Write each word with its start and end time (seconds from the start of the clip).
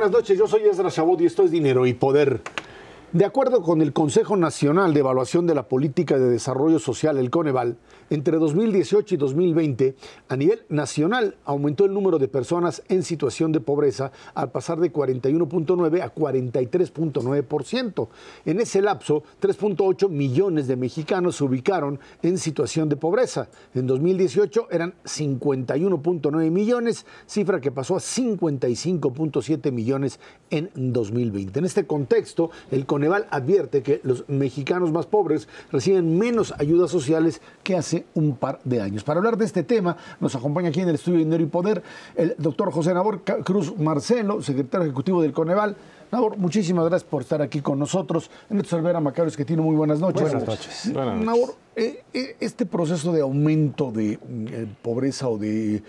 buenas 0.00 0.16
noches. 0.18 0.38
Yo 0.38 0.48
soy 0.48 0.62
Ezra 0.62 0.90
Chabot 0.90 1.20
y 1.20 1.26
esto 1.26 1.42
es 1.42 1.50
Dinero 1.50 1.84
y 1.84 1.92
Poder. 1.92 2.40
De 3.12 3.24
acuerdo 3.24 3.60
con 3.62 3.82
el 3.82 3.92
Consejo 3.92 4.36
Nacional 4.36 4.94
de 4.94 5.00
Evaluación 5.00 5.44
de 5.44 5.56
la 5.56 5.66
Política 5.66 6.16
de 6.16 6.30
Desarrollo 6.30 6.78
Social, 6.78 7.18
el 7.18 7.28
Coneval, 7.28 7.76
entre 8.08 8.38
2018 8.38 9.16
y 9.16 9.18
2020, 9.18 9.96
a 10.28 10.36
nivel 10.36 10.62
nacional 10.68 11.36
aumentó 11.44 11.84
el 11.84 11.92
número 11.92 12.20
de 12.20 12.28
personas 12.28 12.84
en 12.88 13.02
situación 13.02 13.50
de 13.50 13.58
pobreza 13.58 14.12
al 14.34 14.52
pasar 14.52 14.78
de 14.78 14.92
41.9 14.92 16.02
a 16.02 16.14
43.9%. 16.14 18.08
En 18.44 18.60
ese 18.60 18.80
lapso, 18.80 19.24
3.8 19.40 20.08
millones 20.08 20.68
de 20.68 20.76
mexicanos 20.76 21.34
se 21.34 21.42
ubicaron 21.42 21.98
en 22.22 22.38
situación 22.38 22.88
de 22.88 22.94
pobreza. 22.94 23.48
En 23.74 23.88
2018 23.88 24.68
eran 24.70 24.94
51.9 25.02 26.50
millones, 26.52 27.06
cifra 27.26 27.60
que 27.60 27.72
pasó 27.72 27.96
a 27.96 28.00
55.7 28.00 29.72
millones 29.72 30.20
en 30.50 30.70
2020. 30.76 31.58
En 31.58 31.64
este 31.64 31.88
contexto, 31.88 32.52
el 32.70 32.86
Coneval 32.86 32.99
Coneval 33.00 33.26
advierte 33.30 33.82
que 33.82 34.02
los 34.04 34.28
mexicanos 34.28 34.92
más 34.92 35.06
pobres 35.06 35.48
reciben 35.72 36.18
menos 36.18 36.52
ayudas 36.58 36.90
sociales 36.90 37.40
que 37.62 37.74
hace 37.74 38.04
un 38.12 38.36
par 38.36 38.60
de 38.64 38.82
años. 38.82 39.04
Para 39.04 39.20
hablar 39.20 39.38
de 39.38 39.46
este 39.46 39.62
tema, 39.62 39.96
nos 40.20 40.34
acompaña 40.34 40.68
aquí 40.68 40.82
en 40.82 40.90
el 40.90 40.96
estudio 40.96 41.16
de 41.16 41.24
Dinero 41.24 41.42
y 41.42 41.46
Poder 41.46 41.82
el 42.14 42.34
doctor 42.36 42.70
José 42.70 42.92
Nabor 42.92 43.22
Cruz 43.22 43.74
Marcelo, 43.78 44.42
secretario 44.42 44.84
ejecutivo 44.84 45.22
del 45.22 45.32
Coneval. 45.32 45.76
Nabor, 46.12 46.36
muchísimas 46.36 46.84
gracias 46.90 47.08
por 47.08 47.22
estar 47.22 47.40
aquí 47.40 47.62
con 47.62 47.78
nosotros. 47.78 48.30
Ernesto 48.50 48.76
Olvera 48.76 49.00
Macarios, 49.00 49.34
que 49.34 49.46
tiene 49.46 49.62
muy 49.62 49.76
buenas 49.76 49.98
noches. 49.98 50.20
Buenas 50.20 50.46
noches. 50.46 50.92
Nabor, 50.94 51.54
eh, 51.76 52.02
eh, 52.12 52.36
este 52.38 52.66
proceso 52.66 53.12
de 53.12 53.22
aumento 53.22 53.90
de 53.92 54.12
eh, 54.12 54.66
pobreza 54.82 55.26
o 55.26 55.38
de 55.38 55.82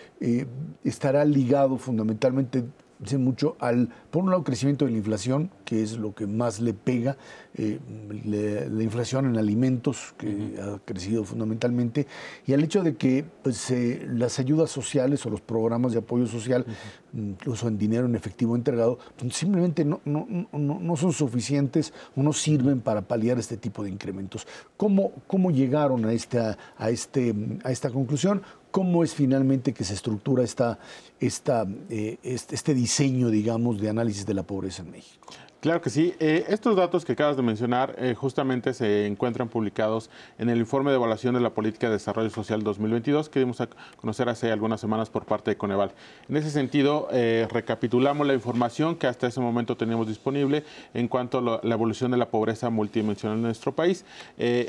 estará 0.86 1.25
ligado 1.25 1.78
fundamentalmente 1.78 2.64
dice 3.02 3.18
mucho 3.18 3.56
al, 3.59 3.90
por 4.12 4.23
un 4.23 4.30
lado, 4.30 4.44
crecimiento 4.44 4.86
de 4.86 4.92
la 4.92 4.98
inflación, 4.98 5.50
que 5.72 5.82
es 5.82 5.98
lo 5.98 6.14
que 6.14 6.28
más 6.28 6.60
le 6.60 6.74
pega, 6.74 7.16
eh, 7.56 7.80
la 8.26 8.84
inflación 8.84 9.26
en 9.26 9.38
alimentos, 9.38 10.14
que 10.18 10.60
ha 10.62 10.80
crecido 10.84 11.24
fundamentalmente, 11.24 12.08
y 12.46 12.52
al 12.52 12.62
hecho 12.62 12.84
de 12.84 12.98
que 12.98 13.24
pues, 13.42 13.72
eh, 13.72 14.06
las 14.10 14.38
ayudas 14.38 14.70
sociales 14.70 15.26
o 15.26 15.30
los 15.30 15.40
programas 15.40 15.94
de 15.94 16.00
apoyo 16.00 16.28
social, 16.28 16.66
incluso 17.14 17.70
en 17.70 17.78
dinero 17.78 18.06
en 18.06 18.16
efectivo 18.16 18.58
entregado, 18.58 19.00
pues, 19.18 19.34
simplemente 19.34 19.86
no, 19.86 20.02
no, 20.04 20.28
no, 20.52 20.80
no, 20.82 20.96
son 20.98 21.14
suficientes 21.14 21.94
o 22.18 22.22
no 22.22 22.34
sirven 22.34 22.82
para 22.82 23.04
paliar 23.04 23.40
este 23.40 23.56
tipo 23.56 23.82
de 23.82 23.92
incrementos. 23.92 24.46
¿Cómo, 24.76 25.14
cómo 25.26 25.52
llegaron 25.52 26.04
a 26.04 26.12
esta, 26.12 26.58
a, 26.78 26.90
este, 26.90 27.34
a 27.64 27.72
esta 27.72 27.90
conclusión? 27.92 28.42
¿Cómo 28.72 29.06
es 29.06 29.14
finalmente 29.14 29.74
que 29.74 29.86
se 29.86 29.94
estructura 29.94 30.44
esta, 30.44 30.80
esta, 31.20 31.66
eh, 31.90 32.18
este, 32.24 32.56
este 32.56 32.74
diseño, 32.74 33.30
digamos, 33.30 33.80
de 33.80 33.90
análisis 33.90 34.26
de 34.26 34.34
la 34.34 34.44
pobreza 34.44 34.82
en 34.84 34.92
México? 34.92 35.28
Claro 35.62 35.80
que 35.80 35.92
sí. 35.92 36.16
Eh, 36.20 36.45
estos 36.48 36.76
datos 36.76 37.06
que 37.06 37.12
acabas 37.12 37.38
de 37.38 37.44
mencionar 37.44 37.94
eh, 38.00 38.16
justamente 38.16 38.73
se 38.73 39.06
encuentran 39.06 39.48
publicados 39.48 40.09
en 40.40 40.50
el 40.50 40.58
informe 40.58 40.90
de 40.90 40.98
evaluación 40.98 41.36
de 41.36 41.40
la 41.40 41.52
política 41.52 41.86
de 41.86 41.94
desarrollo 41.94 42.31
social 42.31 42.64
2022 42.64 43.30
que 43.30 43.38
dimos 43.42 43.62
a 43.62 43.70
conocer 43.95 44.28
hace 44.28 44.52
algunas 44.52 44.81
semanas 44.81 45.12
por 45.12 45.26
parte 45.26 45.52
de 45.52 45.58
Coneval. 45.58 45.92
En 46.28 46.36
ese 46.36 46.50
sentido, 46.50 47.09
eh, 47.12 47.48
recapitulamos 47.52 48.26
la 48.26 48.34
información 48.34 48.95
que 48.95 49.06
hasta 49.06 49.28
ese 49.28 49.40
momento 49.40 49.78
teníamos 49.78 50.08
disponible 50.08 50.64
en 50.95 51.08
cuanto 51.08 51.38
a 51.38 51.59
la 51.64 51.75
evolución 51.75 52.09
de 52.09 52.18
la 52.18 52.31
pobreza 52.31 52.72
multidimensional 52.72 53.38
en 53.38 53.44
nuestro 53.44 53.72
país. 53.72 54.03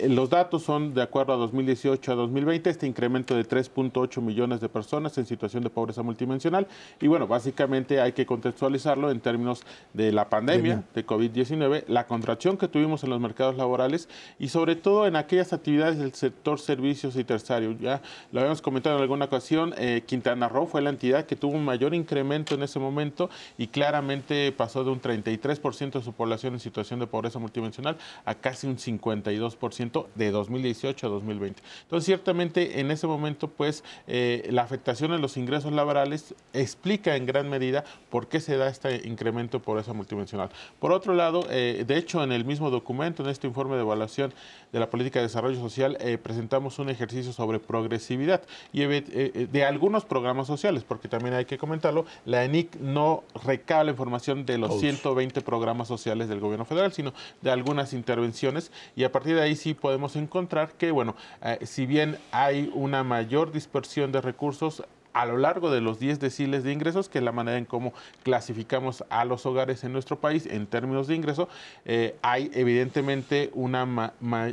los 0.08 0.28
datos 0.28 0.62
son 0.62 0.92
de 0.92 1.00
acuerdo 1.00 1.32
a 1.32 1.36
2018 1.36 2.12
a 2.12 2.14
2020, 2.16 2.68
este 2.68 2.86
incremento 2.86 3.34
de 3.34 3.48
3.8 3.48 4.20
millones 4.20 4.60
de 4.60 4.68
personas 4.68 5.16
en 5.16 5.24
situación 5.24 5.62
de 5.62 5.70
pobreza 5.70 6.02
multidimensional. 6.02 6.66
Y 7.00 7.06
bueno, 7.06 7.26
básicamente 7.26 7.98
hay 7.98 8.12
que 8.12 8.26
contextualizarlo 8.26 9.10
en 9.10 9.20
términos 9.20 9.62
de 9.94 10.12
la 10.12 10.28
pandemia 10.28 10.81
de 10.94 11.06
COVID-19, 11.06 11.84
la 11.88 12.06
contracción 12.06 12.56
que 12.56 12.68
tuvimos 12.68 13.04
en 13.04 13.10
los 13.10 13.20
mercados 13.20 13.56
laborales 13.56 14.08
y 14.38 14.48
sobre 14.48 14.76
todo 14.76 15.06
en 15.06 15.16
aquellas 15.16 15.52
actividades 15.52 15.98
del 15.98 16.14
sector 16.14 16.60
servicios 16.60 17.16
y 17.16 17.24
terciario. 17.24 17.72
Ya 17.78 18.02
lo 18.30 18.40
habíamos 18.40 18.62
comentado 18.62 18.96
en 18.96 19.02
alguna 19.02 19.26
ocasión, 19.26 19.74
eh, 19.76 20.02
Quintana 20.06 20.48
Roo 20.48 20.66
fue 20.66 20.82
la 20.82 20.90
entidad 20.90 21.26
que 21.26 21.36
tuvo 21.36 21.56
un 21.56 21.64
mayor 21.64 21.94
incremento 21.94 22.54
en 22.54 22.62
ese 22.62 22.78
momento 22.78 23.30
y 23.58 23.68
claramente 23.68 24.52
pasó 24.52 24.84
de 24.84 24.90
un 24.90 25.00
33% 25.00 25.98
de 25.98 26.04
su 26.04 26.12
población 26.12 26.54
en 26.54 26.60
situación 26.60 27.00
de 27.00 27.06
pobreza 27.06 27.38
multidimensional 27.38 27.96
a 28.24 28.34
casi 28.34 28.66
un 28.66 28.76
52% 28.76 30.06
de 30.14 30.30
2018 30.30 31.06
a 31.06 31.10
2020. 31.10 31.62
Entonces, 31.82 32.06
ciertamente 32.06 32.80
en 32.80 32.90
ese 32.90 33.06
momento, 33.06 33.48
pues, 33.48 33.84
eh, 34.06 34.46
la 34.50 34.62
afectación 34.62 35.12
en 35.12 35.20
los 35.20 35.36
ingresos 35.36 35.72
laborales 35.72 36.34
explica 36.52 37.16
en 37.16 37.26
gran 37.26 37.48
medida 37.48 37.84
por 38.10 38.28
qué 38.28 38.40
se 38.40 38.56
da 38.56 38.68
este 38.68 39.06
incremento 39.08 39.58
de 39.58 39.64
pobreza 39.64 39.92
multidimensional. 39.92 40.50
Por 40.78 40.92
otro 40.92 41.14
lado, 41.14 41.46
eh, 41.50 41.84
de 41.86 41.96
hecho, 41.96 42.22
en 42.22 42.32
el 42.32 42.44
mismo 42.44 42.70
documento, 42.70 43.22
en 43.22 43.28
este 43.28 43.46
informe 43.46 43.76
de 43.76 43.82
evaluación 43.82 44.32
de 44.72 44.80
la 44.80 44.90
política 44.90 45.20
de 45.20 45.26
desarrollo 45.26 45.60
social, 45.60 45.96
eh, 46.00 46.18
presentamos 46.18 46.78
un 46.78 46.88
ejercicio 46.88 47.32
sobre 47.32 47.58
progresividad 47.58 48.42
y 48.72 48.82
eh, 48.82 49.48
de 49.50 49.64
algunos 49.64 50.04
programas 50.04 50.46
sociales, 50.46 50.84
porque 50.86 51.08
también 51.08 51.34
hay 51.34 51.44
que 51.44 51.58
comentarlo, 51.58 52.04
la 52.24 52.44
ENIC 52.44 52.76
no 52.80 53.22
recaba 53.44 53.84
la 53.84 53.90
información 53.92 54.44
de 54.44 54.58
los 54.58 54.80
120 54.80 55.40
programas 55.42 55.88
sociales 55.88 56.28
del 56.28 56.40
gobierno 56.40 56.64
federal, 56.64 56.92
sino 56.92 57.12
de 57.40 57.50
algunas 57.50 57.92
intervenciones 57.92 58.72
y 58.96 59.04
a 59.04 59.12
partir 59.12 59.36
de 59.36 59.42
ahí 59.42 59.56
sí 59.56 59.74
podemos 59.74 60.16
encontrar 60.16 60.72
que, 60.72 60.90
bueno, 60.90 61.14
si 61.62 61.86
bien 61.86 62.18
hay 62.32 62.70
una 62.74 63.04
mayor 63.04 63.52
dispersión 63.52 64.10
de 64.12 64.20
recursos, 64.20 64.82
a 65.12 65.26
lo 65.26 65.36
largo 65.36 65.70
de 65.70 65.80
los 65.80 65.98
10 65.98 66.20
deciles 66.20 66.64
de 66.64 66.72
ingresos, 66.72 67.08
que 67.08 67.18
es 67.18 67.24
la 67.24 67.32
manera 67.32 67.58
en 67.58 67.64
cómo 67.64 67.92
clasificamos 68.22 69.04
a 69.10 69.24
los 69.24 69.46
hogares 69.46 69.84
en 69.84 69.92
nuestro 69.92 70.18
país 70.18 70.46
en 70.46 70.66
términos 70.66 71.06
de 71.06 71.14
ingreso, 71.14 71.48
eh, 71.84 72.16
hay 72.22 72.50
evidentemente 72.54 73.50
un 73.54 73.72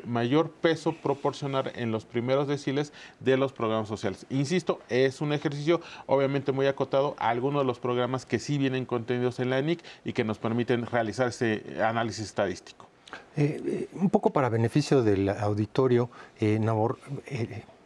mayor 0.05 0.51
peso 0.51 0.93
proporcional 0.93 1.71
en 1.75 1.91
los 1.91 2.05
primeros 2.05 2.47
deciles 2.47 2.93
de 3.19 3.37
los 3.37 3.53
programas 3.53 3.87
sociales. 3.87 4.25
Insisto, 4.29 4.81
es 4.89 5.21
un 5.21 5.33
ejercicio 5.33 5.81
obviamente 6.05 6.51
muy 6.51 6.67
acotado 6.67 7.15
a 7.19 7.29
algunos 7.29 7.61
de 7.61 7.65
los 7.65 7.79
programas 7.79 8.25
que 8.25 8.39
sí 8.39 8.57
vienen 8.57 8.85
contenidos 8.85 9.39
en 9.39 9.49
la 9.49 9.59
ENIC 9.59 9.83
y 10.05 10.13
que 10.13 10.23
nos 10.23 10.37
permiten 10.37 10.85
realizar 10.85 11.27
ese 11.27 11.63
análisis 11.83 12.25
estadístico. 12.25 12.87
Eh, 13.35 13.61
eh, 13.65 13.87
un 13.93 14.09
poco 14.09 14.29
para 14.31 14.49
beneficio 14.49 15.01
del 15.01 15.29
auditorio, 15.29 16.09
Nabor, 16.39 16.99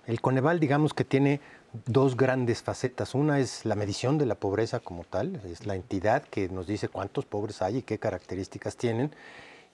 el 0.06 0.22
Coneval 0.22 0.60
digamos 0.60 0.94
que 0.94 1.06
tiene 1.06 1.40
dos 1.86 2.16
grandes 2.16 2.62
facetas. 2.62 3.16
Una 3.16 3.40
es 3.40 3.66
la 3.66 3.76
medición 3.76 4.18
de 4.18 4.26
la 4.26 4.36
pobreza 4.36 4.80
como 4.80 5.04
tal, 5.04 5.42
es 5.46 5.66
la 5.66 5.76
entidad 5.76 6.24
que 6.24 6.50
nos 6.50 6.68
dice 6.68 6.88
cuántos 6.88 7.26
pobres 7.26 7.62
hay 7.62 7.78
y 7.78 7.82
qué 7.82 8.00
características 8.00 8.78
tienen. 8.78 9.12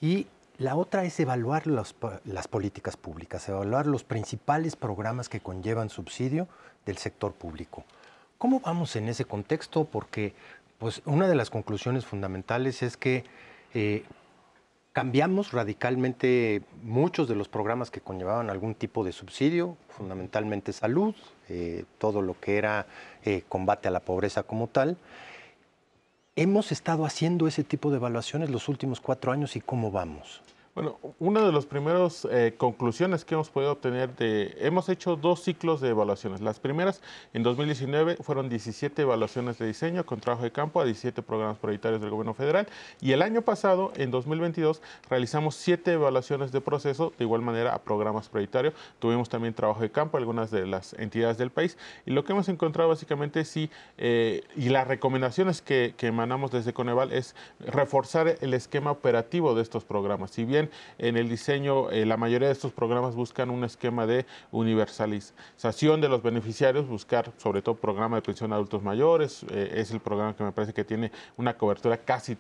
Y 0.02 0.28
la 0.58 0.76
otra 0.76 1.06
es 1.06 1.20
evaluar 1.20 1.68
las 1.68 2.48
políticas 2.50 2.98
públicas, 2.98 3.48
evaluar 3.48 3.88
los 3.88 4.04
principales 4.04 4.76
programas 4.76 5.30
que 5.30 5.40
conllevan 5.40 5.90
subsidio 5.90 6.48
del 6.86 6.98
sector 6.98 7.34
público. 7.34 7.86
¿Cómo 8.38 8.60
vamos 8.62 8.96
en 8.96 9.10
ese 9.10 9.26
contexto? 9.26 9.86
Porque 9.86 10.34
pues, 10.78 11.02
una 11.06 11.28
de 11.28 11.36
las 11.36 11.50
conclusiones 11.50 12.06
fundamentales 12.06 12.84
es 12.84 12.98
que 12.98 13.26
eh, 13.74 14.04
cambiamos 14.94 15.52
radicalmente 15.52 16.62
muchos 16.84 17.28
de 17.28 17.36
los 17.36 17.48
programas 17.48 17.92
que 17.92 18.02
conllevaban 18.02 18.50
algún 18.50 18.76
tipo 18.76 19.04
de 19.04 19.12
subsidio, 19.12 19.78
fundamentalmente 19.88 20.74
salud, 20.74 21.16
eh, 21.48 21.86
todo 21.98 22.22
lo 22.22 22.40
que 22.40 22.58
era 22.58 22.88
eh, 23.24 23.44
combate 23.48 23.88
a 23.88 23.92
la 23.92 24.00
pobreza 24.00 24.44
como 24.44 24.68
tal. 24.68 24.98
Hemos 26.36 26.72
estado 26.72 27.06
haciendo 27.06 27.48
ese 27.48 27.64
tipo 27.64 27.92
de 27.92 27.98
evaluaciones 27.98 28.50
los 28.50 28.70
últimos 28.70 29.02
cuatro 29.02 29.32
años 29.32 29.56
y 29.56 29.62
cómo 29.62 29.92
vamos. 29.92 30.42
Bueno, 30.82 30.98
una 31.20 31.42
de 31.42 31.52
las 31.52 31.66
primeras 31.66 32.26
eh, 32.32 32.54
conclusiones 32.56 33.26
que 33.26 33.34
hemos 33.34 33.50
podido 33.50 33.74
obtener 33.74 34.16
de... 34.16 34.56
Hemos 34.60 34.88
hecho 34.88 35.18
dos 35.18 35.44
ciclos 35.44 35.82
de 35.82 35.90
evaluaciones. 35.90 36.40
Las 36.40 36.62
primeras, 36.62 37.02
en 37.34 37.44
2019, 37.44 38.16
fueron 38.22 38.48
17 38.48 39.02
evaluaciones 39.02 39.58
de 39.58 39.68
diseño 39.68 40.06
con 40.06 40.22
trabajo 40.22 40.44
de 40.44 40.54
campo 40.54 40.80
a 40.80 40.86
17 40.86 41.22
programas 41.22 41.58
prioritarios 41.58 42.00
del 42.00 42.12
gobierno 42.12 42.34
federal. 42.34 42.66
Y 43.02 43.12
el 43.12 43.24
año 43.24 43.42
pasado, 43.42 43.92
en 43.98 44.10
2022, 44.10 44.82
realizamos 45.10 45.56
7 45.56 45.92
evaluaciones 45.92 46.54
de 46.54 46.62
proceso, 46.62 47.12
de 47.18 47.26
igual 47.26 47.42
manera 47.42 47.76
a 47.76 47.80
programas 47.80 48.30
prioritarios. 48.30 48.74
Tuvimos 49.00 49.28
también 49.28 49.54
trabajo 49.54 49.82
de 49.82 49.92
campo 49.92 50.18
algunas 50.18 50.50
de 50.50 50.66
las 50.66 50.94
entidades 50.94 51.38
del 51.38 51.50
país. 51.50 51.78
Y 52.06 52.12
lo 52.12 52.24
que 52.24 52.32
hemos 52.32 52.48
encontrado 52.48 52.88
básicamente 52.88 53.44
sí, 53.44 53.70
eh, 53.98 54.44
y 54.56 54.70
las 54.70 54.88
recomendaciones 54.88 55.62
que, 55.62 55.94
que 55.98 56.08
emanamos 56.08 56.52
desde 56.52 56.72
Coneval 56.72 57.12
es 57.12 57.36
reforzar 57.60 58.38
el 58.40 58.54
esquema 58.54 58.92
operativo 58.92 59.56
de 59.56 59.62
estos 59.62 59.84
programas. 59.84 60.32
Si 60.32 60.46
bien 60.46 60.69
en 60.98 61.18
el 61.18 61.30
diseño, 61.30 61.90
eh, 61.90 62.06
la 62.06 62.18
mayoría 62.18 62.48
de 62.48 62.54
estos 62.54 62.72
programas 62.72 63.16
buscan 63.16 63.50
un 63.50 63.64
esquema 63.64 64.06
de 64.06 64.26
universalización 64.52 66.02
de 66.02 66.10
los 66.10 66.22
beneficiarios, 66.22 66.88
buscar 66.88 67.32
sobre 67.38 67.62
todo 67.62 67.76
programa 67.76 68.18
de 68.18 68.22
pensión 68.22 68.52
a 68.52 68.56
adultos 68.56 68.84
mayores, 68.84 69.46
eh, 69.52 69.74
es 69.76 69.92
el 69.92 70.00
programa 70.00 70.36
que 70.36 70.44
me 70.44 70.52
parece 70.52 70.74
que 70.74 70.84
tiene 70.84 71.12
una 71.38 71.58
cobertura 71.58 71.98
casi 71.98 72.38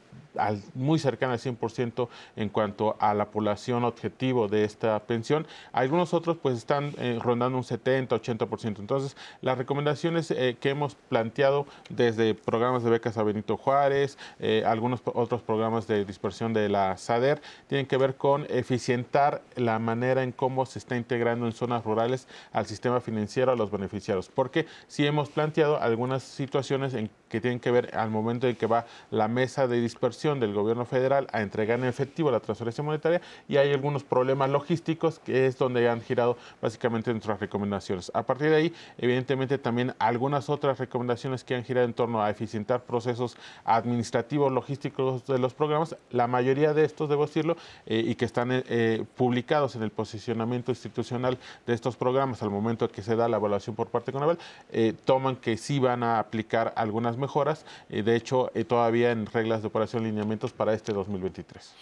muy 0.73 0.99
cercana 0.99 1.33
al 1.33 1.39
100% 1.39 2.07
en 2.35 2.49
cuanto 2.49 2.95
a 2.99 3.13
la 3.13 3.29
población 3.31 3.83
objetivo 3.83 4.47
de 4.47 4.63
esta 4.63 4.97
pensión. 4.99 5.45
Algunos 5.73 6.13
otros 6.13 6.37
pues 6.37 6.57
están 6.57 6.93
eh, 6.97 7.19
rondando 7.21 7.57
un 7.57 7.63
70, 7.63 8.15
80%. 8.15 8.79
Entonces, 8.79 9.17
las 9.41 9.57
recomendaciones 9.57 10.29
que 10.29 10.69
hemos 10.69 10.95
planteado 10.95 11.65
desde 11.89 12.35
programas 12.35 12.83
de 12.83 12.91
becas 12.91 13.17
a 13.17 13.23
Benito 13.23 13.57
Juárez, 13.57 14.17
algunos 14.65 15.01
otros 15.05 15.41
programas 15.41 15.87
de 15.87 16.05
dispersión 16.05 16.53
de 16.53 16.69
la 16.69 16.95
SADER, 16.97 17.41
tienen 17.67 17.87
que 17.87 17.97
ver 17.97 18.08
con 18.15 18.45
eficientar 18.49 19.41
la 19.55 19.79
manera 19.79 20.23
en 20.23 20.31
cómo 20.31 20.65
se 20.65 20.79
está 20.79 20.95
integrando 20.95 21.45
en 21.45 21.53
zonas 21.53 21.83
rurales 21.83 22.27
al 22.51 22.65
sistema 22.65 23.01
financiero 23.01 23.51
a 23.51 23.55
los 23.55 23.71
beneficiarios. 23.71 24.29
Porque 24.29 24.65
si 24.87 25.05
hemos 25.05 25.29
planteado 25.29 25.81
algunas 25.81 26.23
situaciones 26.23 26.93
en 26.93 27.09
que 27.29 27.39
tienen 27.39 27.59
que 27.59 27.71
ver 27.71 27.95
al 27.95 28.09
momento 28.09 28.47
en 28.47 28.55
que 28.55 28.65
va 28.65 28.85
la 29.11 29.27
mesa 29.27 29.67
de 29.67 29.79
dispersión 29.79 30.39
del 30.39 30.53
gobierno 30.53 30.85
federal 30.85 31.27
a 31.31 31.41
entregar 31.41 31.79
en 31.79 31.85
efectivo 31.85 32.31
la 32.31 32.39
transferencia 32.39 32.83
monetaria 32.83 33.21
y 33.47 33.57
hay 33.57 33.71
algunos 33.71 34.03
problemas 34.03 34.49
logísticos 34.49 35.19
que 35.19 35.45
es 35.45 35.57
donde 35.57 35.87
han 35.87 36.01
girado 36.01 36.37
básicamente 36.61 37.11
nuestras 37.11 37.39
recomendaciones. 37.39 38.11
A 38.13 38.23
partir 38.23 38.49
de 38.49 38.55
ahí, 38.55 38.73
evidentemente 38.97 39.57
también 39.57 39.93
algunas 39.99 40.49
otras 40.49 40.79
recomendaciones 40.79 41.43
que 41.43 41.55
han 41.55 41.63
girado 41.63 41.85
en 41.85 41.93
torno 41.93 42.21
a 42.21 42.29
eficientar 42.29 42.83
procesos 42.83 43.37
administrativos, 43.63 44.51
logísticos 44.51 45.25
de 45.25 45.39
los 45.39 45.53
programas, 45.53 45.95
la 46.11 46.27
mayoría 46.27 46.73
de 46.73 46.85
estos, 46.85 47.09
debo 47.09 47.25
decirlo, 47.25 47.55
eh, 47.85 48.03
y 48.05 48.15
que 48.15 48.25
están 48.25 48.51
eh, 48.51 48.63
eh, 48.67 49.05
publicados 49.15 49.75
en 49.75 49.83
el 49.83 49.91
posicionamiento 49.91 50.71
institucional 50.71 51.37
de 51.65 51.73
estos 51.73 51.95
programas 51.95 52.41
al 52.43 52.49
momento 52.49 52.89
que 52.89 53.01
se 53.01 53.15
da 53.15 53.27
la 53.27 53.37
evaluación 53.37 53.75
por 53.75 53.87
parte 53.87 54.11
de 54.11 54.13
Conaval, 54.13 54.39
toman 55.05 55.35
que 55.35 55.57
sí 55.57 55.79
van 55.79 56.03
a 56.03 56.19
aplicar 56.19 56.73
algunas 56.75 57.17
mejoras, 57.19 57.65
de 57.89 58.15
hecho, 58.15 58.51
todavía 58.67 59.11
en 59.11 59.25
reglas 59.25 59.61
de 59.61 59.67
operación 59.67 60.03
lineamientos 60.03 60.53
para 60.53 60.73
este 60.73 60.93
2023. 60.93 61.75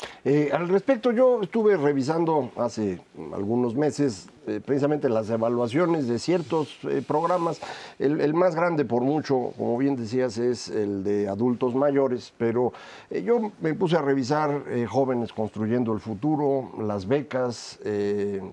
al 0.51 0.67
respecto, 0.69 1.11
yo 1.11 1.41
estuve 1.41 1.77
revisando 1.77 2.51
hace 2.57 2.99
algunos 3.33 3.75
meses 3.75 4.29
eh, 4.47 4.61
precisamente 4.65 5.09
las 5.09 5.29
evaluaciones 5.29 6.07
de 6.07 6.19
ciertos 6.19 6.79
eh, 6.83 7.03
programas. 7.05 7.59
El, 7.99 8.33
más 8.33 8.55
grande 8.55 8.85
por 8.85 9.01
mucho, 9.01 9.51
como 9.57 9.77
bien 9.77 9.97
decías, 9.97 10.37
es 10.37 10.69
el 10.69 11.03
de 11.03 11.27
adultos 11.27 11.75
mayores, 11.75 12.33
pero 12.37 12.71
eh, 13.09 13.23
yo 13.23 13.51
me 13.59 13.73
puse 13.73 13.97
a 13.97 14.01
revisar 14.01 14.63
jóvenes 14.87 15.33
construyendo 15.33 15.91
el 15.91 15.99
futuro, 15.99 16.71
las 16.81 17.07
becas, 17.07 17.79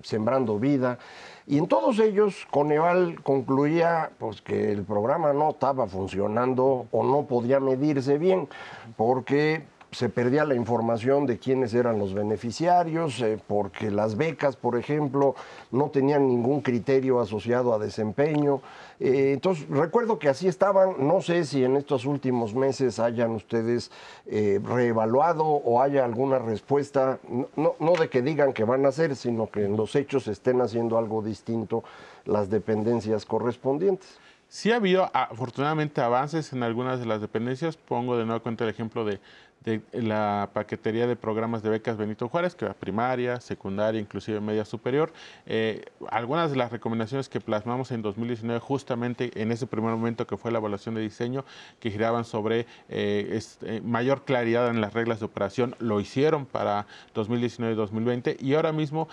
sembrando 0.03 0.59
vida. 0.59 0.99
Y 1.47 1.59
en 1.59 1.67
todos 1.67 1.99
ellos, 1.99 2.47
Coneval 2.49 3.21
concluía 3.21 4.11
pues, 4.17 4.41
que 4.41 4.71
el 4.71 4.83
programa 4.83 5.31
no 5.31 5.51
estaba 5.51 5.87
funcionando 5.87 6.87
o 6.91 7.03
no 7.03 7.27
podía 7.27 7.59
medirse 7.59 8.17
bien, 8.17 8.49
porque 8.97 9.63
se 9.95 10.09
perdía 10.09 10.43
la 10.43 10.55
información 10.55 11.25
de 11.25 11.39
quiénes 11.39 11.73
eran 11.73 11.97
los 11.97 12.13
beneficiarios, 12.13 13.21
eh, 13.21 13.39
porque 13.47 13.89
las 13.89 14.17
becas, 14.17 14.57
por 14.57 14.77
ejemplo, 14.77 15.35
no 15.71 15.89
tenían 15.89 16.27
ningún 16.27 16.59
criterio 16.59 17.21
asociado 17.21 17.73
a 17.73 17.79
desempeño. 17.79 18.61
Eh, 18.99 19.31
entonces, 19.33 19.65
recuerdo 19.69 20.19
que 20.19 20.27
así 20.27 20.49
estaban, 20.49 21.07
no 21.07 21.21
sé 21.21 21.45
si 21.45 21.63
en 21.63 21.77
estos 21.77 22.05
últimos 22.05 22.53
meses 22.53 22.99
hayan 22.99 23.31
ustedes 23.31 23.89
eh, 24.25 24.59
reevaluado 24.61 25.45
o 25.45 25.81
haya 25.81 26.03
alguna 26.03 26.39
respuesta, 26.39 27.19
no, 27.55 27.75
no 27.79 27.93
de 27.93 28.09
que 28.09 28.21
digan 28.21 28.51
que 28.51 28.65
van 28.65 28.85
a 28.85 28.89
hacer, 28.89 29.15
sino 29.15 29.49
que 29.49 29.63
en 29.63 29.77
los 29.77 29.95
hechos 29.95 30.27
estén 30.27 30.59
haciendo 30.59 30.97
algo 30.97 31.21
distinto 31.21 31.85
las 32.25 32.49
dependencias 32.49 33.25
correspondientes. 33.25 34.19
Sí 34.47 34.71
ha 34.71 34.75
habido 34.75 35.09
afortunadamente 35.13 36.01
avances 36.01 36.53
en 36.53 36.63
algunas 36.63 36.99
de 36.99 37.05
las 37.05 37.19
dependencias. 37.19 37.77
Pongo 37.77 38.17
de 38.17 38.25
nuevo 38.25 38.41
cuenta 38.41 38.63
el 38.63 38.69
ejemplo 38.69 39.03
de 39.03 39.19
de 39.65 39.81
la 39.93 40.49
paquetería 40.53 41.07
de 41.07 41.15
programas 41.15 41.63
de 41.63 41.69
becas 41.69 41.97
Benito 41.97 42.29
Juárez, 42.29 42.55
que 42.55 42.65
va 42.65 42.73
primaria, 42.73 43.41
secundaria, 43.41 43.99
inclusive 43.99 44.39
media 44.39 44.63
superior. 44.63 45.11
Eh, 45.47 45.85
algunas 46.09 46.51
de 46.51 46.57
las 46.57 46.71
recomendaciones 46.71 47.29
que 47.29 47.41
plasmamos 47.41 47.91
en 47.91 48.03
2019, 48.03 48.59
justamente 48.59 49.31
en 49.41 49.51
ese 49.51 49.65
primer 49.65 49.91
momento 49.91 50.27
que 50.27 50.37
fue 50.37 50.51
la 50.51 50.59
evaluación 50.59 50.93
de 50.95 51.01
diseño, 51.01 51.45
que 51.79 51.89
giraban 51.89 52.25
sobre 52.25 52.67
eh, 52.89 53.39
eh, 53.63 53.81
mayor 53.83 54.23
claridad 54.23 54.69
en 54.69 54.81
las 54.81 54.93
reglas 54.93 55.19
de 55.19 55.25
operación, 55.25 55.75
lo 55.79 55.99
hicieron 55.99 56.45
para 56.45 56.85
2019 57.15 57.73
y 57.73 57.75
2020. 57.75 58.37
Y 58.39 58.53
ahora 58.53 58.71
mismo, 58.71 59.07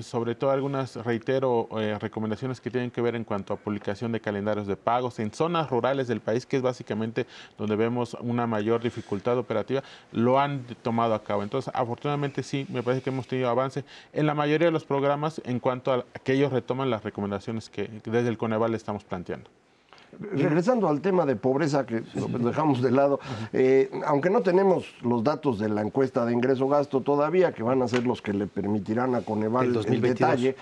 sobre 0.00 0.34
todo 0.34 0.50
algunas, 0.50 0.96
reitero, 0.96 1.68
recomendaciones 2.00 2.60
que 2.60 2.70
tienen 2.70 2.90
que 2.90 3.00
ver 3.00 3.14
en 3.14 3.24
cuanto 3.24 3.54
a 3.54 3.56
publicación 3.56 4.10
de 4.12 4.20
calendarios 4.20 4.66
de 4.66 4.76
pagos 4.76 5.18
en 5.20 5.32
zonas 5.32 5.70
rurales 5.70 6.08
del 6.08 6.20
país, 6.20 6.46
que 6.46 6.56
es 6.56 6.62
básicamente 6.62 7.26
donde 7.56 7.76
vemos 7.76 8.14
una 8.20 8.46
mayor 8.46 8.82
dificultad 8.82 9.38
operativa 9.38 9.83
lo 10.12 10.38
han 10.38 10.64
tomado 10.82 11.14
a 11.14 11.22
cabo. 11.22 11.42
Entonces, 11.42 11.72
afortunadamente 11.74 12.42
sí, 12.42 12.66
me 12.68 12.82
parece 12.82 13.02
que 13.02 13.10
hemos 13.10 13.26
tenido 13.26 13.48
avance 13.48 13.84
en 14.12 14.26
la 14.26 14.34
mayoría 14.34 14.66
de 14.66 14.72
los 14.72 14.84
programas 14.84 15.40
en 15.44 15.60
cuanto 15.60 15.92
a 15.92 16.04
que 16.22 16.32
ellos 16.32 16.52
retoman 16.52 16.90
las 16.90 17.02
recomendaciones 17.04 17.70
que 17.70 17.90
desde 18.04 18.28
el 18.28 18.38
Coneval 18.38 18.74
estamos 18.74 19.04
planteando. 19.04 19.50
Regresando 20.20 20.88
al 20.88 21.00
tema 21.00 21.26
de 21.26 21.36
pobreza 21.36 21.86
que 21.86 22.02
lo 22.14 22.38
dejamos 22.38 22.82
de 22.82 22.90
lado, 22.90 23.20
eh, 23.52 23.90
aunque 24.06 24.30
no 24.30 24.42
tenemos 24.42 24.94
los 25.02 25.24
datos 25.24 25.58
de 25.58 25.68
la 25.68 25.82
encuesta 25.82 26.24
de 26.24 26.32
ingreso-gasto 26.32 27.00
todavía, 27.00 27.52
que 27.52 27.62
van 27.62 27.82
a 27.82 27.88
ser 27.88 28.06
los 28.06 28.22
que 28.22 28.32
le 28.32 28.46
permitirán 28.46 29.14
a 29.14 29.22
Coneval 29.22 29.76
el, 29.86 30.00
detalle, 30.00 30.56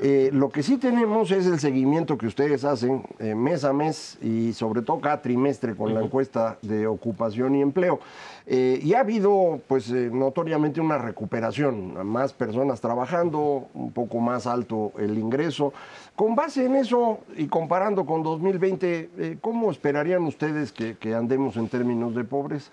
eh, 0.00 0.30
lo 0.32 0.48
que 0.50 0.62
sí 0.62 0.76
tenemos 0.76 1.30
es 1.30 1.46
el 1.46 1.58
seguimiento 1.58 2.16
que 2.18 2.26
ustedes 2.26 2.64
hacen 2.64 3.04
eh, 3.18 3.34
mes 3.34 3.64
a 3.64 3.72
mes 3.72 4.18
y 4.22 4.52
sobre 4.52 4.82
todo 4.82 5.00
cada 5.00 5.22
trimestre 5.22 5.74
con 5.74 5.94
la 5.94 6.00
encuesta 6.02 6.58
de 6.62 6.86
ocupación 6.86 7.54
y 7.56 7.62
empleo. 7.62 8.00
y 8.46 8.94
ha 8.94 9.00
habido, 9.00 9.60
pues, 9.66 9.90
notoriamente 9.90 10.80
una 10.80 10.98
recuperación, 10.98 12.06
más 12.06 12.32
personas 12.32 12.80
trabajando, 12.80 13.66
un 13.74 13.92
poco 13.92 14.20
más 14.20 14.46
alto 14.46 14.92
el 14.98 15.18
ingreso. 15.18 15.72
Con 16.14 16.34
base 16.34 16.64
en 16.64 16.76
eso 16.76 17.20
y 17.36 17.46
comparando 17.46 18.06
con 18.06 18.22
2020, 18.22 18.95
eh, 19.18 19.38
¿cómo 19.40 19.70
esperarían 19.70 20.22
ustedes 20.24 20.72
que, 20.72 21.14
andemos 21.14 21.56
en 21.56 21.68
términos 21.68 22.14
de 22.14 22.24
pobreza? 22.24 22.70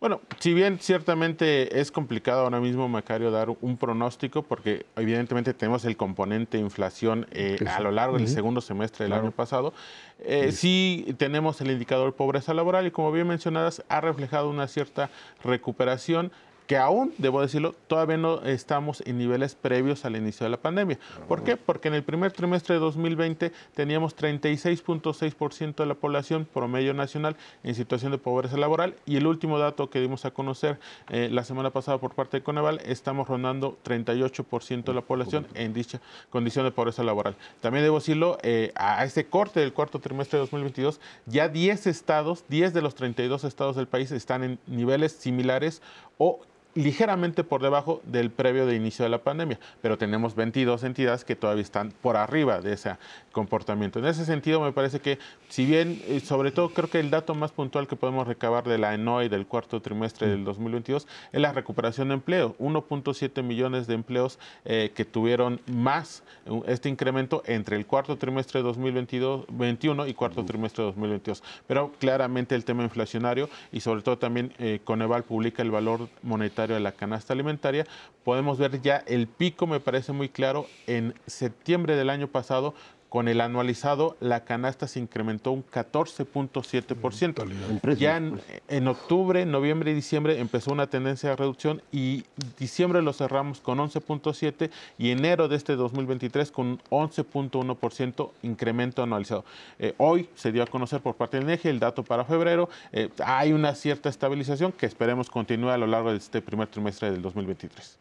Bueno, 0.00 0.22
si 0.38 0.54
bien 0.54 0.78
ciertamente 0.78 1.78
es 1.78 1.92
complicado 1.92 2.40
ahora 2.40 2.58
mismo, 2.58 2.88
Macario, 2.88 3.30
dar 3.30 3.50
un 3.60 3.76
pronóstico, 3.76 4.42
porque 4.42 4.86
evidentemente 4.96 5.52
tenemos 5.52 5.84
el 5.84 5.98
componente 5.98 6.56
inflación 6.56 7.26
eh, 7.32 7.58
a 7.68 7.80
lo 7.80 7.90
largo 7.90 8.16
del 8.16 8.26
segundo 8.26 8.62
semestre 8.62 9.04
del 9.04 9.12
año 9.12 9.30
pasado, 9.30 9.74
eh, 10.20 10.52
sí. 10.52 11.14
tenemos 11.18 11.60
el 11.60 11.70
indicador 11.70 12.14
pobreza 12.14 12.54
laboral 12.54 12.86
y 12.86 12.90
como 12.90 13.12
bien 13.12 13.26
mencionadas, 13.26 13.84
ha 13.90 14.00
reflejado 14.00 14.48
una 14.48 14.68
cierta 14.68 15.10
recuperación 15.44 16.32
que 16.70 16.76
aún, 16.76 17.12
debo 17.18 17.42
decirlo, 17.42 17.74
todavía 17.88 18.16
no 18.16 18.42
estamos 18.42 19.02
en 19.04 19.18
niveles 19.18 19.56
previos 19.56 20.04
al 20.04 20.14
inicio 20.14 20.44
de 20.44 20.50
la 20.50 20.56
pandemia. 20.56 21.00
¿Por 21.26 21.42
qué? 21.42 21.56
Porque 21.56 21.88
en 21.88 21.94
el 21.94 22.04
primer 22.04 22.30
trimestre 22.30 22.76
de 22.76 22.80
2020 22.80 23.50
teníamos 23.74 24.16
36.6% 24.16 25.74
de 25.74 25.86
la 25.86 25.96
población 25.96 26.44
promedio 26.44 26.94
nacional 26.94 27.34
en 27.64 27.74
situación 27.74 28.12
de 28.12 28.18
pobreza 28.18 28.56
laboral 28.56 28.94
y 29.04 29.16
el 29.16 29.26
último 29.26 29.58
dato 29.58 29.90
que 29.90 30.00
dimos 30.00 30.24
a 30.26 30.30
conocer 30.30 30.78
eh, 31.08 31.28
la 31.32 31.42
semana 31.42 31.70
pasada 31.70 31.98
por 31.98 32.14
parte 32.14 32.36
de 32.36 32.44
Coneval, 32.44 32.80
estamos 32.84 33.26
rondando 33.26 33.76
38% 33.84 34.84
de 34.84 34.94
la 34.94 35.00
población 35.00 35.48
en 35.54 35.74
dicha 35.74 36.00
condición 36.30 36.64
de 36.64 36.70
pobreza 36.70 37.02
laboral. 37.02 37.34
También 37.60 37.82
debo 37.82 37.98
decirlo, 37.98 38.38
eh, 38.44 38.70
a 38.76 39.04
este 39.04 39.26
corte 39.26 39.58
del 39.58 39.72
cuarto 39.72 39.98
trimestre 39.98 40.36
de 40.36 40.42
2022, 40.42 41.00
ya 41.26 41.48
10 41.48 41.88
estados, 41.88 42.44
10 42.46 42.72
de 42.74 42.82
los 42.82 42.94
32 42.94 43.42
estados 43.42 43.74
del 43.74 43.88
país 43.88 44.12
están 44.12 44.44
en 44.44 44.60
niveles 44.68 45.10
similares 45.10 45.82
o 46.16 46.38
ligeramente 46.74 47.44
por 47.44 47.62
debajo 47.62 48.00
del 48.04 48.30
previo 48.30 48.66
de 48.66 48.76
inicio 48.76 49.04
de 49.04 49.08
la 49.08 49.18
pandemia, 49.18 49.58
pero 49.82 49.98
tenemos 49.98 50.34
22 50.34 50.84
entidades 50.84 51.24
que 51.24 51.36
todavía 51.36 51.62
están 51.62 51.92
por 52.02 52.16
arriba 52.16 52.60
de 52.60 52.74
ese 52.74 52.96
comportamiento. 53.32 53.98
En 53.98 54.06
ese 54.06 54.24
sentido, 54.24 54.60
me 54.60 54.72
parece 54.72 55.00
que, 55.00 55.18
si 55.48 55.64
bien, 55.64 56.00
eh, 56.06 56.20
sobre 56.20 56.52
todo 56.52 56.70
creo 56.70 56.88
que 56.88 57.00
el 57.00 57.10
dato 57.10 57.34
más 57.34 57.52
puntual 57.52 57.88
que 57.88 57.96
podemos 57.96 58.26
recabar 58.26 58.64
de 58.64 58.78
la 58.78 58.94
ENOI 58.94 59.28
del 59.28 59.46
cuarto 59.46 59.80
trimestre 59.80 60.28
del 60.28 60.44
2022 60.44 61.06
es 61.32 61.40
la 61.40 61.52
recuperación 61.52 62.08
de 62.08 62.14
empleo, 62.14 62.56
1.7 62.58 63.42
millones 63.42 63.86
de 63.86 63.94
empleos 63.94 64.38
eh, 64.64 64.92
que 64.94 65.04
tuvieron 65.04 65.60
más 65.66 66.22
este 66.66 66.88
incremento 66.88 67.42
entre 67.46 67.76
el 67.76 67.86
cuarto 67.86 68.16
trimestre 68.16 68.60
de 68.60 68.64
2021 68.64 70.06
y 70.06 70.14
cuarto 70.14 70.44
trimestre 70.44 70.84
de 70.84 70.90
2022. 70.90 71.42
Pero 71.66 71.92
claramente 71.98 72.54
el 72.54 72.64
tema 72.64 72.82
inflacionario 72.82 73.48
y 73.72 73.80
sobre 73.80 74.02
todo 74.02 74.18
también 74.18 74.52
eh, 74.58 74.80
Coneval 74.84 75.24
publica 75.24 75.62
el 75.62 75.70
valor 75.70 76.08
monetario 76.22 76.59
de 76.68 76.80
la 76.80 76.92
canasta 76.92 77.32
alimentaria, 77.32 77.86
podemos 78.24 78.58
ver 78.58 78.80
ya 78.80 79.02
el 79.06 79.26
pico, 79.26 79.66
me 79.66 79.80
parece 79.80 80.12
muy 80.12 80.28
claro, 80.28 80.66
en 80.86 81.14
septiembre 81.26 81.96
del 81.96 82.10
año 82.10 82.28
pasado 82.28 82.74
con 83.10 83.28
el 83.28 83.42
anualizado 83.42 84.16
la 84.20 84.44
canasta 84.44 84.88
se 84.88 85.00
incrementó 85.00 85.50
un 85.50 85.66
14.7%. 85.66 87.96
Ya 87.96 88.16
en, 88.16 88.40
en, 88.68 88.88
octubre, 88.88 89.44
noviembre 89.44 89.90
y 89.90 89.94
diciembre 89.94 90.38
empezó 90.38 90.72
una 90.72 90.86
tendencia 90.86 91.28
de 91.28 91.36
reducción 91.36 91.82
y 91.92 92.24
diciembre 92.58 93.02
lo 93.02 93.12
cerramos 93.12 93.60
con 93.60 93.78
11.7 93.78 94.70
y 94.96 95.10
enero 95.10 95.48
de 95.48 95.56
este 95.56 95.74
2023 95.74 96.52
con 96.52 96.78
11.1% 96.90 98.30
incremento 98.42 99.02
anualizado. 99.02 99.44
Eh, 99.80 99.94
hoy 99.98 100.28
se 100.36 100.52
dio 100.52 100.62
a 100.62 100.66
conocer 100.66 101.00
por 101.00 101.16
parte 101.16 101.36
del 101.36 101.46
INEGI 101.46 101.68
el 101.68 101.80
dato 101.80 102.04
para 102.04 102.24
febrero. 102.24 102.68
Eh, 102.92 103.08
hay 103.24 103.52
una 103.52 103.74
cierta 103.74 104.08
estabilización 104.08 104.70
que 104.70 104.86
esperemos 104.86 105.28
continúe 105.28 105.70
a 105.70 105.78
lo 105.78 105.88
largo 105.88 106.12
de 106.12 106.18
este 106.18 106.40
primer 106.40 106.68
trimestre 106.68 107.10
del 107.10 107.22
2023. 107.22 107.98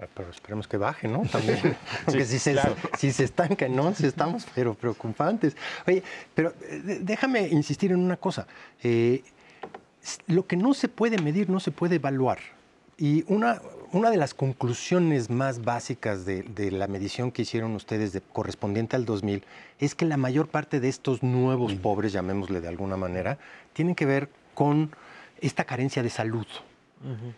Ah, 0.00 0.06
pero 0.14 0.30
esperemos 0.30 0.66
que 0.66 0.78
baje, 0.78 1.08
¿no? 1.08 1.22
También. 1.32 1.76
Porque 2.04 2.24
si, 2.24 2.38
se, 2.38 2.56
si 2.98 3.12
se 3.12 3.24
estanca, 3.24 3.68
¿no? 3.68 3.94
Si 3.94 4.06
estamos, 4.06 4.46
pero 4.54 4.74
preocupantes. 4.74 5.56
Oye, 5.86 6.02
pero 6.34 6.54
eh, 6.62 7.00
déjame 7.02 7.48
insistir 7.48 7.92
en 7.92 8.00
una 8.00 8.16
cosa. 8.16 8.46
Eh, 8.82 9.22
lo 10.26 10.46
que 10.46 10.56
no 10.56 10.72
se 10.72 10.88
puede 10.88 11.18
medir 11.18 11.50
no 11.50 11.60
se 11.60 11.70
puede 11.70 11.96
evaluar. 11.96 12.38
Y 12.96 13.24
una, 13.28 13.60
una 13.92 14.10
de 14.10 14.16
las 14.16 14.34
conclusiones 14.34 15.28
más 15.28 15.62
básicas 15.62 16.24
de, 16.24 16.42
de, 16.42 16.70
la 16.70 16.86
medición 16.86 17.30
que 17.30 17.42
hicieron 17.42 17.74
ustedes 17.74 18.12
de, 18.12 18.20
correspondiente 18.20 18.96
al 18.96 19.04
2000 19.04 19.44
es 19.78 19.94
que 19.94 20.04
la 20.04 20.16
mayor 20.16 20.48
parte 20.48 20.80
de 20.80 20.88
estos 20.88 21.22
nuevos 21.22 21.74
pobres, 21.74 22.12
llamémosle 22.12 22.60
de 22.60 22.68
alguna 22.68 22.96
manera, 22.96 23.38
tienen 23.72 23.94
que 23.94 24.06
ver 24.06 24.30
con 24.54 24.90
esta 25.40 25.64
carencia 25.64 26.02
de 26.02 26.10
salud. 26.10 26.46
Uh 27.02 27.32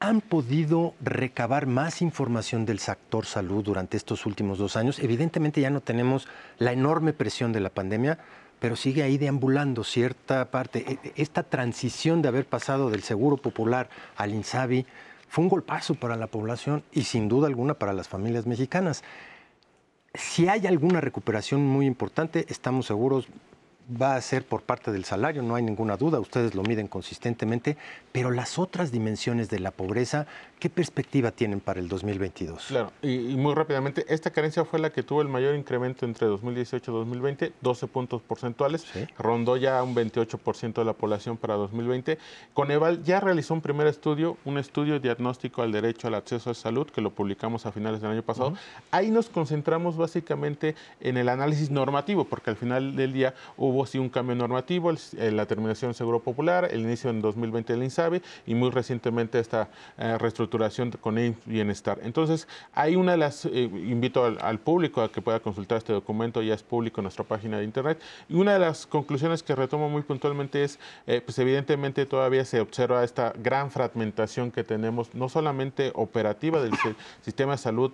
han 0.00 0.20
podido 0.20 0.94
recabar 1.00 1.66
más 1.66 2.02
información 2.02 2.64
del 2.64 2.78
sector 2.78 3.26
salud 3.26 3.64
durante 3.64 3.96
estos 3.96 4.26
últimos 4.26 4.58
dos 4.58 4.76
años. 4.76 5.00
Evidentemente 5.00 5.60
ya 5.60 5.70
no 5.70 5.80
tenemos 5.80 6.28
la 6.58 6.72
enorme 6.72 7.12
presión 7.12 7.52
de 7.52 7.60
la 7.60 7.70
pandemia, 7.70 8.18
pero 8.60 8.76
sigue 8.76 9.02
ahí 9.02 9.18
deambulando 9.18 9.82
cierta 9.82 10.50
parte. 10.50 10.84
E, 10.86 11.08
e, 11.08 11.12
esta 11.16 11.42
transición 11.42 12.22
de 12.22 12.28
haber 12.28 12.46
pasado 12.46 12.90
del 12.90 13.02
Seguro 13.02 13.38
Popular 13.38 13.88
al 14.16 14.34
INSABI 14.34 14.86
fue 15.28 15.42
un 15.42 15.50
golpazo 15.50 15.94
para 15.94 16.16
la 16.16 16.28
población 16.28 16.84
y 16.92 17.02
sin 17.02 17.28
duda 17.28 17.48
alguna 17.48 17.74
para 17.74 17.92
las 17.92 18.08
familias 18.08 18.46
mexicanas. 18.46 19.02
Si 20.14 20.48
hay 20.48 20.66
alguna 20.66 21.00
recuperación 21.00 21.66
muy 21.66 21.86
importante, 21.86 22.46
estamos 22.48 22.86
seguros, 22.86 23.28
va 23.90 24.16
a 24.16 24.20
ser 24.20 24.44
por 24.44 24.62
parte 24.62 24.92
del 24.92 25.04
salario, 25.04 25.42
no 25.42 25.54
hay 25.54 25.62
ninguna 25.62 25.96
duda, 25.96 26.20
ustedes 26.20 26.54
lo 26.54 26.62
miden 26.62 26.88
consistentemente, 26.88 27.76
pero 28.12 28.30
las 28.30 28.58
otras 28.58 28.92
dimensiones 28.92 29.48
de 29.48 29.60
la 29.60 29.70
pobreza, 29.70 30.26
¿qué 30.58 30.68
perspectiva 30.68 31.30
tienen 31.30 31.60
para 31.60 31.80
el 31.80 31.88
2022? 31.88 32.66
Claro, 32.66 32.92
y, 33.02 33.18
muy 33.36 33.54
rápidamente, 33.54 34.04
esta 34.08 34.30
carencia 34.30 34.64
fue 34.64 34.78
la 34.78 34.90
que 34.90 35.02
tuvo 35.02 35.22
el 35.22 35.28
mayor 35.28 35.54
incremento 35.54 36.04
entre 36.04 36.26
2018 36.26 36.90
y 36.90 36.94
2020, 36.94 37.52
12 37.60 37.86
puntos 37.86 38.22
porcentuales, 38.22 38.86
rondó 39.18 39.56
ya 39.56 39.82
un 39.82 39.94
28% 39.94 40.72
de 40.74 40.84
la 40.84 40.92
población 40.92 41.36
para 41.36 41.54
2020. 41.54 42.18
Coneval 42.54 43.02
ya 43.04 43.20
realizó 43.20 43.54
un 43.54 43.60
primer 43.60 43.86
estudio, 43.86 44.36
un 44.44 44.58
estudio 44.58 44.98
diagnóstico 44.98 45.62
al 45.62 45.72
derecho 45.72 46.08
al 46.08 46.14
acceso 46.14 46.50
a 46.50 46.54
salud, 46.54 46.88
que 46.88 47.00
lo 47.00 47.10
publicamos 47.10 47.66
a 47.66 47.72
finales 47.72 48.00
del 48.00 48.10
año 48.10 48.22
pasado. 48.22 48.54
Ahí 48.90 49.10
nos 49.10 49.28
concentramos 49.28 49.96
básicamente 49.96 50.74
en 51.00 51.16
el 51.16 51.28
análisis 51.28 51.70
normativo, 51.70 52.24
porque 52.24 52.50
al 52.50 52.56
final 52.56 52.96
del 52.96 53.12
día 53.12 53.34
hubo 53.56 53.86
sí 53.86 53.98
un 53.98 54.08
cambio 54.08 54.34
normativo, 54.34 54.92
la 55.12 55.46
terminación 55.46 55.90
del 55.90 55.96
Seguro 55.96 56.20
Popular, 56.20 56.68
el 56.70 56.80
inicio 56.80 57.10
en 57.10 57.20
2020 57.20 57.72
del 57.72 57.82
INSABI 57.84 58.22
y 58.46 58.54
muy 58.54 58.70
recientemente 58.70 59.38
esta 59.38 59.68
eh, 59.98 60.18
reestructuración 60.18 60.47
con 61.00 61.36
Bienestar. 61.46 61.98
Entonces, 62.02 62.46
hay 62.74 62.96
una 62.96 63.12
de 63.12 63.18
las, 63.18 63.44
eh, 63.46 63.70
invito 63.72 64.24
al, 64.24 64.58
público 64.58 65.00
a 65.00 65.10
que 65.10 65.22
pueda 65.22 65.40
consultar 65.40 65.78
este 65.78 65.92
documento, 65.92 66.42
ya 66.42 66.54
es 66.54 66.62
público 66.62 67.00
en 67.00 67.04
nuestra 67.04 67.24
página 67.24 67.58
de 67.58 67.64
internet, 67.64 68.00
y 68.28 68.34
una 68.34 68.52
de 68.52 68.58
las 68.58 68.86
conclusiones 68.86 69.42
que 69.42 69.54
retomo 69.54 69.88
muy 69.88 70.02
puntualmente 70.02 70.64
es, 70.64 70.78
eh, 71.06 71.20
pues 71.24 71.38
evidentemente 71.38 72.06
todavía 72.06 72.44
se 72.44 72.60
observa 72.60 73.04
esta 73.04 73.32
gran 73.42 73.70
fragmentación 73.70 74.50
que 74.50 74.64
tenemos, 74.64 75.14
no 75.14 75.28
solamente 75.28 75.92
operativa 75.94 76.60
del 76.60 76.72
sistema 77.22 77.52
de 77.52 77.58
salud 77.58 77.92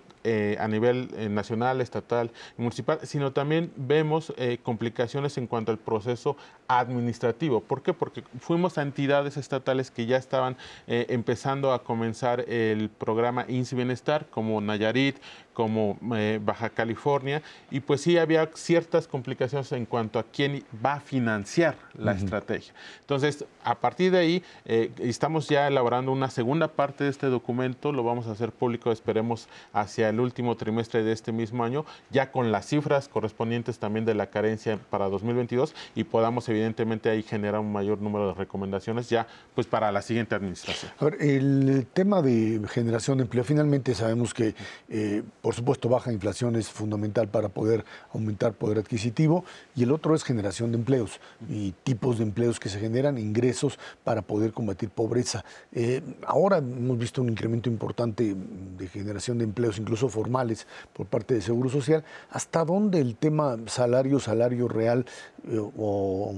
a 0.59 0.67
nivel 0.67 1.09
nacional, 1.35 1.81
estatal 1.81 2.31
y 2.57 2.61
municipal, 2.61 2.99
sino 3.03 3.31
también 3.31 3.71
vemos 3.75 4.33
complicaciones 4.63 5.37
en 5.37 5.45
cuanto 5.45 5.71
a 5.71 5.75
proceso 5.77 6.35
administrativo. 6.67 7.61
¿Por 7.61 7.81
qué? 7.81 7.93
Porque 7.93 8.23
fuimos 8.39 8.77
a 8.77 8.81
entidades 8.81 9.37
estatales 9.37 9.91
que 9.91 10.05
ya 10.05 10.17
estaban 10.17 10.57
eh, 10.87 11.05
empezando 11.09 11.71
a 11.71 11.83
comenzar 11.83 12.44
el 12.47 12.89
programa 12.89 13.45
INSI 13.47 13.75
Bienestar, 13.75 14.27
como 14.29 14.59
Nayarit, 14.61 15.17
como 15.55 15.97
eh, 16.15 16.39
Baja 16.43 16.69
California, 16.69 17.41
y 17.71 17.79
pues 17.79 18.01
sí 18.01 18.19
había 18.19 18.47
ciertas 18.53 19.07
complicaciones 19.07 19.71
en 19.71 19.85
cuanto 19.85 20.19
a 20.19 20.23
quién 20.23 20.63
va 20.85 20.95
a 20.95 20.99
financiar 20.99 21.75
la 21.97 22.11
estrategia. 22.11 22.73
Entonces, 22.99 23.45
a 23.63 23.75
partir 23.75 24.11
de 24.11 24.19
ahí, 24.19 24.43
eh, 24.65 24.91
estamos 24.99 25.49
ya 25.49 25.67
elaborando 25.67 26.11
una 26.11 26.29
segunda 26.29 26.67
parte 26.67 27.05
de 27.05 27.09
este 27.09 27.27
documento, 27.27 27.91
lo 27.91 28.03
vamos 28.03 28.27
a 28.27 28.33
hacer 28.33 28.51
público, 28.51 28.91
esperemos, 28.91 29.47
hacia 29.73 30.09
el 30.09 30.19
último 30.19 30.55
trimestre 30.55 31.03
de 31.03 31.13
este 31.13 31.31
mismo 31.31 31.63
año, 31.63 31.85
ya 32.11 32.31
con 32.31 32.51
las 32.51 32.67
cifras 32.67 33.07
correspondientes 33.07 33.79
también 33.79 34.05
de 34.05 34.13
la 34.13 34.27
carencia 34.27 34.77
para 34.89 35.07
2022 35.07 35.73
y 35.95 36.03
podamos 36.03 36.49
evidentemente 36.49 37.09
ahí 37.09 37.23
generar 37.23 37.61
un 37.61 37.71
mayor 37.71 38.01
número 38.01 38.27
de 38.27 38.33
recomendaciones 38.33 39.09
ya 39.09 39.25
pues 39.53 39.67
para 39.67 39.91
la 39.93 40.01
siguiente 40.01 40.35
administración. 40.35 40.91
A 40.99 41.05
ver, 41.05 41.17
el 41.21 41.87
tema 41.93 42.21
de 42.21 42.61
generación 42.69 43.17
de 43.17 43.23
empleo, 43.23 43.45
finalmente 43.45 43.95
sabemos 43.95 44.33
que 44.33 44.53
eh, 44.89 45.23
por 45.45 45.53
supuesto, 45.53 45.89
baja 45.89 46.11
inflación 46.11 46.55
es 46.55 46.69
fundamental 46.69 47.27
para 47.27 47.49
poder 47.49 47.85
aumentar 48.11 48.53
poder 48.53 48.79
adquisitivo 48.79 49.45
y 49.75 49.83
el 49.83 49.91
otro 49.91 50.15
es 50.15 50.23
generación 50.23 50.71
de 50.71 50.79
empleos 50.79 51.19
y 51.47 51.73
tipos 51.83 52.17
de 52.17 52.23
empleos 52.23 52.59
que 52.59 52.67
se 52.67 52.79
generan, 52.79 53.19
ingresos 53.19 53.77
para 54.03 54.23
poder 54.23 54.53
combatir 54.53 54.89
pobreza. 54.89 55.45
Eh, 55.71 56.01
ahora 56.25 56.57
hemos 56.57 56.97
visto 56.97 57.21
un 57.21 57.29
incremento 57.29 57.69
importante 57.69 58.35
de 58.35 58.87
generación 58.87 59.37
de 59.37 59.43
empleos, 59.43 59.77
incluso 59.77 60.09
formales, 60.09 60.65
por 60.93 61.05
parte 61.05 61.35
de 61.35 61.43
Seguro 61.43 61.69
Social. 61.69 62.03
¿Hasta 62.31 62.65
dónde 62.65 62.99
el 62.99 63.15
tema 63.15 63.55
salario, 63.67 64.19
salario 64.19 64.67
real 64.67 65.05
eh, 65.47 65.59
o 65.77 66.33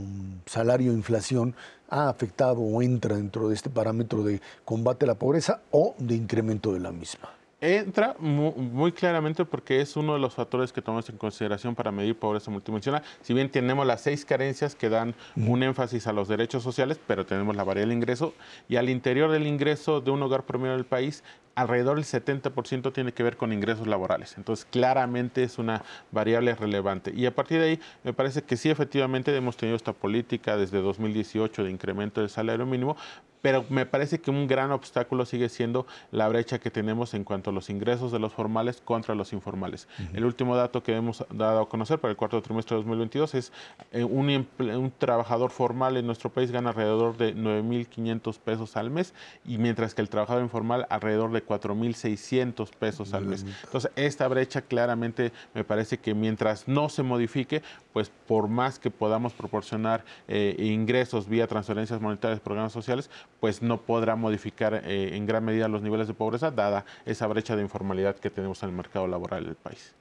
salario 0.48 0.92
inflación 0.92 1.56
ha 1.88 2.10
afectado 2.10 2.60
o 2.60 2.82
entra 2.82 3.16
dentro 3.16 3.48
de 3.48 3.56
este 3.56 3.70
parámetro 3.70 4.24
de 4.24 4.42
combate 4.66 5.06
a 5.06 5.08
la 5.08 5.16
pobreza 5.16 5.62
o 5.72 5.96
de 5.98 6.14
incremento 6.14 6.74
de 6.74 6.82
la 6.82 6.92
misma? 6.92 7.37
Entra 7.60 8.16
muy, 8.20 8.92
claramente 8.92 9.46
porque 9.46 9.82
es 9.82 9.96
uno 9.96 10.14
de 10.14 10.20
los 10.20 10.36
factores 10.36 10.72
que 10.72 10.82
tomamos 10.82 11.10
en 11.10 11.18
consideración 11.18 11.76
para 11.76 11.92
medir 11.92 12.16
pobreza 12.18 12.52
multidimensional. 12.52 13.04
Si 13.22 13.34
bien 13.34 13.50
tenemos 13.50 13.86
las 13.86 14.02
seis 14.02 14.26
carencias 14.26 14.76
que 14.76 14.90
dan 14.90 15.16
un 15.36 15.64
énfasis 15.64 16.08
a 16.08 16.14
los 16.14 16.28
derechos 16.28 16.64
sociales, 16.64 17.00
pero 17.08 17.26
tenemos 17.26 17.56
la 17.56 17.64
variable 17.64 17.94
ingreso 17.94 18.34
y 18.70 18.76
al 18.76 18.90
interior 18.90 19.32
del 19.32 19.48
ingreso 19.48 20.02
de 20.02 20.12
un 20.12 20.22
hogar 20.22 20.44
promedio 20.44 20.76
del 20.76 20.86
país 20.86 21.24
alrededor 21.58 21.96
del 21.96 22.06
70% 22.06 22.94
tiene 22.94 23.14
que 23.14 23.24
ver 23.24 23.36
con 23.36 23.52
ingresos 23.52 23.88
laborales. 23.88 24.38
Entonces, 24.38 24.66
claramente 24.70 25.42
es 25.42 25.58
una 25.58 25.84
variable 26.12 26.54
relevante. 26.54 27.12
Y 27.16 27.26
a 27.26 27.34
partir 27.34 27.60
de 27.60 27.66
ahí, 27.66 27.80
me 28.04 28.14
parece 28.14 28.44
que 28.44 28.58
sí, 28.58 28.70
efectivamente, 28.70 29.36
hemos 29.36 29.58
tenido 29.58 29.76
esta 29.76 29.92
política 29.92 30.56
desde 30.56 30.80
2018 30.80 31.64
de 31.64 31.72
incremento 31.72 32.22
del 32.22 32.30
salario 32.30 32.68
mínimo, 32.68 32.96
pero 33.42 33.66
me 33.70 33.86
parece 33.86 34.20
que 34.20 34.32
un 34.32 34.48
gran 34.48 34.72
obstáculo 34.72 35.26
sigue 35.26 35.50
siendo 35.50 35.86
la 36.12 36.28
brecha 36.28 36.60
que 36.60 36.72
tenemos 36.72 37.14
en 37.14 37.24
cuanto 37.24 37.50
a 37.50 37.54
los 37.54 37.70
ingresos 37.70 38.12
de 38.12 38.20
los 38.20 38.34
formales 38.34 38.82
contra 38.82 39.16
los 39.16 39.32
informales. 39.34 39.88
El 40.14 40.26
último 40.26 40.56
dato 40.56 40.84
que 40.84 40.96
hemos 40.96 41.26
dado 41.32 41.62
a 41.62 41.70
conocer 41.70 42.00
para 42.00 42.12
el 42.12 42.18
cuarto 42.18 42.42
trimestre 42.42 42.76
de 42.76 42.84
2022 42.84 43.36
es 43.36 43.54
eh, 43.92 44.04
un, 44.04 44.48
un 44.60 44.94
trabajador 44.98 45.52
formal 45.52 45.98
en 45.98 46.06
nuestro 46.06 46.32
país 46.32 46.52
gana 46.52 46.72
alrededor 46.72 47.16
de 47.18 47.36
9.500 47.36 48.40
pesos 48.40 48.76
al 48.76 48.90
mes 48.90 49.14
y 49.46 49.58
mientras 49.58 49.94
que 49.94 50.02
el 50.02 50.10
trabajador 50.10 50.44
informal 50.44 50.86
alrededor 50.90 51.32
de 51.32 51.42
4.600 51.48 52.70
pesos 52.78 53.14
al 53.14 53.26
mes. 53.26 53.46
Entonces, 53.64 53.92
esta 53.96 54.28
brecha 54.28 54.62
claramente 54.62 55.32
me 55.54 55.64
parece 55.64 55.98
que 55.98 56.14
mientras 56.14 56.68
no 56.68 56.90
se 56.90 57.04
modifique, 57.04 57.62
pues 57.94 58.12
por 58.28 58.48
más 58.48 58.80
que 58.80 58.92
podamos 58.92 59.34
proporcionar 59.34 60.04
eh, 60.28 60.56
ingresos 60.60 61.28
vía 61.28 61.48
transferencias 61.48 62.02
monetarias, 62.02 62.40
programas 62.40 62.74
sociales, 62.74 63.10
pues 63.40 63.62
no 63.62 63.82
podrá 63.82 64.16
modificar 64.16 64.82
eh, 64.86 65.16
en 65.16 65.26
gran 65.26 65.46
medida 65.46 65.68
los 65.68 65.82
niveles 65.82 66.08
de 66.08 66.14
pobreza, 66.14 66.52
dada 66.52 66.86
esa 67.06 67.28
brecha 67.28 67.56
de 67.56 67.62
informalidad 67.62 68.16
que 68.16 68.30
tenemos 68.30 68.62
en 68.64 68.70
el 68.70 68.76
mercado 68.76 69.08
laboral 69.08 69.46
del 69.46 69.56
país. 69.56 69.94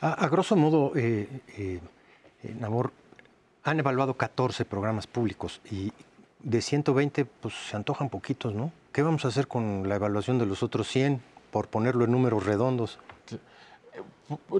A, 0.00 0.28
grosso 0.28 0.54
modo, 0.54 0.92
eh, 0.94 1.28
eh, 1.56 1.80
Nabor, 2.58 2.92
han 3.64 3.80
evaluado 3.80 4.14
14 4.14 4.64
programas 4.64 5.06
públicos 5.06 5.60
y 5.70 5.92
de 6.42 6.62
120 6.62 7.24
pues 7.24 7.54
se 7.54 7.76
antojan 7.76 8.08
poquitos, 8.08 8.54
¿no? 8.54 8.72
¿Qué 8.92 9.02
vamos 9.02 9.24
a 9.24 9.28
hacer 9.28 9.48
con 9.48 9.88
la 9.88 9.96
evaluación 9.96 10.38
de 10.38 10.46
los 10.46 10.62
otros 10.62 10.88
100, 10.88 11.20
por 11.50 11.68
ponerlo 11.68 12.04
en 12.04 12.12
números 12.12 12.44
redondos? 12.46 12.98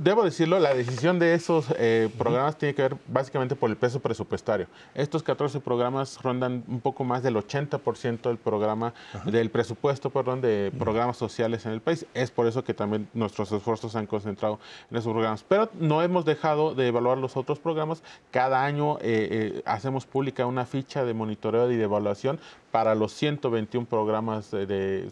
Debo 0.01 0.25
decirlo, 0.25 0.59
la 0.59 0.73
decisión 0.73 1.19
de 1.19 1.35
esos 1.35 1.67
eh, 1.77 2.09
programas 2.17 2.57
tiene 2.57 2.75
que 2.75 2.83
ver 2.83 2.97
básicamente 3.07 3.55
por 3.55 3.69
el 3.69 3.77
peso 3.77 4.01
presupuestario. 4.01 4.67
Estos 4.95 5.23
14 5.23 5.61
programas 5.61 6.23
rondan 6.23 6.65
un 6.69 6.81
poco 6.81 7.05
más 7.05 7.23
del 7.23 7.37
80% 7.37 8.23
del 8.23 8.39
programa, 8.39 8.95
del 9.27 9.51
presupuesto, 9.51 10.09
perdón, 10.09 10.41
de 10.41 10.73
programas 10.79 11.19
sociales 11.19 11.67
en 11.67 11.73
el 11.73 11.83
país. 11.83 12.07
Es 12.15 12.31
por 12.31 12.47
eso 12.47 12.65
que 12.65 12.73
también 12.73 13.09
nuestros 13.13 13.53
esfuerzos 13.53 13.93
se 13.93 13.99
han 13.99 14.07
concentrado 14.07 14.59
en 14.91 14.97
esos 14.97 15.13
programas. 15.13 15.45
Pero 15.47 15.69
no 15.79 16.01
hemos 16.01 16.25
dejado 16.25 16.75
de 16.75 16.89
evaluar 16.89 17.19
los 17.19 17.37
otros 17.37 17.59
programas. 17.59 18.03
Cada 18.31 18.65
año 18.65 18.97
eh, 19.01 19.29
eh, 19.31 19.63
hacemos 19.67 20.07
pública 20.07 20.47
una 20.47 20.65
ficha 20.65 21.05
de 21.05 21.13
monitoreo 21.13 21.71
y 21.71 21.77
de 21.77 21.85
evaluación 21.85 22.41
para 22.71 22.95
los 22.95 23.13
121 23.13 23.87
programas 23.87 24.51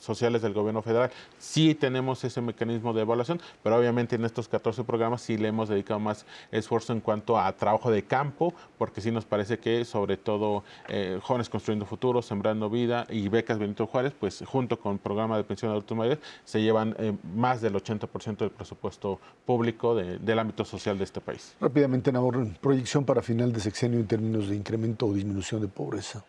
sociales 0.01 0.43
del 0.43 0.53
gobierno 0.53 0.83
federal. 0.83 1.11
Sí 1.39 1.75
tenemos 1.75 2.23
ese 2.25 2.41
mecanismo 2.41 2.93
de 2.93 3.03
evaluación, 3.03 3.41
pero 3.63 3.77
obviamente 3.77 4.17
en 4.17 4.25
estos 4.25 4.49
14 4.49 4.85
programas 4.85 5.23
sí 5.23 5.37
le 5.37 5.49
hemos 5.49 5.69
dedicado 5.69 6.01
más 6.01 6.27
esfuerzo 6.51 6.93
en 6.93 7.01
cuanto 7.01 7.39
a 7.39 7.53
trabajo 7.53 7.91
de 7.91 8.03
campo, 8.03 8.55
porque 8.79 9.01
sí 9.01 9.11
nos 9.11 9.25
parece 9.25 9.59
que 9.59 9.85
sobre 9.85 10.17
todo 10.17 10.65
eh, 10.89 11.19
Jóvenes 11.23 11.49
Construyendo 11.49 11.87
Futuro, 11.87 12.23
Sembrando 12.23 12.71
Vida 12.71 13.07
y 13.11 13.29
Becas 13.29 13.59
Benito 13.59 13.87
Juárez, 13.87 14.13
pues 14.19 14.43
junto 14.47 14.79
con 14.79 14.95
el 14.95 14.99
programa 14.99 15.37
de 15.37 15.45
pensión 15.45 15.71
de 15.71 15.75
adultos 15.75 15.97
mayores, 15.97 16.19
se 16.45 16.61
llevan 16.61 16.95
eh, 16.99 17.15
más 17.35 17.61
del 17.61 17.75
80% 17.75 18.37
del 18.39 18.51
presupuesto 18.51 19.21
público 19.45 19.95
del 19.95 20.39
ámbito 20.39 20.65
social 20.65 20.99
de 20.99 21.05
este 21.05 21.21
país. 21.21 21.55
Rápidamente, 21.61 22.13
Nabor, 22.13 22.47
proyección 22.61 23.05
para 23.05 23.23
final 23.23 23.53
de 23.53 23.61
sexenio 23.61 23.99
en 23.99 24.07
términos 24.07 24.49
de 24.49 24.57
incremento 24.57 25.07
o 25.07 25.15
disminución 25.15 25.61
de 25.61 25.69
pobreza. 25.69 26.25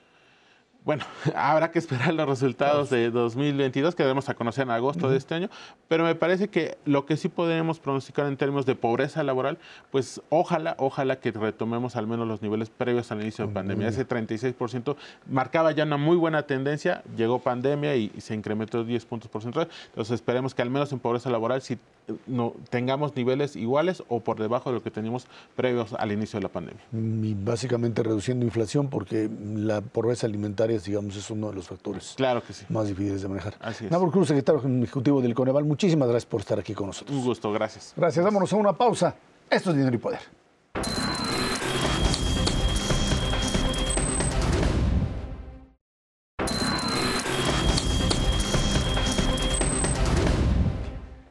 Bueno, 0.87 1.03
habrá 1.35 1.69
que 1.69 1.79
esperar 1.79 2.13
los 2.13 2.29
resultados 2.29 2.89
de 2.89 3.11
2022 3.11 3.93
que 3.93 4.03
debemos 4.03 4.29
a 4.29 4.35
conocer 4.35 4.63
en 4.63 4.71
agosto 4.71 5.09
de 5.09 5.17
este 5.17 5.35
año, 5.35 5.49
pero 5.89 6.05
me 6.05 6.15
parece 6.15 6.47
que 6.47 6.77
lo 6.85 7.05
que 7.05 7.17
sí 7.17 7.27
podemos 7.27 7.77
pronosticar 7.79 8.25
en 8.25 8.37
términos 8.37 8.65
de 8.65 8.73
pobreza 8.75 9.21
laboral, 9.21 9.57
pues 9.91 10.21
ojalá, 10.29 10.77
ojalá 10.79 11.19
que 11.19 11.31
retomemos 11.31 11.97
al 11.97 12.07
menos 12.07 12.25
los 12.25 12.41
niveles 12.41 12.69
previos 12.69 13.11
al 13.11 13.21
inicio 13.21 13.47
de 13.47 13.53
pandemia. 13.53 13.89
Ese 13.89 14.07
36% 14.07 14.95
marcaba 15.29 15.73
ya 15.73 15.83
una 15.83 15.97
muy 15.97 16.15
buena 16.15 16.43
tendencia, 16.43 17.03
llegó 17.17 17.39
pandemia 17.39 17.97
y, 17.97 18.09
se 18.19 18.33
incrementó 18.33 18.85
10 18.85 19.05
puntos 19.07 19.29
porcentuales, 19.29 19.73
entonces 19.87 20.13
esperemos 20.13 20.55
que 20.55 20.61
al 20.61 20.69
menos 20.69 20.93
en 20.93 20.99
pobreza 20.99 21.29
laboral 21.29 21.61
sí 21.61 21.77
no, 22.25 22.53
tengamos 22.69 23.13
niveles 23.15 23.57
iguales 23.57 24.03
o 24.07 24.21
por 24.21 24.39
debajo 24.39 24.69
de 24.69 24.75
lo 24.75 24.83
que 24.83 24.91
teníamos 24.91 25.27
previos 25.57 25.93
al 25.93 26.13
inicio 26.13 26.39
de 26.39 26.43
la 26.43 26.49
pandemia. 26.49 26.81
Y 26.93 27.33
básicamente 27.33 28.01
reduciendo 28.01 28.45
inflación 28.45 28.87
porque 28.89 29.29
la 29.53 29.81
pobreza 29.81 30.25
alimentaria 30.25 30.76
digamos, 30.85 31.15
es 31.15 31.29
uno 31.29 31.49
de 31.49 31.55
los 31.55 31.67
factores 31.67 32.13
claro 32.15 32.43
que 32.43 32.53
sí. 32.53 32.65
más 32.69 32.87
difíciles 32.87 33.21
de 33.21 33.27
manejar. 33.27 33.55
Así 33.59 33.85
es. 33.85 33.91
Nabor 33.91 34.11
Cruz, 34.11 34.27
secretario 34.27 34.61
ejecutivo 34.83 35.21
del 35.21 35.33
Coneval, 35.33 35.65
muchísimas 35.65 36.07
gracias 36.07 36.29
por 36.29 36.41
estar 36.41 36.59
aquí 36.59 36.73
con 36.73 36.87
nosotros. 36.87 37.17
Un 37.17 37.23
gusto, 37.23 37.51
gracias. 37.51 37.93
Gracias, 37.95 38.23
vámonos 38.23 38.51
a 38.53 38.55
una 38.55 38.73
pausa. 38.73 39.15
Esto 39.49 39.71
es 39.71 39.77
Dinero 39.77 39.95
y 39.95 39.99
Poder. 39.99 40.19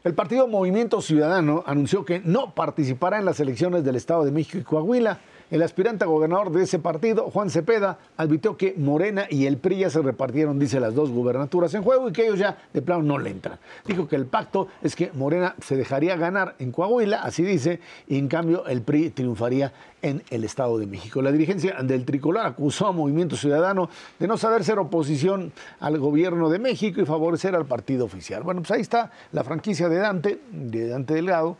El 0.06 0.14
partido 0.14 0.46
Movimiento 0.46 1.02
Ciudadano 1.02 1.64
anunció 1.66 2.04
que 2.04 2.20
no 2.20 2.54
participará 2.54 3.18
en 3.18 3.24
las 3.24 3.40
elecciones 3.40 3.82
del 3.82 3.96
Estado 3.96 4.24
de 4.24 4.30
México 4.30 4.56
y 4.58 4.62
Coahuila. 4.62 5.18
El 5.48 5.62
aspirante 5.62 6.02
a 6.02 6.08
gobernador 6.08 6.50
de 6.50 6.64
ese 6.64 6.80
partido, 6.80 7.30
Juan 7.30 7.50
Cepeda, 7.50 7.98
advirtió 8.16 8.56
que 8.56 8.74
Morena 8.76 9.26
y 9.30 9.46
el 9.46 9.58
PRI 9.58 9.78
ya 9.78 9.90
se 9.90 10.02
repartieron, 10.02 10.58
dice, 10.58 10.80
las 10.80 10.92
dos 10.92 11.10
gubernaturas 11.10 11.72
en 11.74 11.84
juego 11.84 12.08
y 12.08 12.12
que 12.12 12.24
ellos 12.24 12.40
ya 12.40 12.58
de 12.72 12.82
plano 12.82 13.04
no 13.04 13.18
le 13.18 13.30
entran. 13.30 13.60
Dijo 13.86 14.08
que 14.08 14.16
el 14.16 14.26
pacto 14.26 14.66
es 14.82 14.96
que 14.96 15.12
Morena 15.12 15.54
se 15.62 15.76
dejaría 15.76 16.16
ganar 16.16 16.56
en 16.58 16.72
Coahuila, 16.72 17.22
así 17.22 17.44
dice, 17.44 17.78
y 18.08 18.18
en 18.18 18.26
cambio 18.26 18.66
el 18.66 18.82
PRI 18.82 19.10
triunfaría 19.10 19.72
en 20.02 20.24
el 20.30 20.42
Estado 20.42 20.78
de 20.78 20.86
México. 20.86 21.22
La 21.22 21.30
dirigencia 21.30 21.76
del 21.80 22.04
tricolor 22.04 22.44
acusó 22.44 22.88
a 22.88 22.92
Movimiento 22.92 23.36
Ciudadano 23.36 23.88
de 24.18 24.26
no 24.26 24.36
saber 24.36 24.64
ser 24.64 24.80
oposición 24.80 25.52
al 25.78 25.98
gobierno 25.98 26.50
de 26.50 26.58
México 26.58 27.00
y 27.00 27.04
favorecer 27.04 27.54
al 27.54 27.66
partido 27.66 28.04
oficial. 28.04 28.42
Bueno, 28.42 28.62
pues 28.62 28.72
ahí 28.72 28.80
está 28.80 29.12
la 29.30 29.44
franquicia 29.44 29.88
de 29.88 29.98
Dante, 29.98 30.40
de 30.50 30.88
Dante 30.88 31.14
Delgado. 31.14 31.56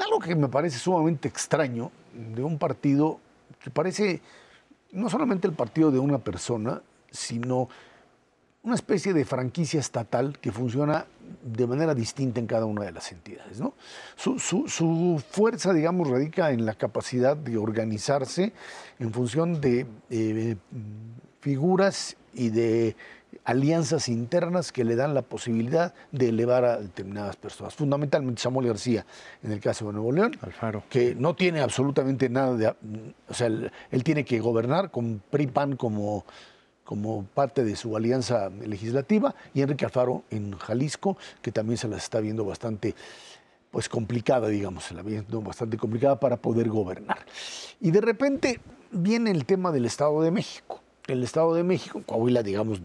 Algo 0.00 0.18
que 0.18 0.34
me 0.34 0.48
parece 0.48 0.78
sumamente 0.80 1.28
extraño 1.28 1.92
de 2.14 2.42
un 2.42 2.58
partido 2.58 3.20
que 3.62 3.70
parece 3.70 4.20
no 4.92 5.08
solamente 5.08 5.46
el 5.46 5.54
partido 5.54 5.90
de 5.90 5.98
una 5.98 6.18
persona, 6.18 6.82
sino 7.10 7.68
una 8.62 8.74
especie 8.74 9.12
de 9.12 9.24
franquicia 9.24 9.80
estatal 9.80 10.38
que 10.38 10.52
funciona 10.52 11.06
de 11.42 11.66
manera 11.66 11.94
distinta 11.94 12.38
en 12.38 12.46
cada 12.46 12.64
una 12.66 12.84
de 12.84 12.92
las 12.92 13.10
entidades. 13.10 13.58
¿no? 13.58 13.74
Su, 14.16 15.22
fuerza, 15.30 15.72
digamos, 15.72 16.08
radica 16.08 16.52
en 16.52 16.64
la 16.64 16.74
capacidad 16.74 17.36
de 17.36 17.56
organizarse 17.56 18.52
en 19.00 19.12
función 19.12 19.60
de 19.60 19.86
eh, 20.10 20.56
figuras 21.40 22.16
y 22.34 22.50
de 22.50 22.94
alianzas 23.44 24.08
internas 24.08 24.72
que 24.72 24.84
le 24.84 24.96
dan 24.96 25.14
la 25.14 25.22
posibilidad 25.22 25.94
de 26.12 26.28
elevar 26.28 26.64
a 26.64 26.78
determinadas 26.78 27.36
personas. 27.36 27.74
Fundamentalmente 27.74 28.40
Samuel 28.40 28.68
García, 28.68 29.06
en 29.42 29.52
el 29.52 29.60
caso 29.60 29.86
de 29.86 29.94
Nuevo 29.94 30.12
León, 30.12 30.32
Alfaro. 30.40 30.84
que 30.88 31.14
no 31.14 31.34
tiene 31.34 31.60
absolutamente 31.60 32.28
nada 32.28 32.56
de... 32.56 32.74
O 33.28 33.34
sea, 33.34 33.46
él, 33.46 34.04
tiene 34.04 34.24
que 34.24 34.40
gobernar 34.40 34.90
con 34.90 35.22
PRI-PAN 35.30 35.76
como, 35.76 36.24
como 36.84 37.24
parte 37.34 37.64
de 37.64 37.76
su 37.76 37.96
alianza 37.96 38.50
legislativa, 38.50 39.34
y 39.54 39.62
Enrique 39.62 39.84
Alfaro 39.84 40.24
en 40.30 40.52
Jalisco, 40.58 41.16
que 41.40 41.52
también 41.52 41.78
se 41.78 41.88
las 41.88 42.04
está 42.04 42.20
viendo 42.20 42.44
bastante 42.44 42.94
pues 43.70 43.88
complicada, 43.88 44.48
digamos, 44.48 44.84
se 44.84 44.94
la 44.94 45.02
viendo 45.02 45.40
bastante 45.40 45.78
complicada 45.78 46.20
para 46.20 46.36
poder 46.36 46.68
gobernar. 46.68 47.24
Y 47.80 47.90
de 47.90 48.02
repente 48.02 48.60
viene 48.90 49.30
el 49.30 49.46
tema 49.46 49.72
del 49.72 49.86
Estado 49.86 50.20
de 50.20 50.30
México. 50.30 50.82
El 51.06 51.24
Estado 51.24 51.54
de 51.54 51.64
México, 51.64 52.02
Coahuila, 52.06 52.42
digamos, 52.42 52.82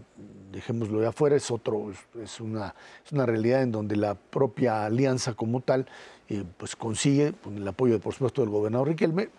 dejémoslo 0.51 0.99
de 0.99 1.07
afuera, 1.07 1.35
es 1.35 1.51
otro, 1.51 1.91
es 2.21 2.39
una, 2.39 2.73
es 3.05 3.11
una 3.11 3.25
realidad 3.25 3.61
en 3.61 3.71
donde 3.71 3.95
la 3.95 4.15
propia 4.15 4.85
alianza 4.85 5.33
como 5.33 5.61
tal, 5.61 5.87
eh, 6.29 6.43
pues 6.57 6.75
consigue, 6.75 7.33
con 7.33 7.57
el 7.57 7.67
apoyo, 7.67 7.99
por 7.99 8.13
supuesto, 8.13 8.41
del 8.41 8.49
gobernador 8.49 8.89
Riquelme, 8.89 9.29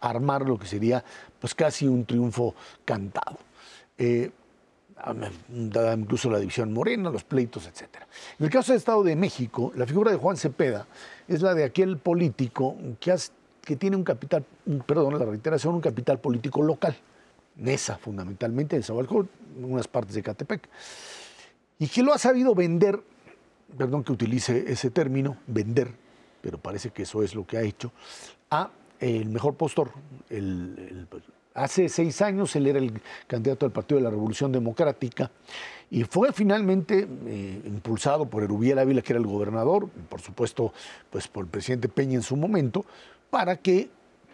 armar 0.00 0.42
lo 0.42 0.58
que 0.58 0.66
sería 0.66 1.04
pues 1.40 1.54
casi 1.54 1.86
un 1.86 2.04
triunfo 2.04 2.54
cantado. 2.84 3.38
Eh, 3.98 4.30
dada 5.48 5.94
incluso 5.94 6.30
la 6.30 6.38
división 6.38 6.72
morena, 6.72 7.10
los 7.10 7.24
pleitos, 7.24 7.66
etc. 7.66 7.82
En 8.38 8.46
el 8.46 8.50
caso 8.50 8.72
del 8.72 8.78
Estado 8.78 9.02
de 9.02 9.14
México, 9.14 9.72
la 9.76 9.86
figura 9.86 10.10
de 10.10 10.16
Juan 10.16 10.36
Cepeda 10.36 10.86
es 11.28 11.42
la 11.42 11.54
de 11.54 11.64
aquel 11.64 11.98
político 11.98 12.76
que, 12.98 13.14
que 13.62 13.76
tiene 13.76 13.96
un 13.96 14.04
capital, 14.04 14.44
perdón, 14.86 15.18
la 15.18 15.24
reiteración, 15.24 15.74
un 15.74 15.80
capital 15.80 16.18
político 16.18 16.62
local. 16.62 16.96
Nesa, 17.56 17.96
fundamentalmente, 17.96 18.76
en 18.76 18.82
Zabalcó, 18.82 19.26
unas 19.60 19.88
partes 19.88 20.14
de 20.14 20.22
Catepec, 20.22 20.68
y 21.78 21.88
que 21.88 22.02
lo 22.02 22.12
ha 22.12 22.18
sabido 22.18 22.54
vender, 22.54 23.00
perdón 23.76 24.04
que 24.04 24.12
utilice 24.12 24.70
ese 24.70 24.90
término, 24.90 25.38
vender, 25.46 25.90
pero 26.40 26.58
parece 26.58 26.90
que 26.90 27.02
eso 27.02 27.22
es 27.22 27.34
lo 27.34 27.46
que 27.46 27.56
ha 27.56 27.62
hecho, 27.62 27.92
a 28.50 28.70
el 29.00 29.28
mejor 29.28 29.54
postor. 29.54 29.90
hace 31.54 31.88
seis 31.88 32.20
años 32.22 32.54
él 32.56 32.66
era 32.66 32.78
el 32.78 33.00
candidato 33.26 33.66
del 33.66 33.72
Partido 33.72 33.98
de 33.98 34.04
la 34.04 34.10
Revolución 34.10 34.52
Democrática 34.52 35.30
y 35.90 36.04
fue 36.04 36.32
finalmente 36.32 37.06
eh, 37.26 37.62
impulsado 37.64 38.26
por 38.26 38.42
Erubiel 38.42 38.78
Ávila, 38.78 39.02
que 39.02 39.12
era 39.12 39.20
el 39.20 39.26
gobernador, 39.26 39.88
por 40.08 40.20
supuesto, 40.20 40.72
pues 41.10 41.28
por 41.28 41.44
el 41.44 41.50
presidente 41.50 41.88
Peña 41.88 42.14
en 42.14 42.22
su 42.22 42.36
momento, 42.36 42.84
para 43.30 43.56
que 43.56 43.88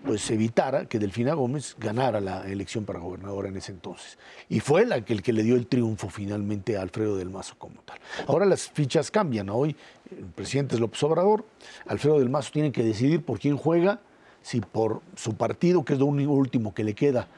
pues 0.05 0.29
evitara 0.31 0.87
que 0.87 0.99
Delfina 0.99 1.35
Gómez 1.35 1.77
ganara 1.79 2.21
la 2.21 2.47
elección 2.49 2.85
para 2.85 2.99
gobernadora 2.99 3.49
en 3.49 3.57
ese 3.57 3.73
entonces. 3.73 4.19
Y 4.49 4.61
fue 4.61 4.85
la 4.85 5.05
que, 5.05 5.13
el 5.13 5.23
que 5.23 5.33
le 5.33 5.43
dio 5.43 5.55
el 5.55 5.67
triunfo 5.67 6.09
finalmente 6.09 6.77
a 6.77 6.83
Alfredo 6.83 7.17
del 7.17 7.31
Mazo 7.31 7.55
como 7.59 7.81
tal. 7.83 7.99
Ahora 8.27 8.45
las 8.45 8.69
fichas 8.69 9.11
cambian. 9.11 9.49
Hoy 9.49 9.77
el 10.11 10.27
presidente 10.27 10.75
es 10.75 10.81
López 10.81 11.03
Obrador, 11.05 11.45
Alfredo 11.87 12.19
del 12.19 12.29
Mazo 12.31 12.51
tiene 12.53 12.73
que 12.73 12.83
decidir 12.83 13.25
por 13.25 13.39
quién 13.39 13.57
juega, 13.57 14.01
si 14.43 14.61
por 14.61 15.01
su 15.17 15.37
partido, 15.37 15.85
que 15.85 15.95
es 15.95 15.99
lo 15.99 16.07
único 16.07 16.33
último 16.33 16.75
que 16.75 16.85
le 16.85 16.95
queda 16.95 17.29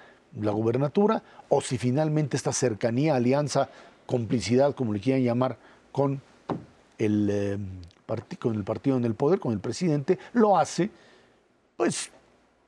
la 0.41 0.51
gubernatura, 0.51 1.23
o 1.49 1.61
si 1.61 1.79
finalmente 1.79 2.37
esta 2.37 2.53
cercanía, 2.53 3.15
alianza, 3.15 3.69
complicidad, 4.07 4.75
como 4.75 4.93
le 4.93 5.01
quieran 5.01 5.23
llamar, 5.23 5.59
con 5.93 6.21
el, 6.99 7.29
eh, 7.31 7.59
con 8.41 8.55
el 8.55 8.65
partido 8.65 8.97
en 8.97 9.05
el 9.05 9.15
poder, 9.15 9.39
con 9.39 9.53
el 9.53 9.61
presidente, 9.61 10.19
lo 10.33 10.59
hace, 10.59 10.91
pues 11.77 12.11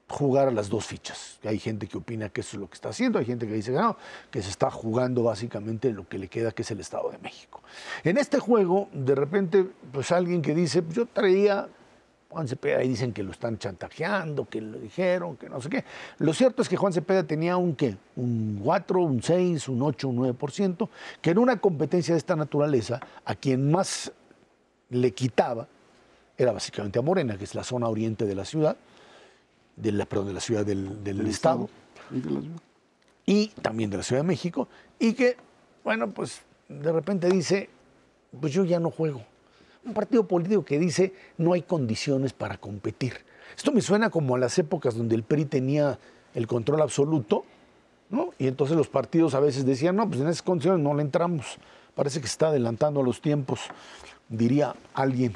jugar 0.08 0.48
a 0.48 0.50
las 0.50 0.68
dos 0.68 0.86
fichas. 0.86 1.38
Hay 1.44 1.58
gente 1.58 1.88
que 1.88 1.98
opina 1.98 2.28
que 2.28 2.40
eso 2.40 2.56
es 2.56 2.60
lo 2.60 2.68
que 2.68 2.74
está 2.74 2.90
haciendo, 2.90 3.18
hay 3.18 3.24
gente 3.24 3.46
que 3.46 3.54
dice 3.54 3.72
que 3.72 3.78
no, 3.78 3.96
que 4.30 4.40
se 4.42 4.50
está 4.50 4.70
jugando 4.70 5.24
básicamente 5.24 5.92
lo 5.92 6.08
que 6.08 6.18
le 6.18 6.28
queda, 6.28 6.52
que 6.52 6.62
es 6.62 6.70
el 6.70 6.80
Estado 6.80 7.10
de 7.10 7.18
México. 7.18 7.62
En 8.04 8.16
este 8.16 8.38
juego, 8.38 8.88
de 8.92 9.14
repente, 9.14 9.66
pues 9.92 10.12
alguien 10.12 10.42
que 10.42 10.54
dice, 10.54 10.84
yo 10.90 11.06
traía, 11.06 11.68
Juan 12.28 12.46
Cepeda, 12.46 12.84
y 12.84 12.88
dicen 12.88 13.12
que 13.12 13.24
lo 13.24 13.32
están 13.32 13.58
chantajeando, 13.58 14.48
que 14.48 14.60
lo 14.60 14.78
dijeron, 14.78 15.36
que 15.36 15.48
no 15.48 15.60
sé 15.60 15.68
qué. 15.68 15.84
Lo 16.18 16.32
cierto 16.32 16.62
es 16.62 16.68
que 16.68 16.76
Juan 16.76 16.92
Cepeda 16.92 17.24
tenía 17.24 17.56
un 17.56 17.74
qué, 17.74 17.96
un 18.14 18.60
4, 18.62 19.00
un 19.00 19.22
6, 19.22 19.68
un 19.68 19.82
8, 19.82 20.08
un 20.08 20.18
9%, 20.18 20.88
que 21.20 21.30
en 21.30 21.38
una 21.38 21.60
competencia 21.60 22.14
de 22.14 22.18
esta 22.18 22.36
naturaleza, 22.36 23.00
a 23.24 23.34
quien 23.34 23.72
más 23.72 24.12
le 24.90 25.12
quitaba 25.12 25.66
era 26.38 26.52
básicamente 26.52 26.98
a 26.98 27.02
Morena, 27.02 27.36
que 27.36 27.44
es 27.44 27.54
la 27.54 27.64
zona 27.64 27.88
oriente 27.88 28.24
de 28.26 28.34
la 28.34 28.44
ciudad, 28.44 28.76
de 29.76 29.92
la, 29.92 30.06
perdón, 30.06 30.28
de 30.28 30.32
la 30.32 30.40
ciudad 30.40 30.64
del, 30.64 31.04
del 31.04 31.26
estado, 31.26 31.68
y 33.24 33.48
también 33.62 33.90
de 33.90 33.98
la 33.98 34.02
Ciudad 34.02 34.22
de 34.22 34.28
México, 34.28 34.68
y 34.98 35.12
que, 35.12 35.36
bueno, 35.84 36.10
pues 36.10 36.42
de 36.68 36.92
repente 36.92 37.28
dice, 37.28 37.68
pues 38.40 38.52
yo 38.52 38.64
ya 38.64 38.80
no 38.80 38.90
juego. 38.90 39.22
Un 39.84 39.94
partido 39.94 40.26
político 40.26 40.64
que 40.64 40.78
dice 40.78 41.14
no 41.38 41.52
hay 41.52 41.62
condiciones 41.62 42.32
para 42.32 42.58
competir. 42.58 43.24
Esto 43.56 43.72
me 43.72 43.80
suena 43.80 44.10
como 44.10 44.34
a 44.34 44.38
las 44.38 44.58
épocas 44.58 44.96
donde 44.96 45.14
el 45.14 45.22
PRI 45.22 45.44
tenía 45.44 45.98
el 46.34 46.46
control 46.46 46.82
absoluto, 46.82 47.44
¿no? 48.10 48.30
Y 48.38 48.48
entonces 48.48 48.76
los 48.76 48.88
partidos 48.88 49.34
a 49.34 49.40
veces 49.40 49.64
decían, 49.64 49.96
no, 49.96 50.08
pues 50.08 50.20
en 50.20 50.28
esas 50.28 50.42
condiciones 50.42 50.80
no 50.80 50.94
le 50.94 51.02
entramos. 51.02 51.58
Parece 51.94 52.20
que 52.20 52.26
se 52.26 52.32
está 52.32 52.48
adelantando 52.48 53.00
a 53.00 53.04
los 53.04 53.20
tiempos, 53.20 53.60
diría 54.28 54.74
alguien. 54.92 55.34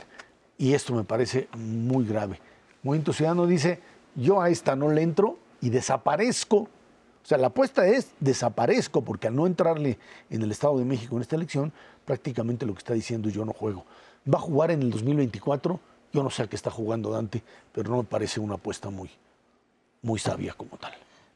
Y 0.59 0.75
esto 0.75 0.95
me 0.95 1.05
parece 1.05 1.49
muy 1.57 2.05
grave. 2.05 2.39
Movimiento 2.83 3.13
Ciudadano 3.13 3.47
dice, 3.47 3.81
yo 4.21 4.41
a 4.41 4.51
esta 4.51 4.77
no 4.77 4.91
le 4.91 5.03
entro 5.03 5.39
y 5.61 5.71
desaparezco. 5.71 6.57
O 6.57 7.27
sea, 7.27 7.39
la 7.39 7.49
apuesta 7.49 7.87
es 7.87 8.13
desaparezco, 8.21 9.03
porque 9.03 9.29
al 9.29 9.37
no 9.37 9.47
entrarle 9.47 9.99
en 10.31 10.43
el 10.43 10.51
Estado 10.51 10.79
de 10.79 10.85
México 10.85 11.17
en 11.17 11.23
esta 11.23 11.37
elección, 11.37 11.73
prácticamente 12.05 12.67
lo 12.67 12.75
que 12.75 12.79
está 12.79 12.95
diciendo 12.95 13.29
yo 13.29 13.45
no 13.45 13.53
juego. 13.53 13.85
Va 14.33 14.39
a 14.39 14.43
jugar 14.43 14.71
en 14.71 14.83
el 14.83 14.91
2024, 14.91 15.81
yo 16.13 16.23
no 16.23 16.31
sé 16.31 16.43
a 16.43 16.47
qué 16.47 16.57
está 16.57 16.71
jugando 16.71 17.11
Dante, 17.11 17.43
pero 17.73 17.91
no 17.91 17.99
me 17.99 18.05
parece 18.05 18.41
una 18.41 18.55
apuesta 18.55 18.91
muy, 18.91 19.11
muy 20.03 20.19
sabia 20.19 20.55
como 20.55 20.77
tal. 20.77 20.93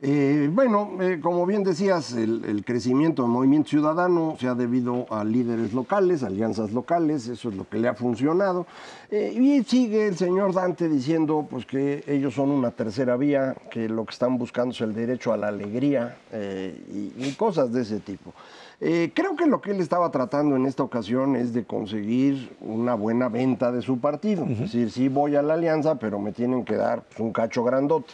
Eh, 0.07 0.51
bueno, 0.53 0.91
eh, 1.01 1.19
como 1.23 1.47
bien 1.47 1.65
decías, 1.65 2.13
el, 2.13 2.45
el 2.45 2.63
crecimiento 2.63 3.23
del 3.23 3.31
movimiento 3.31 3.71
ciudadano 3.71 4.37
se 4.39 4.47
ha 4.49 4.55
debido 4.55 5.07
a 5.09 5.25
líderes 5.25 5.73
locales, 5.73 6.23
alianzas 6.23 6.73
locales, 6.73 7.27
eso 7.29 7.49
es 7.49 7.55
lo 7.55 7.67
que 7.67 7.79
le 7.79 7.89
ha 7.89 7.95
funcionado. 7.95 8.67
Eh, 9.11 9.33
y 9.35 9.65
sigue 9.65 10.07
el 10.07 10.19
señor 10.19 10.53
Dante 10.53 10.91
diciendo 10.91 11.47
pues, 11.49 11.65
que 11.65 12.05
ellos 12.07 12.35
son 12.35 12.51
una 12.51 12.71
tercera 12.71 13.17
vía, 13.17 13.57
que 13.71 13.89
lo 13.89 14.05
que 14.05 14.13
están 14.13 14.37
buscando 14.37 14.75
es 14.75 14.81
el 14.83 14.93
derecho 14.93 15.33
a 15.33 15.39
la 15.39 15.49
alegría 15.49 16.19
y, 16.31 17.15
y 17.17 17.35
cosas 17.39 17.73
de 17.73 17.81
ese 17.81 17.99
tipo. 17.99 18.35
Eh, 18.81 19.13
creo 19.15 19.37
que 19.37 19.47
lo 19.47 19.63
que 19.63 19.71
él 19.71 19.81
estaba 19.81 20.11
tratando 20.11 20.57
en 20.57 20.67
esta 20.67 20.83
ocasión 20.83 21.37
es 21.37 21.55
de 21.55 21.65
conseguir 21.65 22.55
una 22.61 22.95
buena 22.95 23.31
venta 23.31 23.73
de 23.73 23.81
su 23.81 23.99
partido. 23.99 24.45
Es 24.45 24.59
decir, 24.59 24.91
sí 24.91 25.09
voy 25.09 25.37
a 25.37 25.43
la 25.43 25.55
alianza, 25.55 25.95
pero 25.95 26.19
me 26.19 26.33
tienen 26.33 26.67
que 26.67 26.75
dar 26.75 27.03
pues, 27.03 27.21
un 27.21 27.33
cacho 27.33 27.65
grandote. 27.65 28.13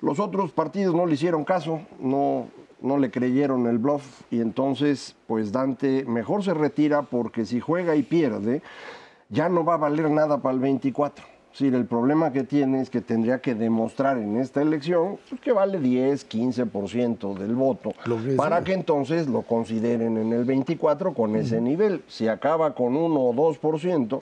Los 0.00 0.20
otros 0.20 0.52
partidos 0.52 0.94
no 0.94 1.06
le 1.06 1.14
hicieron 1.14 1.44
caso, 1.44 1.80
no, 1.98 2.48
no 2.80 2.98
le 2.98 3.10
creyeron 3.10 3.66
el 3.66 3.78
bluff 3.78 4.22
y 4.30 4.40
entonces 4.40 5.16
pues 5.26 5.52
Dante 5.52 6.04
mejor 6.04 6.44
se 6.44 6.54
retira 6.54 7.02
porque 7.02 7.46
si 7.46 7.60
juega 7.60 7.96
y 7.96 8.02
pierde 8.02 8.62
ya 9.28 9.48
no 9.48 9.64
va 9.64 9.74
a 9.74 9.78
valer 9.78 10.10
nada 10.10 10.38
para 10.40 10.54
el 10.54 10.60
24. 10.60 11.24
Es 11.56 11.60
decir, 11.60 11.74
el 11.74 11.86
problema 11.86 12.32
que 12.32 12.44
tiene 12.44 12.82
es 12.82 12.90
que 12.90 13.00
tendría 13.00 13.40
que 13.40 13.54
demostrar 13.54 14.18
en 14.18 14.36
esta 14.36 14.60
elección 14.60 15.18
pues, 15.30 15.40
que 15.40 15.52
vale 15.52 15.80
10, 15.80 16.28
15% 16.28 17.32
del 17.32 17.54
voto 17.54 17.94
que 18.04 18.32
para 18.36 18.62
que 18.62 18.74
entonces 18.74 19.26
lo 19.26 19.40
consideren 19.40 20.18
en 20.18 20.34
el 20.34 20.44
24 20.44 21.14
con 21.14 21.34
ese 21.34 21.62
nivel. 21.62 22.02
Si 22.08 22.28
acaba 22.28 22.74
con 22.74 22.94
1 22.94 23.20
o 23.20 23.32
2%, 23.32 24.20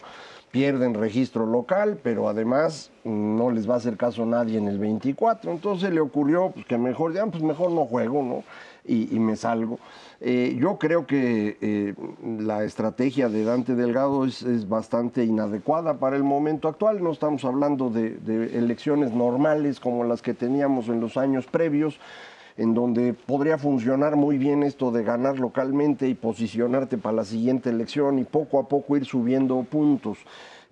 pierden 0.55 0.95
registro 0.95 1.47
local, 1.47 1.99
pero 2.01 2.29
además 2.29 2.93
mm, 3.03 3.37
no 3.37 3.51
les 3.51 3.69
va 3.69 3.75
a 3.75 3.79
hacer 3.79 3.97
caso 3.97 4.23
a 4.23 4.27
nadie 4.27 4.57
en 4.57 4.69
el 4.69 4.79
24. 4.79 5.51
Entonces 5.51 5.93
le 5.93 6.01
ocurrió 6.01 6.53
pues, 6.53 6.65
que 6.65 6.79
mejor, 6.79 7.13
ya, 7.13 7.27
pues 7.27 7.43
mejor 7.43 7.73
no 7.73 7.87
juego, 7.87 8.23
¿no? 8.23 8.45
Y, 8.87 9.19
me 9.19 9.35
salgo. 9.35 9.81
Eh, 10.21 10.57
yo 10.61 10.79
creo 10.79 11.07
que 11.07 11.57
eh, 11.61 11.95
la 12.39 12.63
estrategia 12.63 13.29
de 13.31 13.43
Dante 13.43 13.75
Delgado 13.75 14.27
es, 14.27 14.69
bastante 14.69 15.25
inadecuada 15.25 15.95
para 15.95 16.17
el 16.17 16.23
momento 16.23 16.69
actual. 16.69 17.03
No 17.03 17.11
estamos 17.11 17.45
hablando 17.47 17.89
de 17.91 18.19
elecciones 18.57 19.13
normales 19.13 19.81
como 19.81 20.05
las 20.05 20.21
que 20.23 20.35
teníamos 20.35 20.89
en 20.89 21.01
los 21.01 21.17
años 21.17 21.47
previos 21.47 21.99
en 22.57 22.75
donde 22.75 23.15
podría 23.15 23.59
funcionar 23.59 24.17
muy 24.17 24.39
bien 24.39 24.63
esto 24.63 24.91
de 24.91 25.03
ganar 25.03 25.39
localmente 25.39 26.09
y 26.09 26.15
posicionarte 26.15 26.99
para 26.99 27.17
la 27.17 27.25
siguiente 27.25 27.71
elección 27.71 28.19
y 28.19 28.25
poco 28.25 28.59
a 28.61 28.69
poco 28.69 28.97
ir 28.97 29.05
subiendo 29.05 29.61
puntos. 29.63 30.19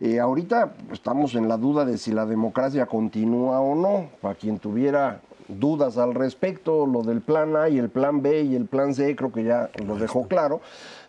Eh, 0.01 0.21
ahorita 0.21 0.75
estamos 0.93 1.35
en 1.35 1.49
la 1.49 1.57
duda 1.57 1.85
de 1.85 1.99
si 1.99 2.13
la 2.13 2.27
democracia 2.27 2.87
continúa 2.87 3.61
o 3.61 3.75
no. 3.75 4.09
Para 4.21 4.35
quien 4.35 4.59
tuviera 4.59 5.21
dudas 5.49 5.99
al 5.99 6.15
respecto, 6.15 6.87
lo 6.87 7.03
del 7.03 7.21
plan 7.21 7.57
A 7.57 7.69
y 7.69 7.79
el 7.79 7.89
plan 7.89 8.23
B 8.23 8.43
y 8.43 8.55
el 8.55 8.67
plan 8.67 8.95
C 8.95 9.15
creo 9.17 9.33
que 9.33 9.45
ya 9.45 9.71
lo 9.85 9.97
dejó 9.97 10.27
claro. 10.29 10.61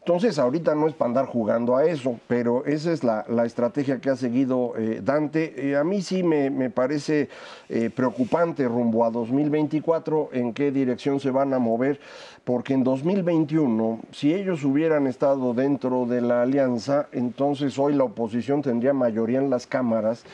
Entonces, 0.06 0.38
ahorita 0.38 0.76
no 0.76 0.89
es 0.89 0.94
para 0.94 1.08
andar 1.08 1.28
jugando 1.28 1.78
a 1.78 1.86
eso, 1.86 2.20
pero 2.28 2.66
esa 2.66 2.92
es 2.92 3.06
la, 3.06 3.24
la 3.30 3.46
estrategia 3.46 4.02
que 4.02 4.10
ha 4.10 4.18
seguido 4.18 4.74
eh, 4.78 5.00
Dante. 5.02 5.70
Eh, 5.70 5.78
a 5.78 5.86
mí 5.86 6.02
sí 6.02 6.24
me, 6.24 6.50
me 6.50 6.70
parece 6.70 7.30
eh, 7.70 7.89
preocupante 7.89 8.68
rumbo 8.68 9.06
a 9.06 9.12
2024 9.12 10.32
en 10.34 10.54
qué 10.54 10.74
dirección 10.74 11.22
se 11.22 11.32
van 11.32 11.54
a 11.54 11.60
mover, 11.60 12.02
porque 12.44 12.74
en 12.74 12.84
2021, 12.84 14.02
si 14.12 14.34
ellos 14.34 14.66
hubieran 14.66 15.08
estado 15.08 15.54
dentro 15.54 16.06
de 16.06 16.20
la 16.20 16.42
alianza, 16.42 17.08
entonces 17.13 17.80
hoy 17.80 17.96
la 17.96 18.04
oposición 18.04 18.62
tendría 18.62 18.92
mayoría 18.92 19.39
en 19.39 19.50
las 19.50 19.68
cámaras 19.68 20.26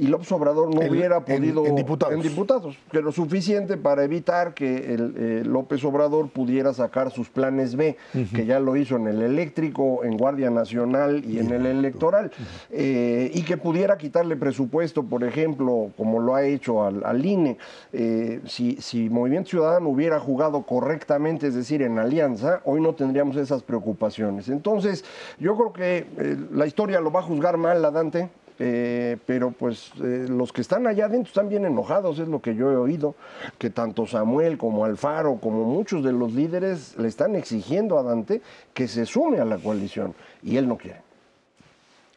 y 0.00 0.06
López 0.06 0.30
Obrador 0.30 0.72
no 0.72 0.80
En- 0.80 0.90
hubiera 0.90 1.16
en- 1.16 1.24
podido 1.24 1.66
en 1.66 1.74
diputados. 1.74 2.14
en 2.14 2.22
diputados, 2.22 2.78
que 2.92 3.02
lo 3.02 3.10
suficiente 3.10 3.76
para 3.76 4.04
evitar 4.04 4.54
que 4.54 4.94
el, 4.94 5.14
eh, 5.18 5.42
López 5.44 5.84
Obrador 5.84 6.28
pudiera 6.28 6.72
sacar 6.72 7.10
sus 7.10 7.28
planes 7.28 7.74
B, 7.74 7.96
que 8.32 8.46
ya 8.46 8.60
lo 8.60 8.76
hizo 8.76 8.94
en 8.94 9.08
el 9.08 9.20
eléctrico, 9.22 10.04
en 10.04 10.16
Guardia 10.16 10.50
Nacional 10.50 11.24
y 11.26 11.40
en 11.40 11.50
el 11.52 11.66
electoral, 11.66 12.30
eh, 12.70 13.30
y 13.34 13.42
que 13.42 13.56
pudiera 13.56 13.98
quitarle 13.98 14.36
presupuesto, 14.36 15.02
por 15.02 15.24
ejemplo, 15.24 15.90
como 15.96 16.20
lo 16.20 16.36
ha 16.36 16.44
hecho 16.44 16.84
al, 16.84 17.02
al 17.04 17.26
INE. 17.26 17.58
Eh, 17.92 18.40
si, 18.46 18.76
si 18.76 19.10
Movimiento 19.10 19.50
Ciudadano 19.50 19.88
hubiera 19.88 20.20
jugado 20.20 20.62
correctamente, 20.62 21.48
es 21.48 21.54
decir, 21.56 21.82
en 21.82 21.98
alianza, 21.98 22.60
hoy 22.64 22.80
no 22.80 22.94
tendríamos 22.94 23.36
esas 23.36 23.64
preocupaciones. 23.64 24.48
Entonces, 24.48 25.04
yo 25.40 25.56
creo 25.56 25.72
que 25.72 26.06
la 26.52 26.66
historia 26.66 27.00
lo 27.00 27.10
va 27.10 27.18
a 27.20 27.24
juzgar 27.24 27.56
mal 27.56 27.84
a 27.84 27.90
Dante. 27.90 28.28
Eh, 28.60 29.18
pero 29.24 29.52
pues 29.52 29.92
eh, 30.02 30.26
los 30.28 30.52
que 30.52 30.62
están 30.62 30.86
allá 30.88 31.06
adentro 31.06 31.28
están 31.28 31.48
bien 31.48 31.64
enojados, 31.64 32.18
es 32.18 32.26
lo 32.26 32.42
que 32.42 32.56
yo 32.56 32.72
he 32.72 32.76
oído, 32.76 33.14
que 33.56 33.70
tanto 33.70 34.06
Samuel 34.06 34.58
como 34.58 34.84
Alfaro, 34.84 35.36
como 35.36 35.64
muchos 35.64 36.02
de 36.02 36.12
los 36.12 36.32
líderes 36.32 36.96
le 36.98 37.06
están 37.06 37.36
exigiendo 37.36 37.98
a 37.98 38.02
Dante 38.02 38.42
que 38.74 38.88
se 38.88 39.06
sume 39.06 39.38
a 39.38 39.44
la 39.44 39.58
coalición 39.58 40.14
y 40.42 40.56
él 40.56 40.66
no 40.66 40.76
quiere. 40.76 41.02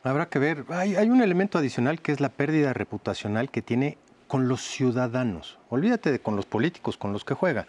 Habrá 0.03 0.29
que 0.29 0.39
ver, 0.39 0.65
hay, 0.69 0.95
hay 0.95 1.11
un 1.11 1.21
elemento 1.21 1.59
adicional 1.59 2.01
que 2.01 2.11
es 2.11 2.19
la 2.19 2.29
pérdida 2.29 2.73
reputacional 2.73 3.51
que 3.51 3.61
tiene 3.61 3.99
con 4.27 4.47
los 4.47 4.61
ciudadanos. 4.61 5.59
Olvídate 5.69 6.11
de 6.11 6.19
con 6.19 6.35
los 6.35 6.47
políticos, 6.47 6.97
con 6.97 7.13
los 7.13 7.23
que 7.23 7.35
juega. 7.35 7.67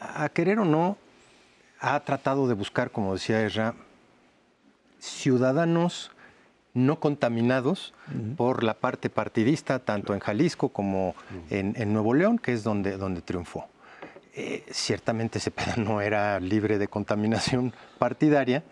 A 0.00 0.28
querer 0.30 0.58
o 0.58 0.64
no, 0.64 0.96
ha 1.78 2.00
tratado 2.00 2.48
de 2.48 2.54
buscar, 2.54 2.90
como 2.90 3.12
decía 3.12 3.40
Erra, 3.40 3.74
ciudadanos 4.98 6.10
no 6.74 7.00
contaminados 7.00 7.94
por 8.36 8.62
la 8.62 8.74
parte 8.74 9.10
partidista, 9.10 9.80
tanto 9.80 10.14
en 10.14 10.20
Jalisco 10.20 10.68
como 10.68 11.14
en, 11.50 11.74
en 11.76 11.92
Nuevo 11.92 12.14
León, 12.14 12.38
que 12.38 12.52
es 12.52 12.62
donde, 12.62 12.96
donde 12.96 13.22
triunfó. 13.22 13.66
Eh, 14.34 14.64
ciertamente 14.70 15.40
Cepeda 15.40 15.74
no 15.76 16.00
era 16.00 16.38
libre 16.40 16.78
de 16.78 16.88
contaminación 16.88 17.72
partidaria. 17.98 18.62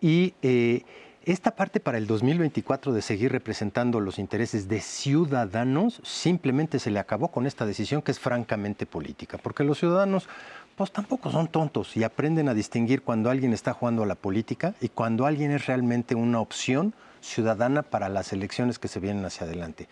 Y 0.00 0.34
eh, 0.42 0.82
esta 1.24 1.50
parte 1.50 1.80
para 1.80 1.98
el 1.98 2.06
2024 2.06 2.92
de 2.92 3.02
seguir 3.02 3.32
representando 3.32 4.00
los 4.00 4.18
intereses 4.18 4.68
de 4.68 4.80
ciudadanos 4.80 6.00
simplemente 6.04 6.78
se 6.78 6.90
le 6.90 6.98
acabó 6.98 7.28
con 7.28 7.46
esta 7.46 7.66
decisión 7.66 8.00
que 8.02 8.12
es 8.12 8.18
francamente 8.18 8.86
política, 8.86 9.38
porque 9.38 9.64
los 9.64 9.78
ciudadanos 9.78 10.28
pues 10.76 10.92
tampoco 10.92 11.30
son 11.30 11.48
tontos 11.48 11.96
y 11.96 12.04
aprenden 12.04 12.48
a 12.48 12.54
distinguir 12.54 13.02
cuando 13.02 13.30
alguien 13.30 13.52
está 13.52 13.72
jugando 13.72 14.04
a 14.04 14.06
la 14.06 14.14
política 14.14 14.74
y 14.80 14.88
cuando 14.88 15.26
alguien 15.26 15.50
es 15.50 15.66
realmente 15.66 16.14
una 16.14 16.40
opción 16.40 16.94
ciudadana 17.20 17.82
para 17.82 18.08
las 18.08 18.32
elecciones 18.32 18.78
que 18.78 18.88
se 18.88 19.00
vienen 19.00 19.24
hacia 19.24 19.46
adelante. 19.46 19.88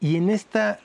Y 0.00 0.16
en 0.16 0.30
esta 0.30 0.78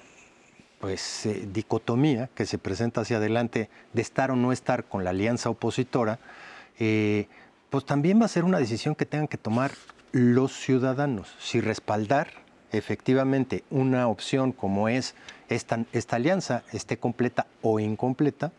pues 0.79 1.25
eh, 1.25 1.47
dicotomía 1.51 2.29
que 2.33 2.45
se 2.45 2.57
presenta 2.57 3.01
hacia 3.01 3.17
adelante 3.17 3.69
de 3.93 4.01
estar 4.01 4.31
o 4.31 4.35
no 4.35 4.51
estar 4.51 4.85
con 4.85 5.03
la 5.03 5.09
alianza 5.09 5.49
opositora, 5.49 6.19
eh, 6.79 7.27
pues 7.69 7.85
también 7.85 8.19
va 8.21 8.25
a 8.25 8.29
ser 8.29 8.45
una 8.45 8.59
decisión 8.59 8.95
que 8.95 9.05
tengan 9.05 9.27
que 9.27 9.37
tomar 9.37 9.71
los 10.11 10.53
ciudadanos, 10.53 11.35
si 11.39 11.61
respaldar 11.61 12.29
efectivamente 12.71 13.63
una 13.69 14.07
opción 14.07 14.51
como 14.51 14.89
es 14.89 15.15
esta, 15.49 15.85
esta 15.91 16.15
alianza, 16.15 16.63
esté 16.71 16.97
completa 16.97 17.45
o 17.61 17.79
incompleta, 17.79 18.51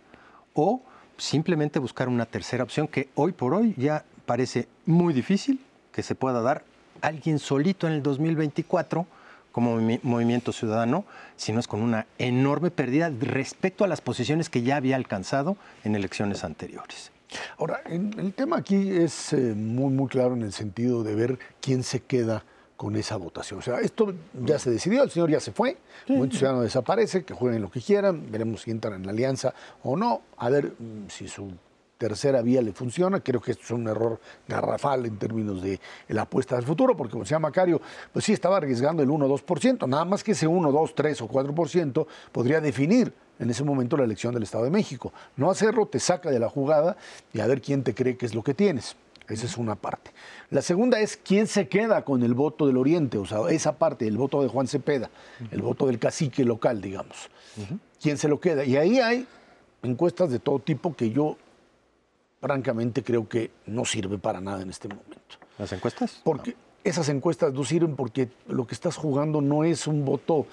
o 0.55 0.83
simplemente 1.17 1.79
buscar 1.79 2.09
una 2.09 2.27
tercera 2.27 2.65
opción 2.65 2.89
que 2.89 3.09
hoy 3.15 3.33
por 3.33 3.55
hoy 3.55 3.75
ya 3.77 4.05
parece 4.27 4.69
muy 4.87 5.13
difícil 5.13 5.61
que 5.93 6.03
se 6.03 6.15
pueda 6.15 6.41
dar 6.41 6.65
alguien 7.03 7.39
solito 7.39 7.87
en 7.87 7.95
el 7.95 8.03
2024 8.03 9.07
como 9.53 9.81
movi- 9.81 10.01
movimiento 10.03 10.53
ciudadano, 10.53 11.05
sino 11.37 11.59
es 11.61 11.67
con 11.67 11.83
una 11.83 12.07
enorme 12.19 12.71
pérdida 12.71 13.11
respecto 13.21 13.85
a 13.85 13.89
las 13.89 14.01
posiciones 14.01 14.49
que 14.49 14.63
ya 14.63 14.77
había 14.77 14.97
alcanzado 14.97 15.57
en 15.85 15.97
elecciones 15.97 16.45
anteriores. 16.45 17.11
Ahora, 17.59 17.81
el 17.87 18.33
tema 18.35 18.57
aquí 18.59 18.91
es 18.91 19.33
eh, 19.33 19.55
muy, 19.57 19.93
muy 19.93 20.09
claro 20.09 20.35
en 20.35 20.43
el 20.43 20.53
sentido 20.53 21.03
de 21.05 21.15
ver 21.15 21.39
quién 21.61 21.83
se 21.83 22.01
queda 22.01 22.45
con 22.77 22.97
esa 22.97 23.17
votación. 23.17 23.59
O 23.59 23.63
sea, 23.63 23.81
esto 23.81 24.15
ya 24.43 24.59
se 24.59 24.71
decidió, 24.71 25.03
el 25.03 25.11
señor 25.11 25.31
ya 25.31 25.39
se 25.39 25.53
fue, 25.53 25.77
el 26.07 26.15
Movimiento 26.17 26.39
Ciudadano 26.39 26.63
desaparece, 26.63 27.25
que 27.25 27.35
jueguen 27.35 27.61
lo 27.63 27.71
que 27.71 27.81
quieran, 27.81 28.31
veremos 28.33 28.63
si 28.63 28.71
entran 28.71 28.95
en 28.95 29.05
la 29.07 29.13
alianza 29.13 29.53
o 29.83 29.97
no, 29.97 30.23
a 30.39 30.49
ver 30.49 30.73
mm, 30.79 31.09
si 31.09 31.29
su 31.29 31.53
tercera 32.01 32.41
vía 32.41 32.63
le 32.63 32.73
funciona. 32.73 33.21
Creo 33.21 33.43
que 33.43 33.51
esto 33.51 33.63
es 33.63 33.71
un 33.73 33.87
error 33.87 34.19
garrafal 34.49 35.05
en 35.05 35.19
términos 35.19 35.61
de 35.61 35.79
la 36.09 36.23
apuesta 36.23 36.57
del 36.57 36.65
futuro, 36.65 36.97
porque 36.97 37.13
como 37.13 37.25
decía 37.25 37.39
Macario, 37.39 37.79
pues 38.11 38.25
sí 38.25 38.33
estaba 38.33 38.57
arriesgando 38.57 39.03
el 39.03 39.11
1 39.11 39.27
o 39.27 39.39
2%, 39.39 39.87
nada 39.87 40.07
más 40.07 40.25
que 40.25 40.33
ese 40.33 40.47
1, 40.47 40.73
2, 40.73 40.95
3 40.95 41.21
o 41.21 41.29
4% 41.29 42.07
podría 42.33 42.63
definir 42.63 43.13
en 43.39 43.51
ese 43.51 43.65
momento 43.65 43.99
la 43.99 44.05
elección 44.05 44.33
del 44.33 44.45
Estado 44.45 44.65
de 44.65 44.71
México. 44.71 45.13
No 45.37 45.51
hacerlo 45.51 45.87
te 45.87 46.01
saca 46.01 46.31
de 46.31 46.39
la 46.39 46.49
jugada 46.49 46.97
y 47.35 47.41
a 47.41 47.47
ver 47.47 47.61
quién 47.61 47.85
te 47.85 47.95
cree 47.95 48.17
que 48.17 48.25
es 48.25 48.35
lo 48.35 48.43
que 48.43 48.55
tienes. 48.55 48.97
Esa 49.29 49.45
es 49.45 49.59
una 49.59 49.77
parte. 49.77 50.11
La 50.49 50.63
segunda 50.63 50.99
es 51.01 51.19
quién 51.19 51.47
se 51.47 51.69
queda 51.69 52.03
con 52.03 52.23
el 52.23 52.33
voto 52.33 52.67
del 52.67 52.79
Oriente, 52.79 53.19
o 53.19 53.27
sea, 53.27 53.41
esa 53.51 53.79
parte, 53.79 54.09
el 54.09 54.17
voto 54.17 54.43
de 54.43 54.49
Juan 54.49 54.67
Cepeda, 54.67 55.11
el 55.51 55.61
voto 55.61 55.87
del 55.87 55.99
cacique 55.99 56.45
local, 56.45 56.81
digamos. 56.81 57.31
¿Quién 58.01 58.17
se 58.17 58.27
lo 58.27 58.41
queda? 58.41 58.65
Y 58.65 58.77
ahí 58.77 58.99
hay 58.99 59.27
encuestas 59.83 60.31
de 60.31 60.39
todo 60.39 60.59
tipo 60.59 60.97
que 60.97 61.11
yo, 61.11 61.37
francamente, 62.41 63.03
creo 63.03 63.29
que 63.29 63.51
no 63.67 63.85
sirve 63.85 64.19
para 64.19 64.41
nada 64.41 64.63
en 64.63 64.71
este 64.71 64.89
momento. 64.89 65.17
¿Las 65.59 65.73
encuestas? 65.73 66.21
Porque 66.25 66.57
esas 66.83 67.09
encuestas 67.09 67.53
no 67.53 67.65
sirven 67.65 67.97
porque 67.97 68.29
lo 68.49 68.67
que 68.67 68.75
estás 68.75 68.97
jugando 68.97 69.41
no 69.41 69.65
es 69.65 69.87
un 69.87 70.05
voto, 70.05 70.47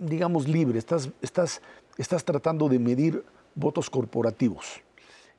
digamos, 0.00 0.48
libre. 0.48 0.78
Estás, 0.78 1.08
estás, 1.20 1.62
estás 1.96 2.24
tratando 2.24 2.68
de 2.68 2.78
medir 2.78 3.24
votos 3.54 3.88
corporativos 3.88 4.82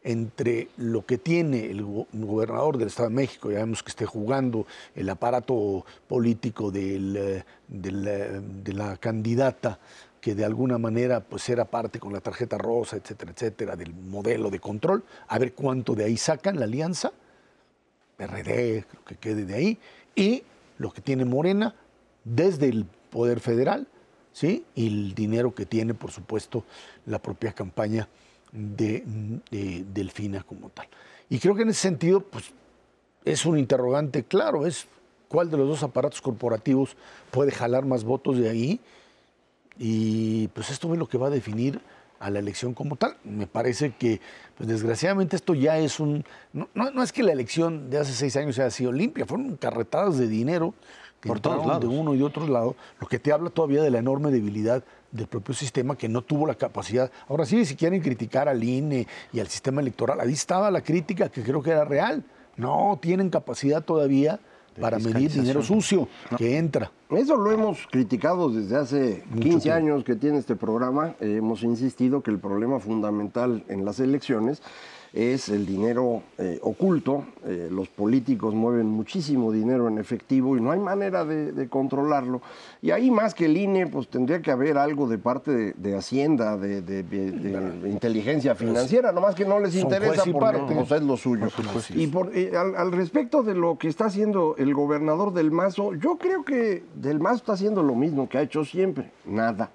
entre 0.03 0.67
lo 0.77 1.05
que 1.05 1.17
tiene 1.17 1.71
el 1.71 1.83
gobernador 2.11 2.77
del 2.77 2.89
Estado 2.89 3.09
de 3.09 3.15
México, 3.15 3.51
ya 3.51 3.59
vemos 3.59 3.81
que 3.81 3.89
esté 3.89 4.05
jugando 4.05 4.67
el 4.95 5.09
aparato 5.09 5.85
político 6.07 6.71
del, 6.71 7.15
eh, 7.15 7.45
eh, 7.71 8.41
de 8.63 8.73
la 8.73 8.97
candidata 8.97 9.79
que 10.23 10.35
de 10.35 10.45
alguna 10.45 10.77
manera 10.77 11.19
pues 11.19 11.49
era 11.49 11.65
parte 11.65 11.99
con 11.99 12.13
la 12.13 12.21
tarjeta 12.21 12.57
rosa, 12.57 12.95
etcétera, 12.95 13.33
etcétera, 13.33 13.75
del 13.75 13.93
modelo 13.93 14.49
de 14.49 14.57
control, 14.57 15.03
a 15.27 15.37
ver 15.37 15.51
cuánto 15.51 15.95
de 15.95 16.05
ahí 16.05 16.15
sacan 16.15 16.57
la 16.57 16.63
alianza, 16.63 17.11
PRD, 18.15 18.85
lo 18.93 19.03
que 19.03 19.17
quede 19.17 19.43
de 19.43 19.53
ahí, 19.53 19.77
y 20.15 20.43
lo 20.77 20.93
que 20.93 21.01
tiene 21.01 21.25
Morena 21.25 21.75
desde 22.23 22.69
el 22.69 22.85
Poder 23.09 23.41
Federal, 23.41 23.85
¿sí? 24.31 24.63
Y 24.75 24.87
el 24.87 25.13
dinero 25.13 25.53
que 25.53 25.65
tiene, 25.65 25.93
por 25.93 26.11
supuesto, 26.11 26.63
la 27.05 27.21
propia 27.21 27.51
campaña 27.51 28.07
de, 28.53 29.03
Delfina 29.93 30.43
como 30.43 30.69
tal. 30.69 30.87
Y 31.29 31.39
creo 31.39 31.53
que 31.53 31.63
en 31.63 31.69
ese 31.69 31.81
sentido, 31.81 32.21
pues, 32.21 32.45
es 33.25 33.45
un 33.45 33.57
interrogante 33.57 34.23
claro, 34.23 34.65
es 34.65 34.87
cuál 35.27 35.51
de 35.51 35.57
los 35.57 35.67
dos 35.67 35.83
aparatos 35.83 36.21
corporativos 36.21 36.95
puede 37.29 37.51
jalar 37.51 37.83
más 37.83 38.05
votos 38.05 38.37
de 38.37 38.49
ahí. 38.49 38.79
Y 39.77 40.47
pues 40.49 40.69
esto 40.69 40.91
es 40.93 40.99
lo 40.99 41.07
que 41.07 41.17
va 41.17 41.27
a 41.27 41.31
definir 41.31 41.81
a 42.19 42.29
la 42.29 42.39
elección 42.39 42.73
como 42.73 42.95
tal. 42.95 43.17
Me 43.23 43.47
parece 43.47 43.91
que, 43.91 44.21
pues 44.57 44.69
desgraciadamente 44.69 45.35
esto 45.35 45.53
ya 45.53 45.77
es 45.77 45.99
un... 45.99 46.23
No, 46.53 46.69
no, 46.73 47.03
es 47.03 47.11
que 47.11 47.21
la 47.21 47.33
elección 47.33 47.89
de 47.89 47.99
hace 47.99 48.13
seis 48.13 48.37
años 48.37 48.57
haya 48.59 48.71
sido 48.71 48.91
limpia, 48.91 49.25
fueron 49.25 49.57
carretadas 49.57 50.17
de 50.17 50.27
dinero 50.27 50.73
por 51.21 51.39
todos 51.39 51.65
lados. 51.65 51.81
de 51.81 51.87
uno 51.87 52.13
y 52.13 52.17
de 52.17 52.23
otro 52.23 52.47
lado, 52.47 52.75
lo 52.99 53.07
que 53.07 53.19
te 53.19 53.31
habla 53.31 53.49
todavía 53.49 53.81
de 53.81 53.89
la 53.89 53.99
enorme 53.99 54.31
debilidad 54.31 54.83
del 55.11 55.27
propio 55.27 55.53
sistema 55.53 55.97
que 55.97 56.09
no 56.09 56.21
tuvo 56.21 56.47
la 56.47 56.55
capacidad. 56.55 57.11
Ahora 57.27 57.45
sí, 57.45 57.65
si 57.65 57.75
quieren 57.75 58.01
criticar 58.01 58.49
al 58.49 58.63
INE 58.63 59.07
y 59.31 59.39
al 59.39 59.47
sistema 59.47 59.81
electoral, 59.81 60.19
ahí 60.19 60.33
estaba 60.33 60.71
la 60.71 60.81
crítica 60.81 61.29
que 61.29 61.43
creo 61.43 61.61
que 61.61 61.71
era 61.71 61.85
real. 61.85 62.23
No 62.55 62.99
tienen 63.01 63.29
capacidad 63.29 63.83
todavía 63.83 64.39
para 64.79 64.99
medir 64.99 65.31
dinero 65.31 65.61
sucio 65.61 66.07
que 66.37 66.57
entra. 66.57 66.91
Eso 67.09 67.35
lo 67.37 67.51
hemos 67.51 67.87
criticado 67.91 68.49
desde 68.49 68.75
hace 68.75 69.23
15 69.39 69.71
años 69.71 70.03
que 70.03 70.15
tiene 70.15 70.39
este 70.39 70.55
programa. 70.55 71.15
hemos 71.19 71.63
insistido 71.63 72.21
que 72.21 72.31
el 72.31 72.39
problema 72.39 72.79
fundamental 72.79 73.63
en 73.67 73.85
las 73.85 73.99
elecciones 73.99 74.61
es 75.13 75.47
el 75.49 75.67
dinero 75.67 76.23
eh, 76.39 76.59
oculto. 76.63 77.23
Eh, 77.45 77.69
los 77.71 77.87
políticos 77.87 78.55
mueven 78.55 78.87
muchísimo 78.87 79.51
dinero 79.51 79.87
en 79.87 79.99
efectivo 79.99 80.57
y 80.57 80.61
no 80.61 80.71
hay 80.71 80.79
manera 80.79 81.23
de, 81.23 81.67
controlarlo. 81.69 82.41
Y 82.81 82.91
ahí 82.91 83.11
más 83.11 83.35
que 83.35 83.45
el 83.45 83.55
INE, 83.55 83.87
pues 83.87 84.07
tendría 84.07 84.41
que 84.41 84.51
haber 84.51 84.77
algo 84.77 85.07
de 85.07 85.19
parte 85.19 85.73
de, 85.77 85.93
Hacienda, 85.95 86.57
de, 86.57 87.05
inteligencia 87.85 88.55
financiera, 88.55 89.11
nomás 89.11 89.35
que 89.35 89.45
no 89.45 89.59
les 89.59 89.75
interesa 89.75 90.23
porque 90.31 90.73
pues, 90.73 90.91
es 90.91 91.03
lo 91.03 91.15
suyo. 91.15 91.47
Y 91.93 92.07
por, 92.07 92.35
eh, 92.35 92.51
al, 92.57 92.75
al, 92.75 92.91
respecto 92.91 93.43
de 93.43 93.53
lo 93.53 93.77
que 93.77 93.87
está 93.87 94.05
haciendo 94.05 94.55
el 94.57 94.73
gobernador 94.73 95.33
del 95.33 95.51
Mazo, 95.51 95.93
yo 95.93 96.17
creo 96.17 96.43
que 96.43 96.83
del 96.95 97.19
Mazo 97.19 97.35
está 97.37 97.53
haciendo 97.53 97.83
lo 97.83 97.93
mismo 97.93 98.27
que 98.27 98.39
ha 98.39 98.41
hecho 98.41 98.65
siempre, 98.65 99.11
nada. 99.25 99.69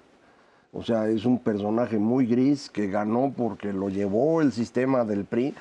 O 0.71 0.83
sea, 0.83 1.07
es 1.07 1.25
un 1.25 1.39
personaje 1.39 1.97
muy 1.97 2.25
gris 2.27 2.69
que 2.69 2.87
ganó 2.87 3.33
porque 3.35 3.73
lo 3.73 3.89
llevó 3.89 4.41
el 4.41 4.51
sistema 4.51 5.03
del 5.03 5.25
PRI 5.25 5.55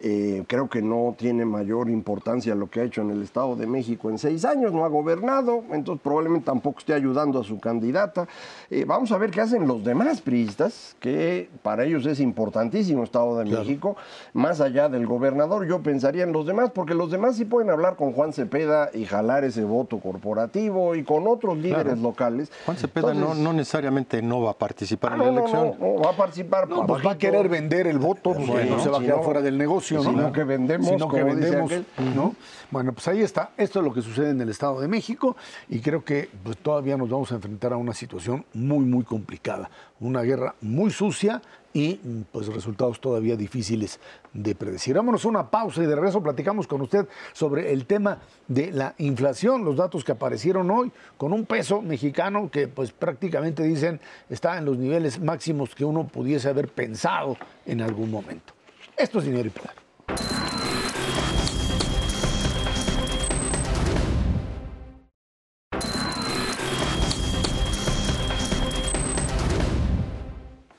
eh, 0.00 0.44
creo 0.46 0.68
que 0.68 0.80
no 0.80 1.14
tiene 1.18 1.44
mayor 1.44 1.90
importancia 1.90 2.54
lo 2.54 2.70
que 2.70 2.80
ha 2.80 2.84
hecho 2.84 3.02
en 3.02 3.10
el 3.10 3.22
Estado 3.22 3.56
de 3.56 3.66
México 3.66 4.10
en 4.10 4.18
seis 4.18 4.44
años, 4.44 4.72
no 4.72 4.84
ha 4.84 4.88
gobernado, 4.88 5.64
entonces 5.72 6.00
probablemente 6.02 6.46
tampoco 6.46 6.78
esté 6.78 6.94
ayudando 6.94 7.40
a 7.40 7.44
su 7.44 7.58
candidata. 7.58 8.28
Eh, 8.70 8.84
vamos 8.86 9.10
a 9.10 9.18
ver 9.18 9.30
qué 9.30 9.40
hacen 9.40 9.66
los 9.66 9.82
demás 9.82 10.20
priistas, 10.20 10.96
que 11.00 11.48
para 11.62 11.84
ellos 11.84 12.06
es 12.06 12.20
importantísimo 12.20 13.02
Estado 13.02 13.38
de 13.38 13.44
México, 13.46 13.96
más 14.34 14.60
allá 14.60 14.88
del 14.88 15.06
gobernador, 15.06 15.66
yo 15.66 15.82
pensaría 15.82 16.22
en 16.22 16.32
los 16.32 16.46
demás, 16.46 16.70
porque 16.72 16.94
los 16.94 17.10
demás 17.10 17.36
sí 17.36 17.44
pueden 17.44 17.70
hablar 17.70 17.96
con 17.96 18.12
Juan 18.12 18.32
Cepeda 18.32 18.90
y 18.94 19.04
jalar 19.04 19.44
ese 19.44 19.64
voto 19.64 19.98
corporativo 19.98 20.94
y 20.94 21.02
con 21.02 21.26
otros 21.26 21.58
líderes 21.58 21.98
locales. 21.98 22.52
Juan 22.66 22.76
Cepeda 22.76 23.14
no, 23.14 23.52
necesariamente 23.52 24.22
no 24.22 24.42
va 24.42 24.52
a 24.52 24.58
participar 24.58 25.14
en 25.14 25.18
la 25.18 25.28
elección. 25.28 25.74
No, 25.80 26.02
va 26.02 26.10
a 26.10 26.16
participar. 26.16 26.68
pues 26.68 27.04
va 27.04 27.12
a 27.12 27.18
querer 27.18 27.48
vender 27.48 27.88
el 27.88 27.98
voto, 27.98 28.34
no 28.34 28.78
se 28.80 28.90
va 28.90 28.98
a 28.98 29.00
quedar 29.00 29.22
fuera 29.24 29.40
del 29.40 29.58
negocio. 29.58 29.87
Sino 29.88 30.32
que 30.32 30.44
vendemos, 30.44 31.12
que 31.12 31.22
vendemos, 31.22 31.72
¿no? 32.14 32.34
Bueno, 32.70 32.92
pues 32.92 33.08
ahí 33.08 33.22
está. 33.22 33.50
Esto 33.56 33.78
es 33.78 33.84
lo 33.84 33.92
que 33.92 34.02
sucede 34.02 34.30
en 34.30 34.40
el 34.40 34.48
Estado 34.50 34.80
de 34.80 34.88
México 34.88 35.36
y 35.68 35.80
creo 35.80 36.04
que 36.04 36.28
pues, 36.42 36.56
todavía 36.58 36.96
nos 36.96 37.08
vamos 37.08 37.32
a 37.32 37.36
enfrentar 37.36 37.72
a 37.72 37.76
una 37.76 37.94
situación 37.94 38.44
muy, 38.54 38.84
muy 38.84 39.04
complicada. 39.04 39.70
Una 40.00 40.22
guerra 40.22 40.54
muy 40.60 40.90
sucia 40.90 41.40
y 41.72 41.94
pues 42.32 42.46
resultados 42.48 43.00
todavía 43.00 43.36
difíciles 43.36 44.00
de 44.32 44.54
predecir. 44.54 44.96
Vámonos 44.96 45.24
a 45.24 45.28
una 45.28 45.50
pausa 45.50 45.82
y 45.82 45.86
de 45.86 45.94
regreso 45.94 46.22
platicamos 46.22 46.66
con 46.66 46.80
usted 46.80 47.06
sobre 47.32 47.72
el 47.72 47.86
tema 47.86 48.18
de 48.46 48.72
la 48.72 48.94
inflación, 48.98 49.64
los 49.64 49.76
datos 49.76 50.04
que 50.04 50.12
aparecieron 50.12 50.70
hoy 50.70 50.90
con 51.16 51.32
un 51.32 51.44
peso 51.44 51.82
mexicano 51.82 52.50
que 52.50 52.68
pues 52.68 52.92
prácticamente 52.92 53.62
dicen 53.62 54.00
está 54.28 54.58
en 54.58 54.64
los 54.64 54.76
niveles 54.76 55.20
máximos 55.20 55.74
que 55.74 55.84
uno 55.84 56.06
pudiese 56.06 56.48
haber 56.48 56.68
pensado 56.68 57.36
en 57.66 57.80
algún 57.80 58.10
momento. 58.10 58.54
Esto 58.96 59.20
es 59.20 59.26
dinero 59.26 59.46
y 59.46 59.50
poder. 59.50 59.77
you. 60.10 60.47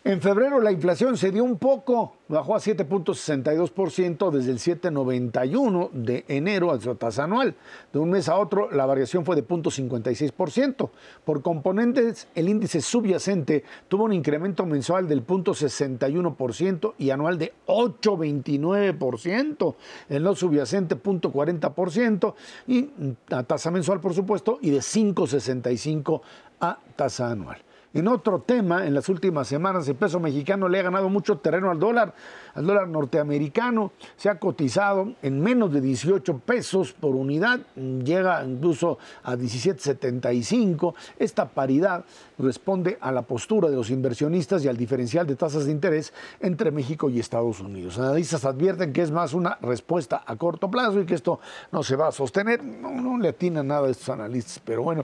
En 0.09 0.21
febrero 0.21 0.59
la 0.59 0.71
inflación 0.71 1.17
se 1.17 1.29
dio 1.29 1.43
un 1.43 1.59
poco, 1.59 2.15
bajó 2.29 2.55
a 2.55 2.59
7.62% 2.59 4.31
desde 4.31 4.49
el 4.49 4.57
7.91 4.57 5.91
de 5.91 6.25
enero 6.27 6.71
a 6.71 6.81
su 6.81 6.95
tasa 6.95 7.25
anual. 7.25 7.53
De 7.93 7.99
un 7.99 8.09
mes 8.09 8.27
a 8.27 8.37
otro 8.37 8.71
la 8.71 8.87
variación 8.87 9.23
fue 9.23 9.35
de 9.35 9.47
0.56%. 9.47 10.89
Por 11.23 11.43
componentes, 11.43 12.27
el 12.33 12.49
índice 12.49 12.81
subyacente 12.81 13.63
tuvo 13.87 14.05
un 14.05 14.13
incremento 14.13 14.65
mensual 14.65 15.07
del 15.07 15.27
0.61% 15.27 16.95
y 16.97 17.11
anual 17.11 17.37
de 17.37 17.53
8.29%. 17.67 19.75
El 20.09 20.23
no 20.23 20.33
subyacente 20.33 20.97
0.40% 20.97 22.33
y 22.65 22.89
a 23.29 23.43
tasa 23.43 23.69
mensual, 23.69 23.99
por 23.99 24.15
supuesto, 24.15 24.57
y 24.59 24.71
de 24.71 24.79
5.65 24.79 26.21
a 26.61 26.79
tasa 26.95 27.29
anual. 27.29 27.59
En 27.91 28.08
otro 28.08 28.39
tema, 28.39 28.86
en 28.86 28.93
las 28.93 29.10
últimas 29.10 29.47
semanas 29.47 29.88
el 29.88 29.95
peso 29.95 30.19
mexicano 30.19 30.69
le 30.69 30.80
ha 30.80 30.84
ganado 30.84 31.10
mucho 31.10 31.39
terreno 31.39 31.71
al 31.71 31.80
dólar, 31.80 32.13
al 32.54 32.67
dólar 32.67 32.88
norteamericano, 32.88 33.93
se 34.15 34.30
ha 34.30 34.38
cotizado 34.38 35.13
en 35.23 35.39
menos 35.41 35.73
de 35.73 35.82
18 35.82 36.38
pesos 36.38 36.93
por 36.93 37.15
unidad, 37.15 37.62
llega 37.75 38.45
incluso 38.45 38.99
a 39.23 39.36
17.75. 39.36 40.93
Esta 41.17 41.49
paridad 41.49 42.06
responde 42.38 42.99
a 43.02 43.12
la 43.12 43.23
postura 43.23 43.69
de 43.69 43.75
los 43.75 43.89
inversionistas 43.89 44.63
y 44.63 44.67
al 44.67 44.78
diferencial 44.78 45.25
de 45.25 45.36
tasas 45.36 45.65
de 45.65 45.71
interés 45.71 46.13
entre 46.41 46.69
México 46.69 47.10
y 47.10 47.19
Estados 47.19 47.60
Unidos. 47.60 47.97
Analistas 47.97 48.45
advierten 48.45 48.93
que 48.93 49.02
es 49.02 49.10
más 49.10 49.34
una 49.34 49.58
respuesta 49.62 50.23
a 50.28 50.36
corto 50.36 50.69
plazo 50.69 51.02
y 51.02 51.08
que 51.08 51.15
esto 51.15 51.39
no 51.71 51.82
se 51.82 51.95
va 51.95 52.10
a 52.10 52.12
sostener. 52.12 52.63
No, 52.63 53.17
le 53.17 53.30
atina 53.30 53.63
nada 53.63 53.88
a 53.88 53.89
estos 53.89 54.10
analistas, 54.10 54.62
pero 54.63 54.84
bueno. 54.84 55.04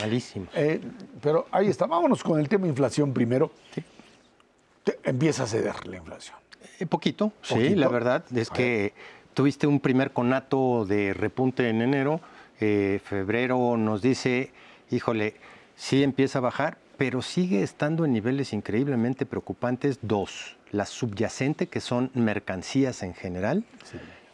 Malísimo. 0.00 0.46
Eh, 0.54 0.80
pero 1.22 1.46
ahí 1.52 1.68
está. 1.68 1.86
Vámonos 1.86 2.23
con 2.24 2.40
el 2.40 2.48
tema 2.48 2.66
inflación 2.66 3.12
primero. 3.12 3.52
empieza 5.04 5.44
a 5.44 5.46
ceder 5.46 5.86
la 5.86 5.98
inflación. 5.98 6.36
Eh, 6.80 6.86
poquito, 6.86 7.32
sí, 7.42 7.76
la 7.76 7.88
verdad 7.88 8.24
es 8.34 8.50
que 8.50 8.94
tuviste 9.34 9.66
un 9.66 9.78
primer 9.78 10.12
conato 10.12 10.84
de 10.84 11.14
repunte 11.14 11.68
en 11.68 11.82
enero 11.82 12.20
Eh, 12.60 13.00
febrero 13.04 13.76
nos 13.76 14.00
dice, 14.00 14.52
híjole, 14.90 15.34
sí 15.76 16.02
empieza 16.02 16.38
a 16.38 16.40
bajar, 16.40 16.78
pero 16.96 17.20
sigue 17.20 17.62
estando 17.62 18.04
en 18.04 18.12
niveles 18.12 18.52
increíblemente 18.52 19.26
preocupantes. 19.26 19.98
Dos, 20.02 20.56
la 20.70 20.86
subyacente, 20.86 21.66
que 21.66 21.80
son 21.80 22.10
mercancías 22.14 23.02
en 23.02 23.12
general, 23.12 23.64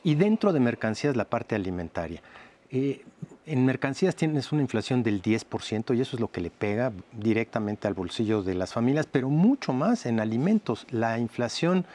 y 0.05 0.14
dentro 0.16 0.53
de 0.53 0.61
mercancías 0.61 1.16
la 1.16 1.24
parte 1.24 1.55
alimentaria. 1.55 2.22
Eh, 2.70 3.03
en 3.46 3.64
mercancías 3.64 4.14
tienes 4.14 4.53
una 4.53 4.62
inflación 4.62 5.03
del 5.03 5.22
10% 5.22 5.96
y 5.96 6.00
eso 6.00 6.16
es 6.16 6.20
lo 6.20 6.31
que 6.31 6.40
le 6.40 6.50
pega 6.50 6.92
directamente 7.12 7.88
al 7.88 7.94
bolsillo 7.94 8.42
de 8.42 8.55
las 8.55 8.72
familias, 8.72 9.07
pero 9.11 9.29
mucho 9.29 9.72
más 9.72 10.07
en 10.07 10.20
alimentos. 10.20 10.87
La 10.90 11.18
inflación, 11.18 11.87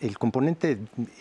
el 0.00 0.18
componente 0.18 0.78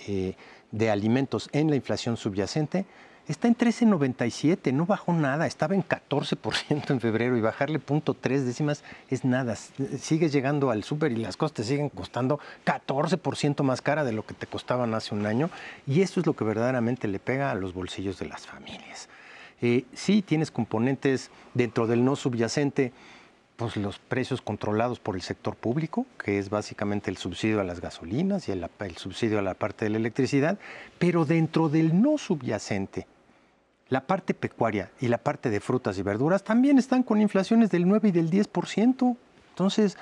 eh, 0.07 0.35
de 0.71 0.89
alimentos 0.89 1.49
en 1.51 1.69
la 1.69 1.75
inflación 1.75 2.17
subyacente 2.17 2.85
está 3.27 3.47
en 3.47 3.55
13.97, 3.55 4.73
no 4.73 4.85
bajó 4.85 5.13
nada, 5.13 5.45
estaba 5.45 5.75
en 5.75 5.83
14% 5.83 6.89
en 6.89 6.99
febrero 6.99 7.37
y 7.37 7.41
bajarle 7.41 7.79
0.3 7.79 8.39
décimas 8.41 8.83
es 9.09 9.25
nada. 9.25 9.55
Sigues 9.55 10.31
llegando 10.31 10.71
al 10.71 10.83
súper 10.83 11.11
y 11.11 11.17
las 11.17 11.37
cosas 11.37 11.53
te 11.53 11.63
siguen 11.63 11.89
costando 11.89 12.39
14% 12.65 13.63
más 13.63 13.81
cara 13.81 14.03
de 14.03 14.11
lo 14.13 14.25
que 14.25 14.33
te 14.33 14.47
costaban 14.47 14.93
hace 14.93 15.13
un 15.13 15.25
año 15.25 15.49
y 15.85 16.01
eso 16.01 16.19
es 16.19 16.25
lo 16.25 16.33
que 16.35 16.43
verdaderamente 16.43 17.07
le 17.07 17.19
pega 17.19 17.51
a 17.51 17.55
los 17.55 17.73
bolsillos 17.73 18.17
de 18.17 18.27
las 18.27 18.47
familias. 18.47 19.09
Eh, 19.62 19.86
sí 19.93 20.21
tienes 20.21 20.52
componentes 20.52 21.30
dentro 21.54 21.88
del 21.88 22.04
no 22.04 22.15
subyacente, 22.15 22.91
pues 23.56 23.78
los 23.78 24.00
precios 24.00 24.41
controlados 24.41 25.00
por 25.00 25.15
el 25.15 25.21
sector 25.21 25.56
público, 25.56 26.08
que 26.24 26.39
es 26.39 26.50
básicamente 26.50 27.12
el 27.12 27.17
subsidio 27.17 27.62
a 27.62 27.63
las 27.63 27.80
gasolinas 27.80 28.50
y 28.50 28.52
el, 28.52 28.67
el 28.80 28.97
subsidio 28.97 29.38
a 29.38 29.43
la 29.43 29.54
parte 29.54 29.86
de 29.86 29.91
la 29.91 29.97
electricidad, 29.97 30.58
pero 30.97 31.26
dentro 31.26 31.69
del 31.69 32.02
no 32.02 32.17
subyacente, 32.17 33.06
la 33.89 34.08
parte 34.08 34.34
pecuaria 34.34 34.89
y 35.00 35.10
la 35.10 35.17
parte 35.17 35.50
de 35.50 35.60
frutas 35.60 35.97
y 36.00 36.02
verduras 36.02 36.43
también 36.43 36.80
están 36.80 37.04
con 37.04 37.21
inflaciones 37.21 37.69
del 37.69 37.88
9 37.88 38.08
y 38.08 38.12
del 38.12 38.32
10%. 38.32 39.17
Entonces, 39.50 39.97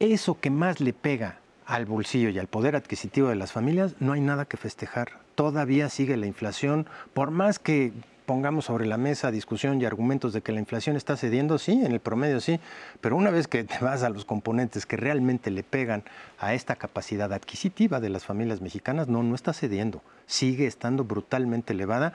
eso 0.00 0.40
que 0.40 0.50
más 0.50 0.80
le 0.80 0.92
pega 0.92 1.38
al 1.66 1.86
bolsillo 1.86 2.30
y 2.30 2.38
al 2.38 2.48
poder 2.48 2.74
adquisitivo 2.74 3.28
de 3.28 3.36
las 3.36 3.52
familias, 3.52 3.94
no 4.00 4.14
hay 4.14 4.20
nada 4.20 4.46
que 4.46 4.56
festejar. 4.56 5.20
Todavía 5.34 5.88
sigue 5.88 6.16
la 6.16 6.26
inflación, 6.26 6.86
por 7.14 7.30
más 7.30 7.58
que 7.58 7.92
pongamos 8.24 8.66
sobre 8.66 8.86
la 8.86 8.96
mesa 8.96 9.30
discusión 9.30 9.80
y 9.80 9.84
argumentos 9.84 10.32
de 10.32 10.40
que 10.40 10.52
la 10.52 10.60
inflación 10.60 10.96
está 10.96 11.16
cediendo, 11.16 11.58
sí, 11.58 11.72
en 11.84 11.92
el 11.92 12.00
promedio 12.00 12.40
sí, 12.40 12.60
pero 13.00 13.16
una 13.16 13.30
vez 13.30 13.48
que 13.48 13.64
te 13.64 13.78
vas 13.80 14.02
a 14.02 14.10
los 14.10 14.24
componentes 14.24 14.86
que 14.86 14.96
realmente 14.96 15.50
le 15.50 15.62
pegan 15.62 16.04
a 16.38 16.54
esta 16.54 16.76
capacidad 16.76 17.32
adquisitiva 17.32 18.00
de 18.00 18.10
las 18.10 18.24
familias 18.24 18.60
mexicanas, 18.60 19.08
no, 19.08 19.22
no 19.22 19.34
está 19.34 19.52
cediendo, 19.52 20.02
sigue 20.26 20.66
estando 20.66 21.04
brutalmente 21.04 21.72
elevada. 21.72 22.14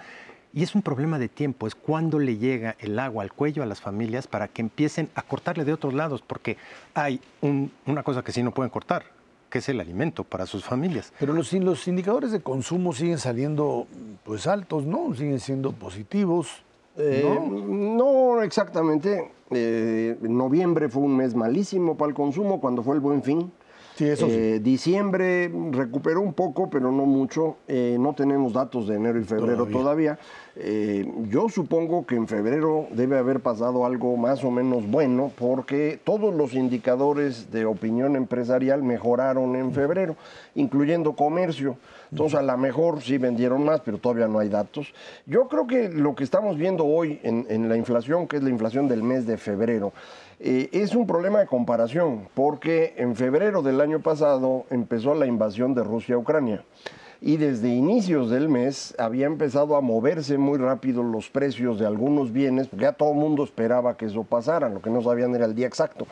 Y 0.54 0.64
es 0.64 0.74
un 0.76 0.82
problema 0.82 1.20
de 1.20 1.28
tiempo, 1.28 1.68
es 1.68 1.76
cuando 1.76 2.20
le 2.20 2.38
llega 2.38 2.78
el 2.80 2.98
agua 2.98 3.22
al 3.22 3.34
cuello 3.34 3.62
a 3.62 3.66
las 3.66 3.82
familias 3.82 4.28
para 4.28 4.48
que 4.48 4.62
empiecen 4.62 5.10
a 5.14 5.22
cortarle 5.22 5.66
de 5.66 5.74
otros 5.74 5.94
lados, 5.94 6.24
porque 6.26 6.58
hay 6.96 7.20
una 7.42 8.02
cosa 8.02 8.24
que 8.24 8.32
sí 8.32 8.42
no 8.42 8.52
pueden 8.52 8.72
cortar, 8.72 9.17
que 9.58 9.62
es 9.62 9.70
el 9.70 9.80
alimento 9.80 10.24
para 10.24 10.46
sus 10.46 10.64
familias. 10.64 11.12
Pero 11.20 11.34
los, 11.34 11.52
los 11.52 11.88
indicadores 11.88 12.32
de 12.32 12.42
consumo 12.42 12.94
siguen 12.94 13.18
saliendo 13.18 13.88
pues 14.24 14.46
altos, 14.46 14.86
¿no? 14.86 15.16
Siguen 15.16 15.40
siendo 15.40 15.72
positivos. 15.72 16.64
Eh, 16.96 17.26
¿no? 17.50 18.44
exactamente. 18.44 19.32
Eh, 19.50 20.16
noviembre 20.22 20.90
fue 20.90 21.02
un 21.02 21.18
mes 21.18 21.34
malísimo 21.34 21.98
para 21.98 22.10
el 22.10 22.16
consumo 22.16 22.62
cuando 22.62 22.84
fue 22.84 22.94
el 22.94 23.02
buen 23.02 23.24
fin. 23.24 23.52
Sí, 23.98 24.06
eso 24.08 24.28
eh, 24.30 24.60
Diciembre 24.62 25.52
recuperó 25.72 26.22
un 26.22 26.34
poco, 26.34 26.70
pero 26.70 26.92
no 26.92 27.08
mucho. 27.08 27.58
Eh, 27.68 27.98
no 28.00 28.14
tenemos 28.14 28.54
datos 28.54 28.88
de 28.88 28.96
enero 28.96 29.20
y 29.20 29.24
febrero 29.24 29.66
todavía. 29.66 30.20
Eh, 30.56 31.12
yo 31.30 31.50
supongo 31.50 32.06
que 32.06 32.16
en 32.16 32.28
febrero 32.28 32.86
debe 32.92 33.18
haber 33.18 33.40
pasado 33.40 33.88
algo 33.88 34.16
más 34.16 34.44
o 34.44 34.52
menos 34.52 34.88
bueno, 34.88 35.32
porque 35.36 36.00
todos 36.04 36.32
los 36.32 36.54
indicadores 36.54 37.50
de 37.52 37.66
opinión 37.66 38.16
empresarial 38.16 38.84
mejoraron 38.84 39.56
en 39.56 39.74
febrero, 39.74 40.16
incluyendo 40.54 41.14
comercio. 41.14 41.78
Entonces, 42.12 42.40
a 42.40 42.42
lo 42.42 42.58
mejor 42.58 43.02
sí 43.02 43.18
vendieron 43.18 43.64
más, 43.64 43.82
pero 43.82 43.98
todavía 43.98 44.28
no 44.28 44.40
hay 44.40 44.50
datos. 44.50 44.94
Yo 45.26 45.48
creo 45.48 45.68
que 45.68 45.90
lo 45.90 46.16
que 46.16 46.24
estamos 46.24 46.58
viendo 46.58 46.86
hoy 46.86 47.20
en, 47.24 47.70
la 47.70 47.78
inflación, 47.78 48.28
que 48.28 48.38
es 48.38 48.44
la 48.44 48.50
inflación 48.50 48.88
del 48.88 49.04
mes 49.04 49.26
de 49.26 49.38
febrero, 49.38 49.94
eh, 50.40 50.70
es 50.72 50.96
un 50.96 51.08
problema 51.08 51.40
de 51.40 51.48
comparación, 51.48 52.28
porque 52.34 52.94
en 52.98 53.16
febrero 53.16 53.62
del 53.62 53.82
año 53.82 54.02
pasado 54.02 54.66
empezó 54.70 55.14
la 55.16 55.26
invasión 55.26 55.74
de 55.74 55.84
Rusia 55.84 56.16
a 56.16 56.20
Ucrania 56.20 56.64
y 57.22 57.38
desde 57.38 57.70
inicios 57.70 58.30
del 58.30 58.48
mes 58.50 58.94
había 58.98 59.26
empezado 59.26 59.76
a 59.76 59.82
moverse 59.82 60.38
muy 60.38 60.58
rápido 60.58 61.04
los 61.04 61.30
precios 61.30 61.80
de 61.80 61.88
algunos 61.88 62.32
bienes, 62.32 62.68
porque 62.68 62.84
ya 62.84 62.94
todo 62.94 63.12
el 63.12 63.18
mundo 63.18 63.44
esperaba 63.44 63.98
que 63.98 64.06
eso 64.06 64.24
pasara, 64.24 64.70
lo 64.70 64.82
que 64.82 64.90
no 64.90 65.02
sabían 65.02 65.34
era 65.36 65.46
el 65.46 65.56
día 65.56 65.68
exacto, 65.68 66.08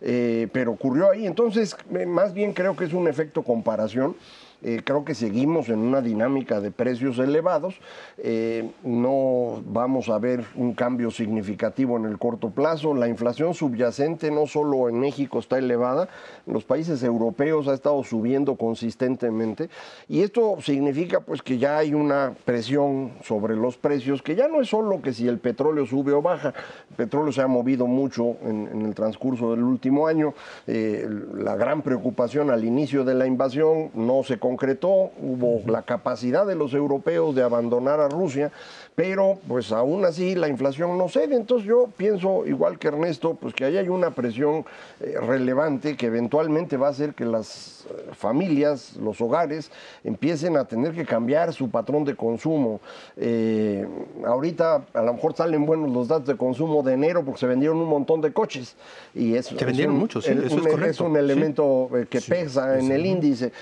eh, 0.00 0.48
pero 0.52 0.72
ocurrió 0.72 1.10
ahí, 1.10 1.26
entonces 1.26 1.76
eh, 1.94 2.06
más 2.06 2.34
bien 2.34 2.52
creo 2.52 2.76
que 2.76 2.84
es 2.84 2.92
un 2.92 3.08
efecto 3.08 3.42
comparación. 3.42 4.16
Eh, 4.62 4.82
creo 4.84 5.04
que 5.04 5.14
seguimos 5.14 5.68
en 5.68 5.78
una 5.78 6.00
dinámica 6.00 6.60
de 6.60 6.70
precios 6.70 7.18
elevados. 7.18 7.80
Eh, 8.18 8.70
no 8.84 9.62
vamos 9.66 10.08
a 10.08 10.18
ver 10.18 10.44
un 10.54 10.74
cambio 10.74 11.10
significativo 11.10 11.96
en 11.96 12.04
el 12.04 12.18
corto 12.18 12.50
plazo. 12.50 12.94
La 12.94 13.08
inflación 13.08 13.54
subyacente 13.54 14.30
no 14.30 14.46
solo 14.46 14.88
en 14.88 15.00
México 15.00 15.38
está 15.38 15.58
elevada, 15.58 16.08
en 16.46 16.52
los 16.52 16.64
países 16.64 17.02
europeos 17.02 17.68
ha 17.68 17.74
estado 17.74 18.02
subiendo 18.04 18.56
consistentemente. 18.56 19.70
Y 20.08 20.22
esto 20.22 20.56
significa 20.60 21.20
pues 21.20 21.42
que 21.42 21.58
ya 21.58 21.78
hay 21.78 21.94
una 21.94 22.34
presión 22.44 23.12
sobre 23.22 23.56
los 23.56 23.76
precios, 23.76 24.22
que 24.22 24.34
ya 24.34 24.48
no 24.48 24.60
es 24.60 24.68
solo 24.68 25.00
que 25.00 25.12
si 25.12 25.26
el 25.28 25.38
petróleo 25.38 25.86
sube 25.86 26.12
o 26.12 26.22
baja. 26.22 26.52
El 26.90 26.96
petróleo 26.96 27.32
se 27.32 27.42
ha 27.42 27.46
movido 27.46 27.86
mucho 27.86 28.36
en, 28.42 28.84
el 28.84 28.94
transcurso 28.94 29.52
del 29.52 29.62
último 29.62 30.06
año. 30.06 30.34
Eh, 30.66 31.08
la 31.34 31.56
gran 31.56 31.82
preocupación 31.82 32.50
al 32.50 32.64
inicio 32.64 33.04
de 33.04 33.14
la 33.14 33.26
invasión 33.26 33.90
no 33.94 34.22
se 34.22 34.38
concretó, 34.50 35.12
hubo 35.22 35.62
la 35.70 35.82
capacidad 35.82 36.44
de 36.44 36.56
los 36.56 36.74
europeos 36.74 37.36
de 37.36 37.42
abandonar 37.44 38.00
a 38.00 38.08
Rusia, 38.08 38.50
pero 38.96 39.38
pues 39.46 39.70
aún 39.70 40.04
así 40.04 40.34
la 40.34 40.48
inflación 40.48 40.98
no 40.98 41.08
cede. 41.08 41.36
Entonces 41.36 41.68
yo 41.68 41.88
pienso, 41.96 42.44
igual 42.46 42.78
que 42.78 42.88
Ernesto, 42.88 43.34
pues 43.34 43.54
que 43.54 43.64
ahí 43.64 43.76
hay 43.76 43.88
una 43.88 44.10
presión 44.10 44.64
eh, 45.00 45.14
relevante 45.20 45.96
que 45.96 46.06
eventualmente 46.06 46.76
va 46.76 46.88
a 46.88 46.90
hacer 46.90 47.14
que 47.14 47.24
las 47.24 47.86
eh, 47.88 48.10
familias, 48.12 48.96
los 48.96 49.20
hogares, 49.20 49.70
empiecen 50.02 50.56
a 50.56 50.64
tener 50.64 50.94
que 50.94 51.06
cambiar 51.06 51.52
su 51.52 51.70
patrón 51.70 52.04
de 52.04 52.16
consumo. 52.16 52.80
Eh, 53.16 53.86
ahorita 54.26 54.84
a 54.92 55.02
lo 55.02 55.14
mejor 55.14 55.36
salen 55.36 55.64
buenos 55.64 55.90
los 55.90 56.08
datos 56.08 56.26
de 56.26 56.36
consumo 56.36 56.82
de 56.82 56.94
enero 56.94 57.24
porque 57.24 57.38
se 57.38 57.46
vendieron 57.46 57.78
un 57.78 57.88
montón 57.88 58.20
de 58.20 58.32
coches 58.32 58.74
y 59.14 59.36
eso 59.36 59.56
se 59.56 59.64
vendieron 59.64 59.96
muchos, 59.96 60.24
sí, 60.24 60.32
eso 60.32 60.84
es, 60.84 61.00
un 61.00 61.16
elemento 61.16 61.88
que 62.10 62.20
pesa 62.20 62.78
en 62.78 62.90
el 62.90 63.06
índice, 63.06 63.52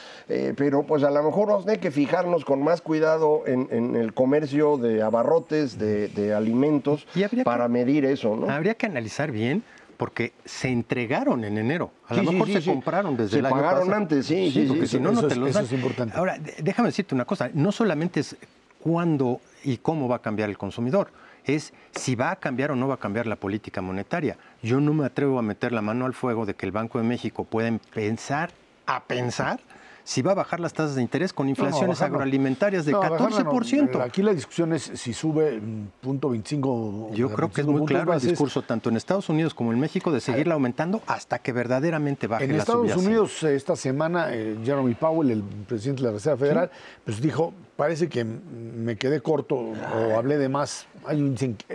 pero 0.56 0.77
pues 0.86 1.02
a 1.02 1.10
lo 1.10 1.22
mejor 1.22 1.48
vamos 1.48 1.62
a 1.62 1.66
tener 1.66 1.80
que 1.80 1.90
fijarnos 1.90 2.44
con 2.44 2.62
más 2.62 2.80
cuidado 2.80 3.42
en, 3.46 3.68
en 3.70 3.96
el 3.96 4.14
comercio 4.14 4.76
de 4.76 5.02
abarrotes 5.02 5.78
de, 5.78 6.34
alimentos 6.34 7.06
para 7.44 7.68
medir 7.68 8.04
eso. 8.04 8.36
¿no? 8.36 8.50
Habría 8.50 8.74
que 8.74 8.86
analizar 8.86 9.30
bien 9.30 9.62
porque 9.96 10.32
se 10.44 10.68
entregaron 10.68 11.44
en 11.44 11.58
enero. 11.58 11.90
A 12.06 12.14
lo 12.14 12.32
mejor 12.32 12.48
se 12.48 12.62
compraron 12.62 13.16
desde 13.16 13.40
el 13.40 13.46
año 13.46 13.54
pasado. 13.54 13.70
Se 13.70 13.76
pagaron 13.76 14.02
antes, 14.02 14.26
sí, 14.26 14.50
sí, 14.50 14.66
porque 14.68 14.86
si 14.86 15.00
no, 15.00 15.12
no 15.12 15.26
te 15.26 15.34
los 15.34 15.50
Eso 15.50 15.60
es 15.60 15.72
importante. 15.72 16.16
Ahora, 16.16 16.38
déjame 16.62 16.88
decirte 16.90 17.14
una 17.14 17.24
cosa, 17.24 17.50
no 17.52 17.72
solamente 17.72 18.20
es 18.20 18.36
cuándo 18.80 19.40
y 19.64 19.78
cómo 19.78 20.08
va 20.08 20.16
a 20.16 20.22
cambiar 20.22 20.48
el 20.50 20.56
consumidor, 20.56 21.10
es 21.44 21.72
si 21.92 22.14
va 22.14 22.30
a 22.30 22.36
cambiar 22.36 22.70
o 22.70 22.76
no 22.76 22.86
va 22.86 22.94
a 22.94 22.98
cambiar 22.98 23.26
la 23.26 23.36
política 23.36 23.82
monetaria. 23.82 24.36
Yo 24.62 24.80
no 24.80 24.94
me 24.94 25.04
atrevo 25.04 25.38
a 25.38 25.42
meter 25.42 25.72
la 25.72 25.82
mano 25.82 26.06
al 26.06 26.14
fuego 26.14 26.46
de 26.46 26.54
que 26.54 26.66
el 26.66 26.72
Banco 26.72 26.98
de 26.98 27.04
México 27.04 27.44
pueda 27.44 27.76
pensar 27.92 28.50
a 28.86 29.02
pensar 29.04 29.60
si 30.08 30.22
va 30.22 30.32
a 30.32 30.34
bajar 30.34 30.58
las 30.58 30.72
tasas 30.72 30.94
de 30.94 31.02
interés 31.02 31.34
con 31.34 31.50
inflaciones 31.50 32.00
agroalimentarias 32.00 32.86
de 32.86 32.94
14%. 32.94 34.00
Aquí 34.00 34.22
la 34.22 34.32
discusión 34.32 34.72
es 34.72 34.90
si 34.94 35.12
sube 35.12 35.60
punto 36.00 36.30
25. 36.30 37.10
Yo 37.12 37.28
creo 37.28 37.52
que 37.52 37.60
es 37.60 37.66
muy 37.66 37.84
claro 37.84 38.14
el 38.14 38.20
discurso 38.20 38.62
tanto 38.62 38.88
en 38.88 38.96
Estados 38.96 39.28
Unidos 39.28 39.52
como 39.52 39.70
en 39.70 39.78
México 39.78 40.10
de 40.10 40.22
seguirla 40.22 40.54
aumentando 40.54 41.02
hasta 41.06 41.40
que 41.40 41.52
verdaderamente 41.52 42.26
baje 42.26 42.44
en 42.44 42.52
la 42.52 42.60
Estados 42.60 42.96
Unidos 42.96 43.42
esta 43.42 43.76
semana 43.76 44.34
eh, 44.34 44.56
Jeremy 44.64 44.94
Powell, 44.94 45.30
el 45.30 45.42
presidente 45.42 46.00
de 46.00 46.08
la 46.08 46.14
Reserva 46.14 46.38
Federal, 46.38 46.70
pues 47.04 47.20
dijo 47.20 47.52
parece 47.78 48.08
que 48.08 48.24
me 48.24 48.96
quedé 48.96 49.20
corto 49.20 49.54
o 49.54 50.18
hablé 50.18 50.36
de 50.36 50.48
más. 50.48 50.88
Hay 51.06 51.22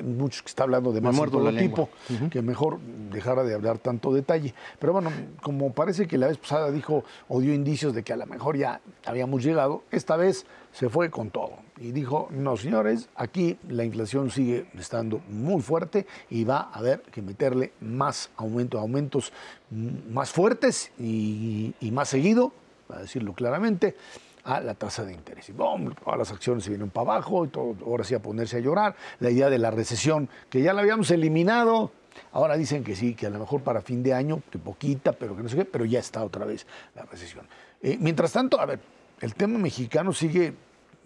muchos 0.03 0.41
que 0.41 0.49
está 0.49 0.63
hablando 0.63 0.91
de 0.91 0.99
más 0.99 1.15
de 1.15 1.27
todo 1.27 1.49
tipo, 1.55 1.87
que 2.29 2.41
mejor 2.41 2.79
dejara 3.09 3.45
de 3.45 3.53
hablar 3.53 3.77
tanto 3.77 4.13
detalle. 4.13 4.53
Pero 4.79 4.91
bueno, 4.91 5.13
como 5.41 5.71
parece 5.71 6.05
que 6.05 6.17
la 6.17 6.27
vez 6.27 6.37
pasada 6.37 6.71
dijo 6.71 7.05
o 7.29 7.39
dio 7.39 7.53
indicios 7.53 7.95
de 7.95 8.03
que 8.03 8.11
a 8.11 8.17
lo 8.17 8.25
mejor 8.25 8.57
ya 8.57 8.81
habíamos 9.05 9.45
llegado, 9.45 9.83
esta 9.91 10.17
vez 10.17 10.45
se 10.73 10.89
fue 10.89 11.09
con 11.09 11.29
todo 11.29 11.53
y 11.79 11.93
dijo, 11.93 12.27
no 12.31 12.57
señores, 12.57 13.07
aquí 13.15 13.57
la 13.69 13.85
inflación 13.85 14.29
sigue 14.29 14.65
estando 14.77 15.21
muy 15.29 15.61
fuerte 15.61 16.05
y 16.29 16.43
va 16.43 16.69
a 16.73 16.79
haber 16.79 17.01
que 17.03 17.21
meterle 17.21 17.71
más 17.79 18.29
aumento, 18.35 18.77
aumentos 18.77 19.31
más 19.71 20.31
fuertes 20.31 20.91
y, 20.99 21.73
y 21.79 21.91
más 21.91 22.09
seguido, 22.09 22.51
para 22.89 23.03
decirlo 23.03 23.31
claramente 23.31 23.95
a 24.43 24.59
la 24.59 24.73
tasa 24.73 25.03
de 25.03 25.13
interés. 25.13 25.49
Y 25.49 25.53
boom, 25.53 25.95
todas 25.95 26.17
las 26.19 26.31
acciones 26.31 26.63
se 26.63 26.69
vienen 26.69 26.89
para 26.89 27.11
abajo, 27.11 27.45
y 27.45 27.47
todo, 27.47 27.75
ahora 27.85 28.03
sí 28.03 28.13
a 28.13 28.19
ponerse 28.21 28.57
a 28.57 28.59
llorar. 28.59 28.95
La 29.19 29.29
idea 29.29 29.49
de 29.49 29.57
la 29.57 29.71
recesión, 29.71 30.29
que 30.49 30.61
ya 30.61 30.73
la 30.73 30.81
habíamos 30.81 31.11
eliminado, 31.11 31.91
ahora 32.31 32.55
dicen 32.57 32.83
que 32.83 32.95
sí, 32.95 33.15
que 33.15 33.27
a 33.27 33.29
lo 33.29 33.39
mejor 33.39 33.61
para 33.61 33.81
fin 33.81 34.03
de 34.03 34.13
año, 34.13 34.41
que 34.51 34.59
poquita, 34.59 35.13
pero 35.13 35.35
que 35.35 35.43
no 35.43 35.49
sé 35.49 35.57
qué, 35.57 35.65
pero 35.65 35.85
ya 35.85 35.99
está 35.99 36.23
otra 36.23 36.45
vez 36.45 36.67
la 36.95 37.03
recesión. 37.03 37.45
Eh, 37.81 37.97
mientras 37.99 38.31
tanto, 38.31 38.59
a 38.59 38.65
ver, 38.65 38.79
el 39.21 39.35
tema 39.35 39.57
mexicano 39.57 40.13
sigue 40.13 40.53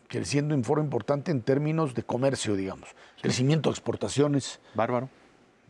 creciendo 0.08 0.54
en 0.54 0.64
forma 0.64 0.84
importante 0.84 1.32
en 1.32 1.42
términos 1.42 1.94
de 1.94 2.04
comercio, 2.04 2.56
digamos. 2.56 2.90
Crecimiento 3.22 3.70
de 3.70 3.74
exportaciones. 3.74 4.60
Bárbaro. 4.74 5.10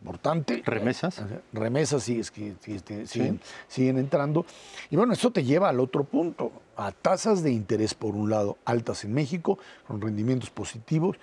Importante. 0.00 0.62
Remesas. 0.64 1.20
Remesas 1.52 2.02
sí, 2.04 2.20
es 2.20 2.30
que, 2.30 2.54
sí, 2.60 2.74
este, 2.74 3.06
siguen, 3.06 3.40
siguen 3.66 3.98
entrando. 3.98 4.46
Y 4.90 4.96
bueno, 4.96 5.12
eso 5.12 5.30
te 5.32 5.42
lleva 5.44 5.68
al 5.68 5.80
otro 5.80 6.04
punto, 6.04 6.52
a 6.76 6.92
tasas 6.92 7.42
de 7.42 7.50
interés, 7.52 7.94
por 7.94 8.14
un 8.14 8.30
lado, 8.30 8.58
altas 8.64 9.04
en 9.04 9.12
México, 9.12 9.58
con 9.86 10.00
rendimientos 10.00 10.50
positivos, 10.50 11.16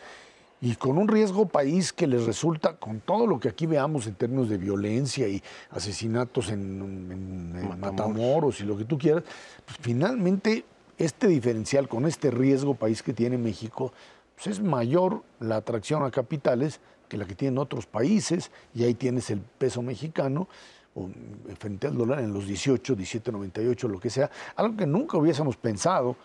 y 0.61 0.75
con 0.75 0.97
un 0.97 1.07
riesgo 1.07 1.45
país 1.47 1.93
que 1.93 2.07
les 2.07 2.25
resulta, 2.25 2.75
con 2.77 2.99
todo 2.99 3.27
lo 3.27 3.39
que 3.39 3.49
aquí 3.49 3.65
veamos 3.65 4.07
en 4.07 4.15
términos 4.15 4.49
de 4.49 4.57
violencia 4.57 5.27
y 5.27 5.41
asesinatos 5.69 6.49
en, 6.49 6.81
en- 7.11 7.59
en 7.71 7.79
Matamoros 7.79 8.59
y 8.61 8.63
lo 8.63 8.77
que 8.77 8.85
tú 8.85 8.97
quieras, 8.97 9.23
pues 9.65 9.77
finalmente 9.79 10.65
este 10.97 11.27
diferencial 11.27 11.87
con 11.87 12.05
este 12.05 12.31
riesgo 12.31 12.73
país 12.73 13.03
que 13.03 13.13
tiene 13.13 13.37
México, 13.37 13.91
pues 14.35 14.47
es 14.47 14.61
mayor 14.61 15.23
la 15.39 15.57
atracción 15.57 16.03
a 16.03 16.09
capitales 16.11 16.79
que 17.07 17.17
la 17.17 17.25
que 17.25 17.35
tienen 17.35 17.57
otros 17.57 17.85
países, 17.85 18.51
y 18.73 18.83
ahí 18.83 18.93
tienes 18.93 19.29
el 19.29 19.39
peso 19.39 19.81
mexicano 19.81 20.47
o, 20.95 21.07
eh, 21.09 21.55
frente 21.59 21.87
al 21.87 21.97
dólar 21.97 22.19
en 22.19 22.33
los 22.33 22.47
18, 22.47 22.95
17.98, 22.95 23.87
lo 23.89 23.99
que 23.99 24.09
sea, 24.09 24.29
algo 24.55 24.75
que 24.77 24.85
nunca 24.85 25.17
hubiésemos 25.17 25.57
pensado 25.57 26.15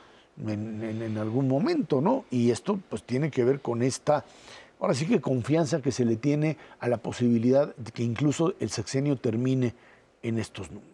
en, 0.46 0.82
en- 0.82 1.18
algún 1.18 1.48
momento, 1.48 2.00
¿no? 2.00 2.24
Y 2.30 2.50
esto 2.50 2.78
pues 2.88 3.02
tiene 3.02 3.30
que 3.30 3.44
ver 3.44 3.60
con 3.60 3.82
esta, 3.82 4.24
ahora 4.78 4.94
sí 4.94 5.06
que 5.06 5.20
confianza 5.20 5.82
que 5.82 5.92
se 5.92 6.04
le 6.04 6.16
tiene 6.16 6.56
a 6.78 6.88
la 6.88 6.96
posibilidad 6.98 7.74
de 7.76 7.90
que 7.92 8.02
incluso 8.02 8.54
el 8.60 8.70
sexenio 8.70 9.16
termine 9.16 9.74
en 10.22 10.38
estos 10.38 10.70
números. 10.70 10.90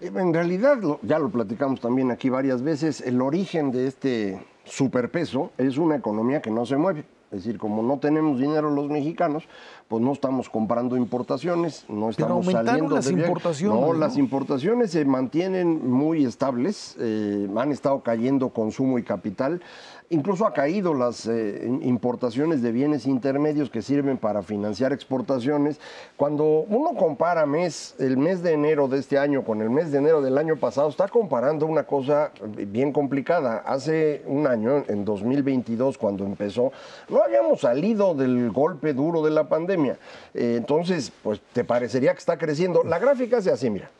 En 0.00 0.34
realidad, 0.34 0.78
ya 1.02 1.18
lo 1.18 1.30
platicamos 1.30 1.80
también 1.80 2.10
aquí 2.10 2.28
varias 2.28 2.62
veces, 2.62 3.00
el 3.00 3.20
origen 3.22 3.70
de 3.70 3.86
este 3.86 4.44
superpeso 4.64 5.52
es 5.56 5.78
una 5.78 5.96
economía 5.96 6.42
que 6.42 6.50
no 6.50 6.66
se 6.66 6.76
mueve. 6.76 7.04
Es 7.32 7.44
decir, 7.44 7.58
como 7.58 7.82
no 7.82 7.98
tenemos 7.98 8.38
dinero 8.38 8.70
los 8.70 8.88
mexicanos, 8.88 9.44
pues 9.88 10.02
no 10.02 10.12
estamos 10.12 10.48
comprando 10.48 10.96
importaciones, 10.96 11.84
no 11.88 12.08
estamos 12.08 12.46
aumentaron 12.46 12.66
saliendo 12.66 12.94
las 12.94 13.04
de 13.06 13.12
importaciones, 13.12 13.80
No, 13.80 13.86
¿no? 13.86 13.92
las 13.94 14.16
importaciones 14.16 14.90
se 14.92 15.04
mantienen 15.04 15.90
muy 15.90 16.24
estables, 16.24 16.96
eh, 17.00 17.48
han 17.56 17.72
estado 17.72 18.00
cayendo 18.00 18.50
consumo 18.50 18.98
y 18.98 19.02
capital. 19.02 19.60
Incluso 20.08 20.46
ha 20.46 20.52
caído 20.52 20.94
las 20.94 21.26
eh, 21.26 21.68
importaciones 21.82 22.62
de 22.62 22.70
bienes 22.70 23.06
intermedios 23.06 23.70
que 23.70 23.82
sirven 23.82 24.18
para 24.18 24.42
financiar 24.42 24.92
exportaciones. 24.92 25.80
Cuando 26.16 26.44
uno 26.44 26.94
compara 26.94 27.44
mes, 27.44 27.96
el 27.98 28.16
mes 28.16 28.40
de 28.42 28.52
enero 28.52 28.86
de 28.86 28.98
este 28.98 29.18
año 29.18 29.42
con 29.42 29.62
el 29.62 29.70
mes 29.70 29.90
de 29.90 29.98
enero 29.98 30.22
del 30.22 30.38
año 30.38 30.56
pasado, 30.56 30.88
está 30.88 31.08
comparando 31.08 31.66
una 31.66 31.82
cosa 31.84 32.30
bien 32.68 32.92
complicada. 32.92 33.64
Hace 33.66 34.22
un 34.26 34.46
año, 34.46 34.84
en 34.86 35.04
2022, 35.04 35.98
cuando 35.98 36.24
empezó, 36.24 36.70
no 37.08 37.22
habíamos 37.24 37.62
salido 37.62 38.14
del 38.14 38.52
golpe 38.52 38.94
duro 38.94 39.22
de 39.22 39.32
la 39.32 39.48
pandemia. 39.48 39.98
Eh, 40.34 40.54
entonces, 40.56 41.10
pues 41.22 41.40
te 41.52 41.64
parecería 41.64 42.12
que 42.12 42.18
está 42.18 42.38
creciendo. 42.38 42.84
La 42.84 43.00
gráfica 43.00 43.42
se 43.42 43.50
así, 43.50 43.70
mira 43.70 43.90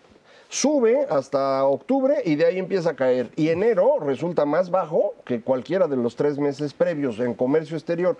sube 0.57 1.07
hasta 1.11 1.65
octubre 1.67 2.23
y 2.25 2.37
de 2.37 2.47
ahí 2.47 2.59
empieza 2.59 2.91
a 2.91 2.97
caer. 2.97 3.31
Y 3.37 3.51
enero 3.51 3.99
resulta 4.01 4.47
más 4.47 4.71
bajo 4.71 5.15
que 5.27 5.43
cualquiera 5.43 5.87
de 5.87 5.97
los 5.97 6.17
tres 6.17 6.39
meses 6.39 6.73
previos 6.73 7.19
en 7.19 7.35
comercio 7.35 7.77
exterior. 7.77 8.17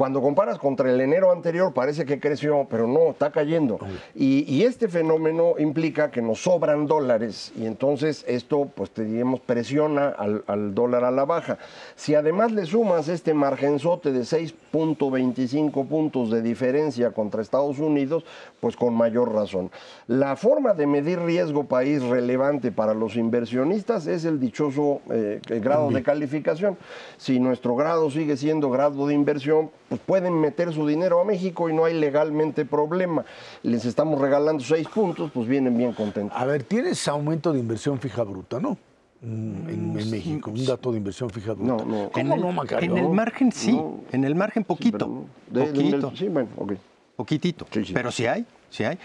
Cuando 0.00 0.22
comparas 0.22 0.58
contra 0.58 0.90
el 0.90 0.98
enero 0.98 1.30
anterior 1.30 1.74
parece 1.74 2.06
que 2.06 2.18
creció, 2.18 2.66
pero 2.70 2.86
no, 2.86 3.10
está 3.10 3.30
cayendo. 3.30 3.78
Y, 4.14 4.50
y 4.50 4.62
este 4.62 4.88
fenómeno 4.88 5.56
implica 5.58 6.10
que 6.10 6.22
nos 6.22 6.42
sobran 6.42 6.86
dólares 6.86 7.52
y 7.54 7.66
entonces 7.66 8.24
esto, 8.26 8.70
pues 8.74 8.92
te 8.92 9.04
diríamos, 9.04 9.40
presiona 9.40 10.08
al, 10.08 10.42
al 10.46 10.74
dólar 10.74 11.04
a 11.04 11.10
la 11.10 11.26
baja. 11.26 11.58
Si 11.96 12.14
además 12.14 12.50
le 12.50 12.64
sumas 12.64 13.08
este 13.08 13.34
margenzote 13.34 14.10
de 14.10 14.20
6.25 14.20 15.86
puntos 15.86 16.30
de 16.30 16.40
diferencia 16.40 17.10
contra 17.10 17.42
Estados 17.42 17.78
Unidos, 17.78 18.24
pues 18.58 18.76
con 18.76 18.94
mayor 18.94 19.34
razón. 19.34 19.70
La 20.06 20.34
forma 20.36 20.72
de 20.72 20.86
medir 20.86 21.20
riesgo 21.20 21.64
país 21.64 22.02
relevante 22.02 22.72
para 22.72 22.94
los 22.94 23.16
inversionistas 23.16 24.06
es 24.06 24.24
el 24.24 24.40
dichoso 24.40 25.02
eh, 25.10 25.42
grado 25.60 25.90
de 25.90 26.02
calificación. 26.02 26.78
Si 27.18 27.38
nuestro 27.38 27.76
grado 27.76 28.10
sigue 28.10 28.38
siendo 28.38 28.70
grado 28.70 29.06
de 29.06 29.12
inversión, 29.12 29.68
pues 29.90 30.00
pueden 30.00 30.40
meter 30.40 30.72
su 30.72 30.86
dinero 30.86 31.20
a 31.20 31.24
México 31.24 31.68
y 31.68 31.72
no 31.74 31.84
hay 31.84 31.94
legalmente 31.98 32.64
problema. 32.64 33.24
Les 33.64 33.84
estamos 33.84 34.20
regalando 34.20 34.62
seis 34.62 34.86
puntos, 34.88 35.32
pues 35.34 35.48
vienen 35.48 35.76
bien 35.76 35.92
contentos. 35.92 36.38
A 36.40 36.44
ver, 36.46 36.62
tienes 36.62 37.08
aumento 37.08 37.52
de 37.52 37.58
inversión 37.58 37.98
fija 37.98 38.22
bruta, 38.22 38.60
¿no? 38.60 38.78
Mm, 39.20 39.68
En, 39.68 39.98
en 39.98 40.10
México, 40.12 40.50
un 40.52 40.64
dato 40.64 40.92
de 40.92 40.98
inversión 40.98 41.28
fija 41.28 41.54
bruta. 41.54 41.72
No, 41.74 41.84
no. 41.84 42.10
¿Cómo 42.10 42.24
en, 42.24 42.32
el, 42.32 42.40
no, 42.40 42.52
Macario? 42.52 42.92
en 42.96 43.04
el 43.04 43.10
margen 43.10 43.50
sí, 43.50 43.72
No. 43.72 43.98
en 44.12 44.22
el 44.22 44.36
margen 44.36 44.62
poquito, 44.62 44.98
Pero 44.98 45.08
no. 45.10 45.26
De- 45.66 45.72
de- 45.72 45.90
poquito, 45.90 46.12
sí, 46.16 46.28
bueno, 46.28 46.48
ok. 46.56 46.72
poquitito, 47.16 47.66
Sí, 47.72 47.84
sí. 47.86 47.92
pero 47.92 48.12
sí 48.12 48.26
hay, 48.26 48.46
sí 48.70 48.84
hay. 48.84 48.96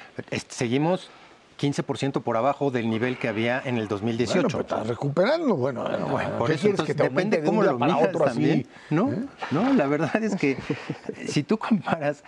Seguimos 0.49 1.09
15% 1.57 2.21
por 2.21 2.37
abajo 2.37 2.71
del 2.71 2.89
nivel 2.89 3.17
que 3.17 3.27
había 3.27 3.61
en 3.63 3.77
el 3.77 3.87
2018. 3.87 4.33
Bueno, 4.33 4.47
pero 4.49 4.61
estás 4.61 4.87
recuperando. 4.87 5.55
Bueno, 5.55 5.83
bueno, 5.83 6.07
Bueno, 6.07 6.37
por 6.37 6.49
¿qué 6.49 6.55
eso 6.55 6.67
entonces, 6.67 6.95
que 6.95 7.01
te 7.01 7.09
depende 7.09 7.37
de 7.39 7.45
cómo 7.45 7.63
lo 7.63 7.77
para 7.77 7.97
otro 7.97 8.25
también. 8.25 8.59
así? 8.61 8.95
No, 8.95 9.11
¿Eh? 9.11 9.25
no, 9.51 9.73
la 9.73 9.87
verdad 9.87 10.15
es 10.23 10.35
que 10.35 10.57
si 11.27 11.43
tú 11.43 11.57
comparas, 11.57 12.23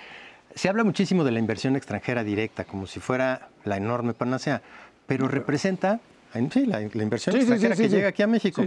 se 0.56 0.70
habla 0.70 0.84
muchísimo 0.84 1.24
de 1.24 1.32
la 1.32 1.40
inversión 1.40 1.76
extranjera 1.76 2.24
directa 2.24 2.64
como 2.64 2.88
si 2.88 3.00
fuera 3.00 3.50
la 3.66 3.78
enorme 3.78 4.14
panacea, 4.14 4.62
pero 5.06 5.28
representa, 5.28 6.00
en- 6.34 6.52
sí, 6.52 6.66
la, 6.66 6.80
la 6.80 7.04
inversión 7.04 7.34
Sí, 7.36 7.40
extranjera 7.42 7.76
sí, 7.76 7.84
que 7.84 7.90
llega 7.90 8.08
aquí 8.10 8.24
a 8.24 8.28
México. 8.28 8.66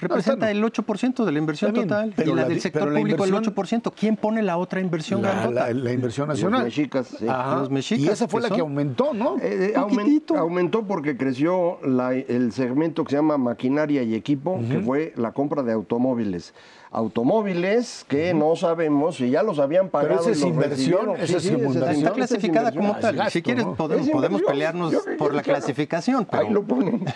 Sí. 0.00 0.06
Representa 0.06 0.46
No, 0.46 0.52
el 0.52 0.64
8% 0.64 1.24
de 1.24 1.32
la 1.32 1.38
inversión 1.38 1.72
bien, 1.72 1.86
total 1.88 2.12
pero 2.16 2.32
y 2.32 2.34
la, 2.34 2.42
la 2.42 2.48
del 2.48 2.60
sector 2.60 2.92
público 2.94 3.24
el 3.24 3.32
8%. 3.34 3.92
¿Quién 3.94 4.16
pone 4.16 4.42
la 4.42 4.56
otra 4.56 4.80
inversión 4.80 5.20
La, 5.22 5.50
la- 5.50 5.72
la 5.72 5.92
inversión 5.92 6.28
nacional. 6.28 6.64
mexicas, 6.64 7.08
sí. 7.18 7.26
Ajá. 7.28 7.56
Los 7.56 7.70
mexicas, 7.70 8.04
y 8.04 8.08
esa 8.08 8.26
fue 8.26 8.40
que 8.42 8.48
la 8.48 8.54
que 8.54 8.60
aumentó, 8.62 9.12
¿no? 9.12 9.36
Eh, 9.38 9.74
eh, 9.74 10.34
aumentó 10.36 10.82
porque 10.86 11.16
creció 11.16 11.78
la- 11.86 12.14
el 12.14 12.52
segmento 12.52 13.04
que 13.04 13.10
se 13.10 13.16
llama 13.16 13.36
maquinaria 13.38 14.02
y 14.02 14.14
equipo, 14.14 14.60
que 14.70 14.80
fue 14.80 15.12
la 15.16 15.32
compra 15.32 15.62
de 15.62 15.72
automóviles. 15.72 16.54
Automóviles 16.92 18.04
que 18.08 18.34
no 18.34 18.56
sabemos 18.56 19.16
si 19.16 19.30
ya 19.30 19.44
los 19.44 19.60
habían 19.60 19.90
pagado. 19.90 20.20
esa 20.22 20.30
es 20.32 20.42
inversión, 20.42 21.10
esa 21.20 21.36
es 21.36 21.46
inversión. 21.46 21.88
Está 21.88 22.12
clasificada 22.12 22.72
como 22.72 22.96
tal. 22.96 23.14
gasto, 23.14 23.30
si 23.30 23.42
quieres, 23.42 23.64
¿no? 23.64 23.74
podemos, 23.76 24.42
pelearnos 24.42 24.92
Yo- 24.92 25.02
yo- 25.08 25.16
por 25.16 25.32
la 25.32 25.42
claro. 25.42 25.60
clasificación. 25.60 26.24
Pero... 26.28 26.42
Ahí 26.46 26.52
lo 26.52 26.62
ponen. 26.64 27.04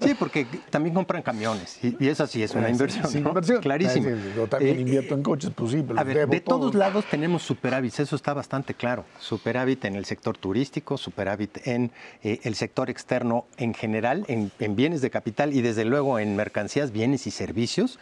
Sí, 0.00 0.14
porque 0.18 0.46
también 0.70 0.94
compran 0.94 1.22
camiones 1.22 1.78
y, 1.82 1.96
y 2.04 2.08
esa 2.08 2.26
sí 2.26 2.42
es 2.42 2.54
una 2.54 2.68
inversión. 2.68 3.04
¿no? 3.22 3.28
inversión. 3.30 3.60
Clarísimo. 3.62 4.08
Yo 4.36 4.46
también 4.48 4.76
Eh, 4.76 4.80
invierto 4.80 5.14
en 5.14 5.22
coches, 5.22 5.50
pues 5.54 5.70
sí, 5.70 5.84
pero 5.86 5.98
A 5.98 6.02
ver, 6.02 6.28
de 6.28 6.40
todo. 6.40 6.58
todos 6.58 6.74
lados 6.74 7.04
tenemos 7.10 7.42
superávit, 7.42 7.98
eso 8.00 8.16
está 8.16 8.34
bastante 8.34 8.74
claro. 8.74 9.04
Superávit 9.20 9.84
en 9.84 9.94
el 9.94 10.04
sector 10.04 10.36
turístico, 10.36 10.96
superávit 10.98 11.66
en 11.66 11.90
eh, 12.22 12.40
el 12.42 12.54
sector 12.54 12.90
externo 12.90 13.46
en 13.56 13.72
general, 13.74 14.24
en, 14.28 14.50
en 14.58 14.76
bienes 14.76 15.00
de 15.00 15.10
capital 15.10 15.52
y 15.54 15.62
desde 15.62 15.84
luego 15.84 16.18
en 16.18 16.34
mercancías, 16.36 16.90
bienes 16.92 17.26
y 17.26 17.30
servicios. 17.30 17.98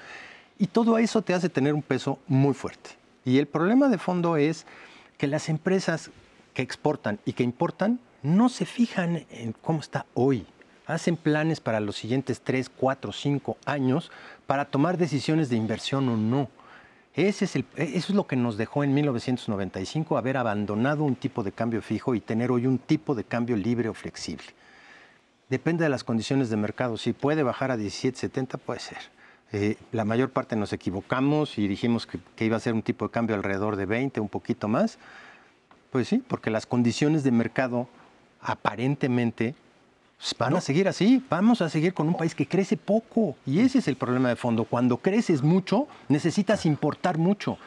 Y 0.62 0.68
todo 0.68 0.96
eso 0.98 1.22
te 1.22 1.34
hace 1.34 1.48
tener 1.48 1.74
un 1.74 1.82
peso 1.82 2.20
muy 2.28 2.54
fuerte. 2.54 2.90
Y 3.24 3.38
el 3.38 3.48
problema 3.48 3.88
de 3.88 3.98
fondo 3.98 4.36
es 4.36 4.64
que 5.18 5.26
las 5.26 5.48
empresas 5.48 6.12
que 6.54 6.62
exportan 6.62 7.18
y 7.24 7.32
que 7.32 7.42
importan 7.42 7.98
no 8.22 8.48
se 8.48 8.64
fijan 8.64 9.26
en 9.30 9.54
cómo 9.60 9.80
está 9.80 10.06
hoy. 10.14 10.46
Hacen 10.86 11.16
planes 11.16 11.58
para 11.58 11.80
los 11.80 11.96
siguientes 11.96 12.42
3, 12.42 12.70
4, 12.76 13.10
5 13.10 13.56
años 13.64 14.12
para 14.46 14.66
tomar 14.66 14.98
decisiones 14.98 15.48
de 15.48 15.56
inversión 15.56 16.08
o 16.08 16.16
no. 16.16 16.48
Eso 17.16 17.44
es 17.44 18.10
lo 18.10 18.28
que 18.28 18.36
nos 18.36 18.56
dejó 18.56 18.84
en 18.84 18.94
1995 18.94 20.16
haber 20.16 20.36
abandonado 20.36 21.02
un 21.02 21.16
tipo 21.16 21.42
de 21.42 21.50
cambio 21.50 21.82
fijo 21.82 22.14
y 22.14 22.20
tener 22.20 22.52
hoy 22.52 22.68
un 22.68 22.78
tipo 22.78 23.16
de 23.16 23.24
cambio 23.24 23.56
libre 23.56 23.88
o 23.88 23.94
flexible. 23.94 24.46
Depende 25.50 25.82
de 25.82 25.90
las 25.90 26.04
condiciones 26.04 26.50
de 26.50 26.56
mercado. 26.56 26.98
Si 26.98 27.12
puede 27.12 27.42
bajar 27.42 27.72
a 27.72 27.76
17.70, 27.76 28.58
puede 28.58 28.78
ser. 28.78 29.21
Eh, 29.52 29.76
la 29.92 30.04
mayor 30.04 30.30
parte 30.30 30.56
nos 30.56 30.72
equivocamos 30.72 31.58
y 31.58 31.68
dijimos 31.68 32.06
que, 32.06 32.18
que 32.36 32.46
iba 32.46 32.56
a 32.56 32.60
ser 32.60 32.72
un 32.72 32.82
tipo 32.82 33.06
de 33.06 33.10
cambio 33.10 33.36
alrededor 33.36 33.76
de 33.76 33.86
20, 33.86 34.20
un 34.20 34.28
poquito 34.28 34.66
más. 34.68 34.98
Pues 35.90 36.08
sí, 36.08 36.22
porque 36.26 36.50
las 36.50 36.64
condiciones 36.64 37.22
de 37.22 37.32
mercado 37.32 37.86
aparentemente 38.40 39.54
pues, 40.22 40.34
van 40.38 40.56
a 40.56 40.60
seguir 40.60 40.86
así. 40.88 41.22
Vamos 41.28 41.62
a 41.62 41.68
seguir 41.68 41.94
con 41.94 42.06
un 42.06 42.16
país 42.16 42.34
que 42.34 42.46
crece 42.46 42.76
poco. 42.76 43.36
Y 43.44 43.58
ese 43.58 43.78
es 43.78 43.88
el 43.88 43.96
problema 43.96 44.28
de 44.28 44.36
fondo. 44.36 44.64
Cuando 44.64 44.98
creces 44.98 45.42
mucho, 45.42 45.88
necesitas 46.08 46.64
importar 46.64 47.18
mucho. 47.18 47.58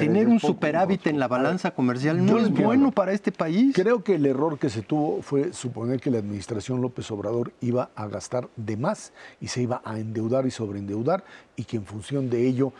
Tener 0.00 0.28
un 0.28 0.40
superávit 0.40 1.06
en 1.06 1.18
la 1.18 1.28
balanza 1.28 1.72
comercial 1.72 2.24
no 2.24 2.38
es 2.38 2.50
bueno 2.50 2.90
para 2.90 3.12
este 3.12 3.32
país. 3.32 3.74
Creo 3.74 4.02
que 4.02 4.16
el 4.16 4.26
error 4.26 4.58
que 4.58 4.70
se 4.70 4.82
tuvo 4.82 5.22
fue 5.22 5.52
suponer 5.52 6.00
que 6.00 6.10
la 6.10 6.18
administración 6.18 6.80
López 6.80 7.10
Obrador 7.10 7.52
iba 7.60 7.90
a 7.94 8.06
gastar 8.08 8.48
de 8.56 8.76
más 8.76 9.12
y 9.40 9.48
se 9.48 9.62
iba 9.62 9.82
a 9.84 9.98
endeudar 9.98 10.46
y 10.46 10.50
sobreendeudar 10.50 11.24
y 11.56 11.64
que 11.64 11.76
en 11.76 11.84
función 11.84 12.30
de 12.30 12.46
ello 12.46 12.72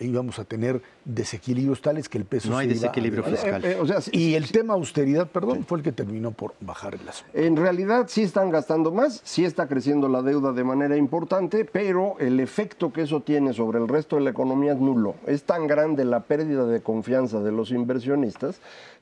íbamos 0.00 0.38
a 0.38 0.44
tener 0.44 0.82
desequilibrios 1.04 1.80
tales 1.80 2.08
que 2.08 2.18
el 2.18 2.24
peso 2.24 2.50
no 2.50 2.58
hay 2.58 2.68
desequilibrio 2.68 3.22
fiscal. 3.24 3.64
Eh, 3.64 3.78
eh, 3.80 4.00
y 4.12 4.34
el 4.34 4.50
tema 4.50 4.74
austeridad, 4.74 5.28
perdón, 5.28 5.64
fue 5.64 5.78
el 5.78 5.84
que 5.84 5.92
terminó 5.92 6.32
por 6.32 6.54
bajar 6.60 6.94
el 6.94 7.08
asunto. 7.08 7.32
En 7.34 7.56
realidad 7.56 8.06
sí 8.08 8.22
están 8.22 8.50
gastando 8.50 8.90
más, 8.90 9.20
sí 9.24 9.44
está 9.44 9.66
creciendo 9.66 10.08
la 10.08 10.22
deuda 10.22 10.52
de 10.52 10.64
manera 10.64 10.96
importante, 10.96 11.64
pero 11.64 12.16
el 12.18 12.40
efecto 12.40 12.92
que 12.92 13.02
eso 13.02 13.20
tiene 13.20 13.52
sobre 13.52 13.78
el 13.78 13.88
resto 13.88 14.16
de 14.16 14.22
la 14.22 14.30
economía 14.30 14.72
es 14.72 14.78
nulo. 14.78 15.14
Es 15.26 15.44
tan 15.44 15.66
grande 15.66 16.04
la 16.04 16.20
pérdida 16.20 16.66
de 16.66 16.80
confianza 16.80 17.40
de 17.40 17.52
los 17.52 17.70
inversionistas 17.70 18.60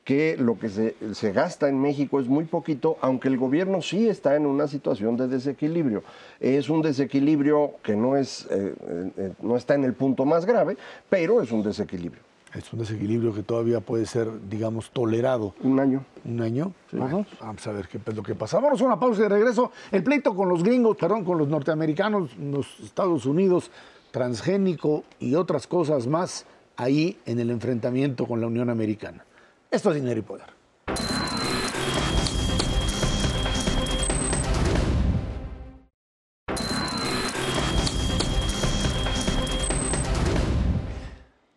que 0.08 0.38
lo 0.38 0.58
que 0.58 0.70
se, 0.70 1.32
gasta 1.32 1.68
en 1.68 1.78
México 1.78 2.18
es 2.18 2.28
muy 2.28 2.46
poquito, 2.46 2.96
aunque 3.02 3.28
el 3.28 3.36
gobierno 3.36 3.82
sí 3.82 4.08
está 4.08 4.36
en 4.36 4.46
una 4.46 4.66
situación 4.66 5.18
de 5.18 5.28
desequilibrio. 5.28 6.02
Es 6.40 6.70
un 6.70 6.80
desequilibrio 6.80 7.72
que 7.82 7.94
no, 7.94 8.16
es, 8.16 8.48
eh, 8.50 8.74
eh, 9.18 9.32
no 9.42 9.54
está 9.54 9.74
en 9.74 9.84
el 9.84 9.92
punto 9.92 10.24
más 10.24 10.46
grave, 10.46 10.78
pero 11.10 11.42
es 11.42 11.52
un 11.52 11.62
desequilibrio. 11.62 12.22
Es 12.54 12.72
un 12.72 12.78
desequilibrio 12.78 13.34
que 13.34 13.42
todavía 13.42 13.80
puede 13.80 14.06
ser, 14.06 14.30
digamos, 14.48 14.92
tolerado. 14.92 15.54
Un 15.62 15.78
año. 15.78 16.02
Un 16.24 16.40
año. 16.40 16.72
vamos 16.90 17.66
a 17.66 17.72
ver 17.72 17.86
qué 17.86 17.98
es 18.02 18.16
lo 18.16 18.22
que 18.22 18.34
pasa. 18.34 18.60
Vamos 18.60 18.80
a 18.80 18.84
una 18.86 18.98
pausa 18.98 19.20
y 19.20 19.22
de 19.24 19.28
regreso. 19.28 19.72
El 19.92 20.02
pleito 20.02 20.34
con 20.34 20.48
los 20.48 20.62
gringos, 20.62 20.96
perdón, 20.96 21.22
con 21.22 21.36
los 21.36 21.48
norteamericanos, 21.48 22.34
los 22.38 22.80
Estados 22.80 23.26
Unidos, 23.26 23.70
transgénico 24.10 25.04
y 25.20 25.34
otras 25.34 25.66
cosas 25.66 26.06
más 26.06 26.46
ahí 26.78 27.18
en 27.26 27.40
el 27.40 27.50
enfrentamiento 27.50 28.24
con 28.24 28.40
la 28.40 28.46
Unión 28.46 28.70
Americana. 28.70 29.26
Esto 29.70 29.90
es 29.90 29.96
dinero 29.96 30.18
y 30.18 30.22
poder. 30.22 30.46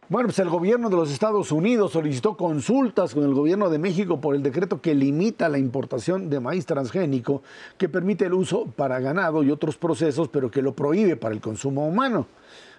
Bueno, 0.10 0.28
pues 0.28 0.40
el 0.40 0.50
gobierno 0.50 0.90
de 0.90 0.98
los 0.98 1.10
Estados 1.10 1.54
Unidos 1.54 1.94
solicitó 1.94 2.36
consultas 2.36 3.14
con 3.14 3.24
el 3.24 3.34
gobierno 3.34 3.70
de 3.70 3.80
México 3.80 4.20
por 4.20 4.36
el 4.36 4.44
decreto 4.44 4.82
que 4.82 4.94
limita 4.94 5.48
la 5.48 5.58
importación 5.58 6.30
de 6.30 6.42
maíz 6.42 6.66
transgénico, 6.66 7.44
que 7.78 7.88
permite 7.88 8.26
el 8.26 8.34
uso 8.34 8.66
para 8.66 9.00
ganado 9.00 9.42
y 9.42 9.52
otros 9.52 9.78
procesos, 9.78 10.28
pero 10.28 10.52
que 10.52 10.62
lo 10.62 10.76
prohíbe 10.76 11.16
para 11.16 11.34
el 11.34 11.40
consumo 11.40 11.88
humano. 11.88 12.28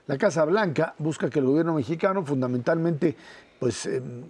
La 0.08 0.18
Casa 0.18 0.44
Blanca 0.44 0.94
busca 0.98 1.30
que 1.30 1.38
el 1.38 1.46
gobierno 1.46 1.72
mexicano 1.72 2.22
fundamentalmente 2.22 3.16
pues 3.62 3.86
em, 3.86 4.24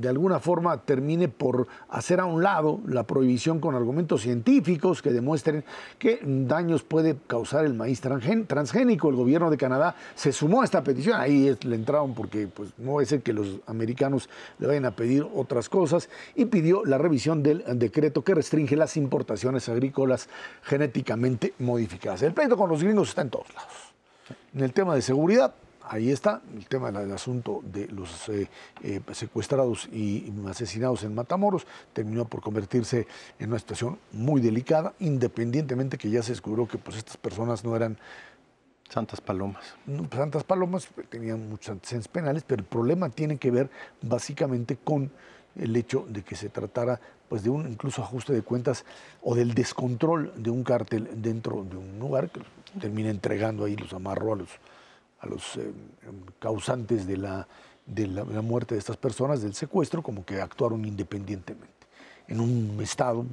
de 0.00 0.08
alguna 0.08 0.40
forma 0.40 0.80
termine 0.80 1.28
por 1.28 1.68
hacer 1.90 2.20
a 2.20 2.24
un 2.24 2.42
lado 2.42 2.80
la 2.86 3.02
prohibición 3.02 3.60
con 3.60 3.74
argumentos 3.74 4.22
científicos 4.22 5.02
que 5.02 5.12
demuestren 5.12 5.62
qué 5.98 6.20
daños 6.24 6.84
puede 6.84 7.18
causar 7.26 7.66
el 7.66 7.74
maíz 7.74 8.00
transgénico. 8.00 9.10
El 9.10 9.16
gobierno 9.16 9.50
de 9.50 9.58
Canadá 9.58 9.94
se 10.14 10.32
sumó 10.32 10.62
a 10.62 10.64
esta 10.64 10.82
petición, 10.82 11.20
ahí 11.20 11.54
le 11.64 11.74
entraron 11.76 12.14
porque 12.14 12.46
pues, 12.46 12.70
no 12.78 12.98
a 12.98 13.04
ser 13.04 13.20
que 13.20 13.34
los 13.34 13.60
americanos 13.66 14.30
le 14.58 14.68
vayan 14.68 14.86
a 14.86 14.92
pedir 14.92 15.26
otras 15.34 15.68
cosas 15.68 16.08
y 16.34 16.46
pidió 16.46 16.82
la 16.86 16.96
revisión 16.96 17.42
del 17.42 17.62
decreto 17.78 18.24
que 18.24 18.34
restringe 18.34 18.74
las 18.74 18.96
importaciones 18.96 19.68
agrícolas 19.68 20.30
genéticamente 20.62 21.52
modificadas. 21.58 22.22
El 22.22 22.32
pleito 22.32 22.56
con 22.56 22.70
los 22.70 22.82
gringos 22.82 23.10
está 23.10 23.20
en 23.20 23.28
todos 23.28 23.54
lados. 23.54 23.74
En 24.54 24.62
el 24.62 24.72
tema 24.72 24.94
de 24.94 25.02
seguridad, 25.02 25.52
ahí 25.88 26.10
está 26.10 26.42
el 26.56 26.66
tema 26.66 26.92
del 26.92 27.12
asunto 27.12 27.60
de 27.64 27.88
los 27.88 28.28
eh, 28.28 28.48
eh, 28.82 29.00
secuestrados 29.12 29.88
y 29.92 30.32
asesinados 30.48 31.02
en 31.02 31.14
Matamoros. 31.14 31.66
Terminó 31.92 32.26
por 32.26 32.40
convertirse 32.40 33.06
en 33.38 33.50
una 33.50 33.58
situación 33.58 33.98
muy 34.12 34.40
delicada, 34.40 34.94
independientemente 35.00 35.98
que 35.98 36.10
ya 36.10 36.22
se 36.22 36.32
descubrió 36.32 36.66
que 36.66 36.78
pues, 36.78 36.96
estas 36.96 37.16
personas 37.16 37.64
no 37.64 37.74
eran 37.74 37.98
Santas 38.88 39.20
Palomas. 39.20 39.74
Santas 40.12 40.44
Palomas 40.44 40.88
tenían 41.10 41.48
muchos 41.48 41.70
antecedentes 41.70 42.08
penales, 42.08 42.44
pero 42.46 42.60
el 42.60 42.66
problema 42.66 43.10
tiene 43.10 43.36
que 43.36 43.50
ver 43.50 43.70
básicamente 44.02 44.76
con 44.76 45.10
el 45.56 45.76
hecho 45.76 46.06
de 46.08 46.22
que 46.22 46.36
se 46.36 46.48
tratara 46.48 47.00
pues 47.28 47.42
de 47.42 47.50
un 47.50 47.68
incluso 47.68 48.02
ajuste 48.02 48.32
de 48.32 48.42
cuentas 48.42 48.84
o 49.22 49.34
del 49.34 49.54
descontrol 49.54 50.32
de 50.36 50.50
un 50.50 50.64
cártel 50.64 51.08
dentro 51.16 51.64
de 51.64 51.76
un 51.76 51.98
lugar 51.98 52.30
que 52.30 52.40
termina 52.80 53.10
entregando 53.10 53.64
ahí, 53.64 53.76
los 53.76 53.92
amarró 53.92 54.32
a 54.32 54.36
los, 54.36 54.48
a 55.20 55.26
los 55.26 55.56
eh, 55.56 55.72
causantes 56.38 57.06
de 57.06 57.16
la, 57.16 57.46
de 57.86 58.06
la, 58.06 58.24
muerte 58.42 58.74
de 58.74 58.78
estas 58.78 58.96
personas, 58.96 59.42
del 59.42 59.54
secuestro, 59.54 60.02
como 60.02 60.24
que 60.24 60.40
actuaron 60.40 60.84
independientemente. 60.84 61.68
En 62.28 62.40
un 62.40 62.78
estado 62.82 63.24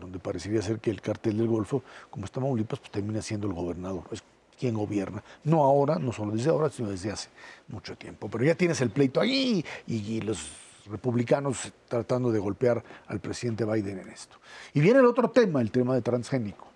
donde 0.00 0.18
parecería 0.18 0.62
ser 0.62 0.78
que 0.80 0.90
el 0.90 1.00
cártel 1.00 1.38
del 1.38 1.48
Golfo, 1.48 1.82
como 2.10 2.24
está 2.24 2.40
Tamaulipas, 2.40 2.78
pues 2.78 2.90
termina 2.90 3.22
siendo 3.22 3.46
el 3.46 3.52
gobernador, 3.52 4.04
es 4.10 4.22
quien 4.58 4.74
gobierna. 4.74 5.22
No 5.44 5.64
ahora, 5.64 5.98
no 5.98 6.12
solo 6.12 6.32
desde 6.32 6.50
ahora, 6.50 6.68
sino 6.70 6.90
desde 6.90 7.10
hace 7.10 7.28
mucho 7.68 7.96
tiempo. 7.96 8.28
Pero 8.28 8.44
ya 8.44 8.54
tienes 8.54 8.80
el 8.80 8.90
pleito 8.90 9.20
ahí 9.20 9.64
y, 9.86 10.20
los 10.20 10.50
republicanos 10.90 11.72
tratando 11.86 12.32
de 12.32 12.38
golpear 12.38 12.82
al 13.06 13.20
presidente 13.20 13.64
Biden 13.64 13.98
en 13.98 14.08
esto. 14.08 14.36
Y 14.72 14.80
viene 14.80 15.00
el 15.00 15.06
otro 15.06 15.30
tema, 15.30 15.60
el 15.60 15.70
tema 15.70 15.94
de 15.94 16.02
transgénico. 16.02 16.66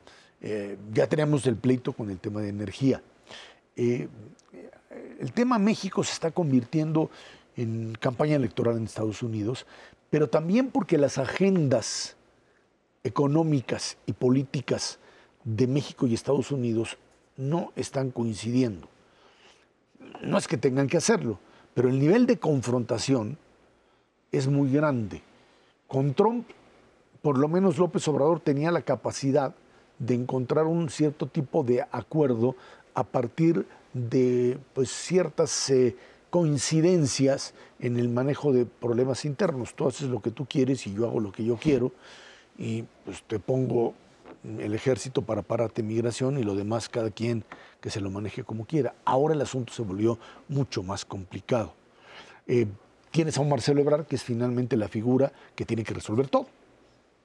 Eh, 0.41 0.76
ya 0.93 1.07
tenemos 1.07 1.47
el 1.47 1.57
pleito 1.57 1.93
con 1.93 2.11
el 2.11 2.18
tema 2.18 2.41
de 2.41 2.51
energía. 2.51 3.03
Eh, 3.76 4.08
el 5.20 5.32
tema 5.32 5.58
México 5.58 6.04
se 6.04 6.12
está 6.12 6.30
convirtiendo 6.30 7.10
en 7.56 7.94
campaña 7.98 8.36
electoral 8.36 8.76
en 8.76 8.84
Estados 8.84 9.22
Unidos, 9.22 9.66
pero 10.10 10.28
también 10.28 10.70
porque 10.70 10.98
las 10.98 11.18
agendas 11.18 12.16
económicas 13.04 13.96
y 14.06 14.12
políticas 14.12 14.98
de 15.44 15.66
México 15.66 16.06
y 16.06 16.14
Estados 16.14 16.50
Unidos 16.50 16.98
no 17.36 17.72
están 17.76 18.10
coincidiendo. 18.10 18.88
No 20.22 20.38
es 20.38 20.46
que 20.46 20.56
tengan 20.56 20.86
que 20.86 20.98
hacerlo, 20.98 21.38
pero 21.74 21.88
el 21.88 21.98
nivel 21.98 22.26
de 22.26 22.38
confrontación 22.38 23.38
es 24.30 24.46
muy 24.46 24.70
grande. 24.70 25.22
Con 25.88 26.14
Trump, 26.14 26.48
por 27.22 27.38
lo 27.38 27.48
menos 27.48 27.78
López 27.78 28.06
Obrador 28.08 28.40
tenía 28.40 28.70
la 28.70 28.82
capacidad 28.82 29.54
de 29.98 30.14
encontrar 30.14 30.66
un 30.66 30.90
cierto 30.90 31.26
tipo 31.26 31.62
de 31.62 31.82
acuerdo 31.92 32.56
a 32.95 33.05
partir 33.05 33.66
de 33.93 34.59
pues, 34.74 34.90
ciertas 34.90 35.70
eh, 35.70 35.97
coincidencias 36.30 37.55
en 37.78 37.99
el 37.99 38.09
manejo 38.09 38.53
de 38.53 38.64
problemas 38.64 39.24
internos. 39.24 39.74
Tú 39.74 39.86
haces 39.86 40.09
lo 40.09 40.20
que 40.20 40.30
tú 40.30 40.47
quieres 40.47 40.86
y 40.86 40.95
yo 40.95 41.07
hago 41.07 41.20
lo 41.20 41.32
que 41.32 41.45
yo 41.45 41.57
quiero 41.57 41.93
y 42.59 42.84
pues 43.05 43.22
te 43.24 43.38
pongo 43.38 43.95
el 44.59 44.74
ejército 44.74 45.22
para 45.22 45.43
pararte 45.43 45.82
migración 45.82 46.38
y 46.38 46.43
lo 46.43 46.55
demás 46.55 46.88
cada 46.88 47.11
quien 47.11 47.45
que 47.80 47.90
se 47.90 48.01
lo 48.01 48.11
maneje 48.11 48.45
como 48.45 48.66
quiera. 48.66 48.95
Ahora 49.05 49.34
el 49.34 49.40
asunto 49.40 49.72
se 49.72 49.82
volvió 49.82 50.18
mucho 50.49 50.82
más 50.82 51.05
complicado. 51.05 51.74
Eh, 52.47 52.66
tienes 53.11 53.36
a 53.38 53.40
un 53.40 53.49
Marcelo 53.49 53.80
Ebrard 53.80 54.07
que 54.07 54.16
es 54.16 54.24
finalmente 54.24 54.76
la 54.76 54.88
figura 54.88 55.32
que 55.55 55.64
tiene 55.64 55.84
que 55.84 55.95
resolver 55.95 56.28
todo. 56.28 56.47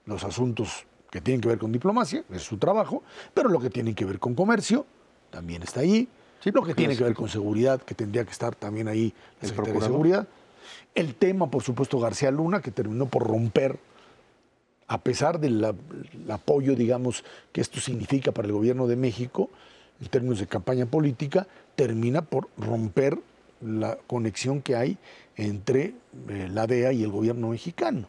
Los 0.05 0.23
asuntos 0.23 0.85
que 1.09 1.21
tienen 1.21 1.41
que 1.41 1.47
ver 1.47 1.57
con 1.57 1.71
diplomacia, 1.71 2.23
es 2.31 2.41
su 2.41 2.57
trabajo, 2.57 3.03
pero 3.33 3.49
lo 3.49 3.59
que 3.59 3.69
tiene 3.69 3.95
que 3.95 4.05
ver 4.05 4.19
con 4.19 4.35
comercio, 4.35 4.85
también 5.37 5.61
está 5.61 5.81
ahí. 5.81 6.07
lo 6.45 6.63
que 6.63 6.73
tiene 6.73 6.97
que 6.97 7.03
ver 7.03 7.13
con 7.13 7.29
seguridad, 7.29 7.79
que 7.79 7.93
tendría 7.93 8.23
que 8.23 8.31
estar 8.31 8.55
también 8.55 8.87
ahí 8.87 9.13
la 9.39 9.49
Secretaría 9.49 9.81
de 9.81 9.85
Seguridad. 9.85 10.27
El 10.95 11.13
tema, 11.13 11.51
por 11.51 11.61
supuesto, 11.61 11.99
García 11.99 12.31
Luna, 12.31 12.59
que 12.59 12.71
terminó 12.71 13.05
por 13.05 13.27
romper, 13.27 13.77
a 14.87 14.97
pesar 14.97 15.39
del 15.39 15.63
apoyo, 16.29 16.75
digamos, 16.75 17.23
que 17.51 17.61
esto 17.61 17.79
significa 17.79 18.31
para 18.31 18.47
el 18.47 18.53
gobierno 18.55 18.87
de 18.87 18.95
México, 18.95 19.51
en 20.01 20.07
términos 20.07 20.39
de 20.39 20.47
campaña 20.47 20.87
política, 20.87 21.45
termina 21.75 22.23
por 22.23 22.49
romper 22.57 23.19
la 23.61 23.99
conexión 24.07 24.63
que 24.63 24.75
hay 24.75 24.97
entre 25.35 25.93
eh, 26.29 26.49
la 26.51 26.65
DEA 26.65 26.93
y 26.93 27.03
el 27.03 27.11
gobierno 27.11 27.49
mexicano 27.49 28.07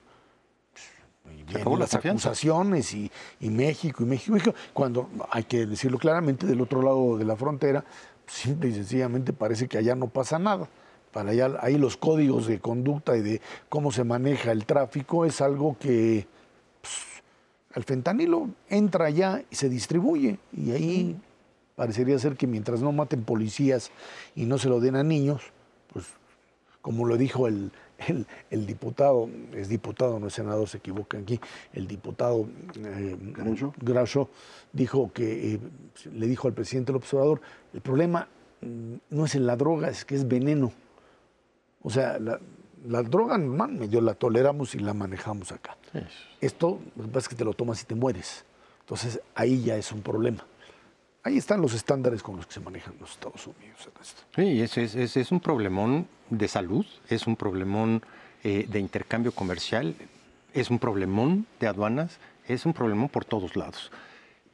las 1.79 1.95
acusaciones 1.95 2.95
y, 2.95 3.11
México 3.41 4.03
y 4.03 4.07
México, 4.07 4.33
México, 4.33 4.55
cuando 4.73 5.09
hay 5.31 5.45
que 5.45 5.67
decirlo 5.67 5.99
claramente, 5.99 6.47
del 6.47 6.61
otro 6.61 6.83
lado 6.83 7.17
de 7.17 7.25
la 7.25 7.37
frontera, 7.37 7.85
simple 8.27 8.69
y 8.69 8.75
sencillamente 8.75 9.33
parece 9.33 9.69
que 9.69 9.79
allá 9.79 9.95
no 9.95 10.09
pasa 10.09 10.39
nada. 10.39 10.69
Para 11.13 11.31
allá, 11.31 11.51
ahí 11.61 11.79
los 11.79 11.97
códigos 11.97 12.47
de 12.47 12.61
conducta 12.61 13.17
y 13.17 13.23
de 13.23 13.41
cómo 13.69 13.93
se 13.93 14.05
maneja 14.05 14.53
el 14.53 14.67
tráfico 14.67 15.25
es 15.25 15.41
algo 15.41 15.77
que 15.79 16.27
pues, 16.83 16.95
el 17.75 17.85
fentanilo 17.85 18.49
entra 18.69 19.07
allá 19.07 19.43
y 19.51 19.57
se 19.57 19.69
distribuye. 19.69 20.39
Y 20.53 20.73
ahí 20.73 21.17
parecería 21.77 22.19
ser 22.19 22.37
que 22.37 22.47
mientras 22.47 22.83
no 22.83 22.93
maten 22.93 23.25
policías 23.25 23.91
y 24.35 24.45
no 24.45 24.59
se 24.59 24.69
lo 24.69 24.81
den 24.81 24.97
a 24.97 25.03
niños, 25.03 25.41
pues 25.93 26.07
como 26.83 27.07
lo 27.07 27.17
dijo 27.17 27.47
el, 27.47 27.73
el, 28.51 28.67
diputado, 28.67 29.29
es 29.55 29.69
diputado, 29.69 30.19
no 30.19 30.29
es 30.29 30.35
senador, 30.35 30.69
se 30.69 30.79
equivoca 30.79 31.19
aquí, 31.19 31.41
el 31.73 31.87
diputado 31.87 32.49
eh, 32.77 33.17
Gracho 33.81 34.29
dijo 34.73 35.13
que 35.13 35.55
eh, 35.55 35.61
le 36.13 36.27
dijo 36.27 36.49
al 36.49 36.55
presidente 36.55 36.93
del 36.93 36.97
observador, 36.97 37.41
el 37.73 37.81
problema 37.81 38.29
mm, 38.61 38.95
no 39.11 39.25
es 39.25 39.35
en 39.35 39.47
la 39.47 39.57
droga, 39.57 39.89
es 39.89 40.05
que 40.05 40.15
es 40.15 40.27
veneno. 40.27 40.73
O 41.83 41.91
sea, 41.91 42.19
la, 42.19 42.39
la 42.87 43.03
droga 43.03 43.39
man, 43.39 43.79
medio 43.79 44.01
la 44.01 44.15
toleramos 44.15 44.75
y 44.75 44.79
la 44.79 44.95
manejamos 44.95 45.53
acá. 45.53 45.77
Esto, 46.41 46.81
lo 46.97 47.05
que 47.05 47.09
pasa 47.09 47.25
es 47.25 47.29
que 47.29 47.37
te 47.37 47.45
lo 47.45 47.53
tomas 47.53 47.83
y 47.83 47.87
te 47.87 47.95
mueres. 47.95 48.45
Entonces, 48.81 49.21
ahí 49.35 49.63
ya 49.63 49.77
es 49.77 49.93
un 49.93 50.03
problema. 50.03 50.45
Ahí 51.25 51.37
están 51.37 51.61
los 51.61 51.75
estándares 51.75 52.23
con 52.23 52.37
los 52.37 52.47
que 52.47 52.55
se 52.55 52.61
manejan 52.61 52.95
los 53.01 53.11
Estados 53.11 53.47
Unidos. 53.47 53.89
Sí, 54.35 54.61
es 55.21 55.33
un 55.33 55.41
problemón 55.41 56.07
de 56.31 56.49
salud, 56.49 56.87
es 57.09 57.27
un 57.27 57.37
problemón 57.37 58.03
eh, 58.45 58.67
de 58.69 58.79
intercambio 58.79 59.33
comercial, 59.33 59.95
es 60.55 60.71
un 60.71 60.79
problemón 60.79 61.47
de 61.61 61.67
aduanas, 61.67 62.19
es 62.47 62.67
un 62.67 62.73
problemón 62.73 63.09
por 63.09 63.25
todos 63.25 63.57
lados. 63.57 63.91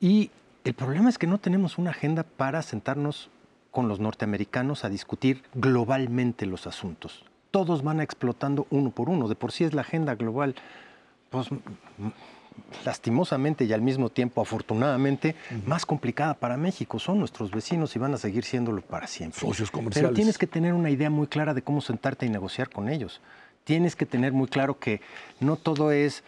Y 0.00 0.30
el 0.64 0.74
problema 0.74 1.10
es 1.10 1.18
que 1.18 1.26
no 1.26 1.38
tenemos 1.38 1.76
una 1.78 1.90
agenda 1.90 2.22
para 2.22 2.62
sentarnos 2.62 3.28
con 3.70 3.88
los 3.88 4.00
norteamericanos 4.00 4.84
a 4.84 4.88
discutir 4.88 5.42
globalmente 5.54 6.46
los 6.46 6.66
asuntos. 6.66 7.24
Todos 7.50 7.82
van 7.82 8.00
explotando 8.00 8.66
uno 8.70 8.90
por 8.90 9.10
uno. 9.10 9.28
De 9.28 9.34
por 9.34 9.52
sí 9.52 9.64
es 9.64 9.74
la 9.74 9.82
agenda 9.82 10.14
global, 10.14 10.54
pues 11.30 11.48
lastimosamente 12.84 13.64
y 13.64 13.72
al 13.72 13.82
mismo 13.82 14.10
tiempo 14.10 14.40
afortunadamente 14.40 15.34
más 15.66 15.86
complicada 15.86 16.34
para 16.34 16.56
México. 16.56 16.98
Son 16.98 17.18
nuestros 17.18 17.50
vecinos 17.50 17.94
y 17.96 17.98
van 17.98 18.14
a 18.14 18.18
seguir 18.18 18.44
siéndolo 18.44 18.82
para 18.82 19.06
siempre. 19.06 19.40
Socios 19.40 19.70
comerciales. 19.70 20.08
Pero 20.08 20.14
tienes 20.14 20.38
que 20.38 20.46
tener 20.46 20.74
una 20.74 20.90
idea 20.90 21.10
muy 21.10 21.26
clara 21.26 21.54
de 21.54 21.62
cómo 21.62 21.80
sentarte 21.80 22.26
y 22.26 22.28
negociar 22.28 22.70
con 22.70 22.88
ellos. 22.88 23.20
Tienes 23.64 23.96
que 23.96 24.06
tener 24.06 24.32
muy 24.32 24.48
claro 24.48 24.78
que 24.78 25.00
no 25.40 25.56
todo 25.56 25.90
es 25.90 26.22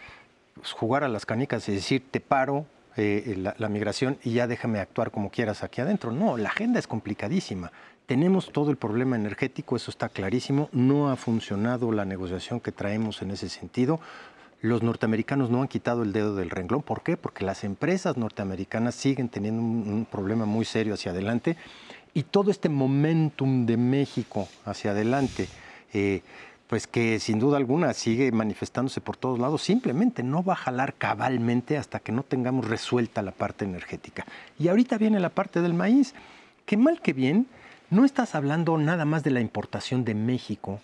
pues, 0.55 0.73
jugar 0.73 1.05
a 1.05 1.09
las 1.09 1.27
canicas 1.27 1.69
y 1.69 1.73
decir 1.73 2.03
te 2.11 2.21
paro, 2.21 2.67
eh, 2.97 3.35
la, 3.37 3.55
la, 3.59 3.69
migración 3.69 4.17
y 4.25 4.33
ya 4.33 4.47
déjame 4.47 4.81
actuar 4.81 5.11
como 5.11 5.31
quieras 5.31 5.63
aquí 5.63 5.81
adentro. 5.81 6.13
No, 6.13 6.39
la 6.39 6.49
agenda 6.49 6.79
es 6.79 6.87
complicadísima. 6.87 7.71
Tenemos 8.07 8.53
todo 8.53 8.71
el 8.71 8.77
problema 8.77 9.17
energético, 9.17 9.77
eso 9.77 9.91
está 9.91 10.09
clarísimo. 10.09 10.69
No 10.73 11.11
ha 11.11 11.17
funcionado 11.17 11.91
la 11.93 12.05
negociación 12.05 12.61
que 12.61 12.73
traemos 12.73 13.21
en 13.21 13.33
ese 13.33 13.49
sentido. 13.49 14.01
Los 14.63 14.83
norteamericanos 14.83 15.51
no 15.51 15.63
han 15.63 15.69
quitado 15.69 16.03
el 16.03 16.13
dedo 16.13 16.35
del 16.35 16.51
renglón. 16.51 16.83
¿Por 16.83 17.03
qué? 17.03 17.17
Porque 17.17 17.45
las 17.45 17.63
empresas 17.65 18.17
norteamericanas 18.17 18.95
siguen 18.95 19.29
teniendo 19.29 19.63
un, 19.63 20.07
problema 20.11 20.47
muy 20.47 20.65
serio 20.65 20.95
hacia 20.95 21.13
adelante 21.13 21.57
y 22.15 22.23
todo 22.23 22.51
este 22.51 22.69
momentum 22.69 23.67
de 23.67 23.77
México 23.77 24.49
hacia 24.65 24.93
adelante. 24.93 25.49
Eh, 25.93 26.23
pues 26.67 26.87
que 26.87 27.21
sin 27.21 27.39
duda 27.39 27.59
alguna 27.59 27.93
sigue 27.93 28.33
manifestándose 28.33 29.01
por 29.01 29.17
todos 29.17 29.39
lados, 29.39 29.63
simplemente 29.63 30.23
no 30.23 30.43
va 30.43 30.55
a 30.55 30.57
jalar 30.57 30.95
cabalmente 30.95 31.79
hasta 31.79 32.01
que 32.01 32.13
no 32.13 32.23
tengamos 32.23 32.67
resuelta 32.67 33.23
la 33.23 33.31
parte 33.31 33.65
energética. 33.65 34.27
Y 34.59 34.69
ahorita 34.69 34.99
viene 34.99 35.21
la 35.21 35.29
parte 35.29 35.61
del 35.61 35.75
maíz, 35.75 36.15
que 36.65 36.77
mal 36.77 37.01
que 37.01 37.13
bien, 37.13 37.47
no 37.91 38.05
estás 38.05 38.35
hablando 38.35 38.77
nada 38.79 39.05
más 39.05 39.23
de 39.23 39.31
la 39.31 39.41
importación 39.41 40.05
de 40.05 40.15
México, 40.15 40.81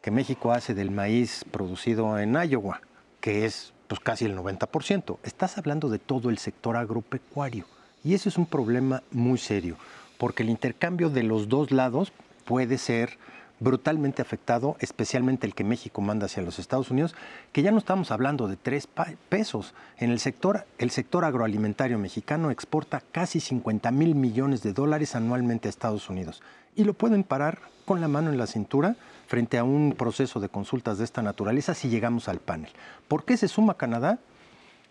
que 0.00 0.12
México 0.12 0.52
hace 0.52 0.74
del 0.74 0.92
maíz 0.92 1.44
producido 1.50 2.16
en 2.18 2.34
Iowa, 2.34 2.80
que 3.20 3.44
es 3.44 3.72
pues 3.88 4.00
casi 4.00 4.24
el 4.24 4.36
90%. 4.36 5.18
Estás 5.22 5.58
hablando 5.58 5.88
de 5.88 5.98
todo 5.98 6.30
el 6.30 6.38
sector 6.38 6.76
agropecuario. 6.76 7.66
Y 8.04 8.14
eso 8.14 8.28
es 8.28 8.38
un 8.38 8.46
problema 8.46 9.02
muy 9.10 9.38
serio, 9.38 9.76
porque 10.16 10.42
el 10.42 10.48
intercambio 10.48 11.10
de 11.10 11.22
los 11.22 11.48
dos 11.48 11.70
lados 11.70 12.12
puede 12.44 12.78
ser 12.78 13.18
brutalmente 13.58 14.22
afectado, 14.22 14.76
especialmente 14.80 15.46
el 15.46 15.54
que 15.54 15.64
México 15.64 16.00
manda 16.00 16.26
hacia 16.26 16.42
los 16.42 16.58
Estados 16.58 16.90
Unidos, 16.90 17.14
que 17.52 17.62
ya 17.62 17.70
no 17.70 17.78
estamos 17.78 18.10
hablando 18.10 18.48
de 18.48 18.56
tres 18.56 18.88
pesos. 19.28 19.74
En 19.98 20.10
el 20.10 20.18
sector, 20.18 20.64
el 20.78 20.90
sector 20.90 21.24
agroalimentario 21.24 21.98
mexicano 21.98 22.50
exporta 22.50 23.02
casi 23.12 23.38
50 23.38 23.90
mil 23.90 24.14
millones 24.14 24.62
de 24.62 24.72
dólares 24.72 25.14
anualmente 25.14 25.68
a 25.68 25.70
Estados 25.70 26.08
Unidos. 26.08 26.42
Y 26.74 26.84
lo 26.84 26.94
pueden 26.94 27.22
parar 27.22 27.58
con 27.84 28.00
la 28.00 28.08
mano 28.08 28.30
en 28.30 28.38
la 28.38 28.46
cintura 28.46 28.96
frente 29.30 29.58
a 29.58 29.62
un 29.62 29.94
proceso 29.96 30.40
de 30.40 30.48
consultas 30.48 30.98
de 30.98 31.04
esta 31.04 31.22
naturaleza 31.22 31.72
si 31.72 31.88
llegamos 31.88 32.28
al 32.28 32.40
panel. 32.40 32.68
¿Por 33.06 33.24
qué 33.24 33.36
se 33.36 33.46
suma 33.46 33.74
Canadá? 33.74 34.18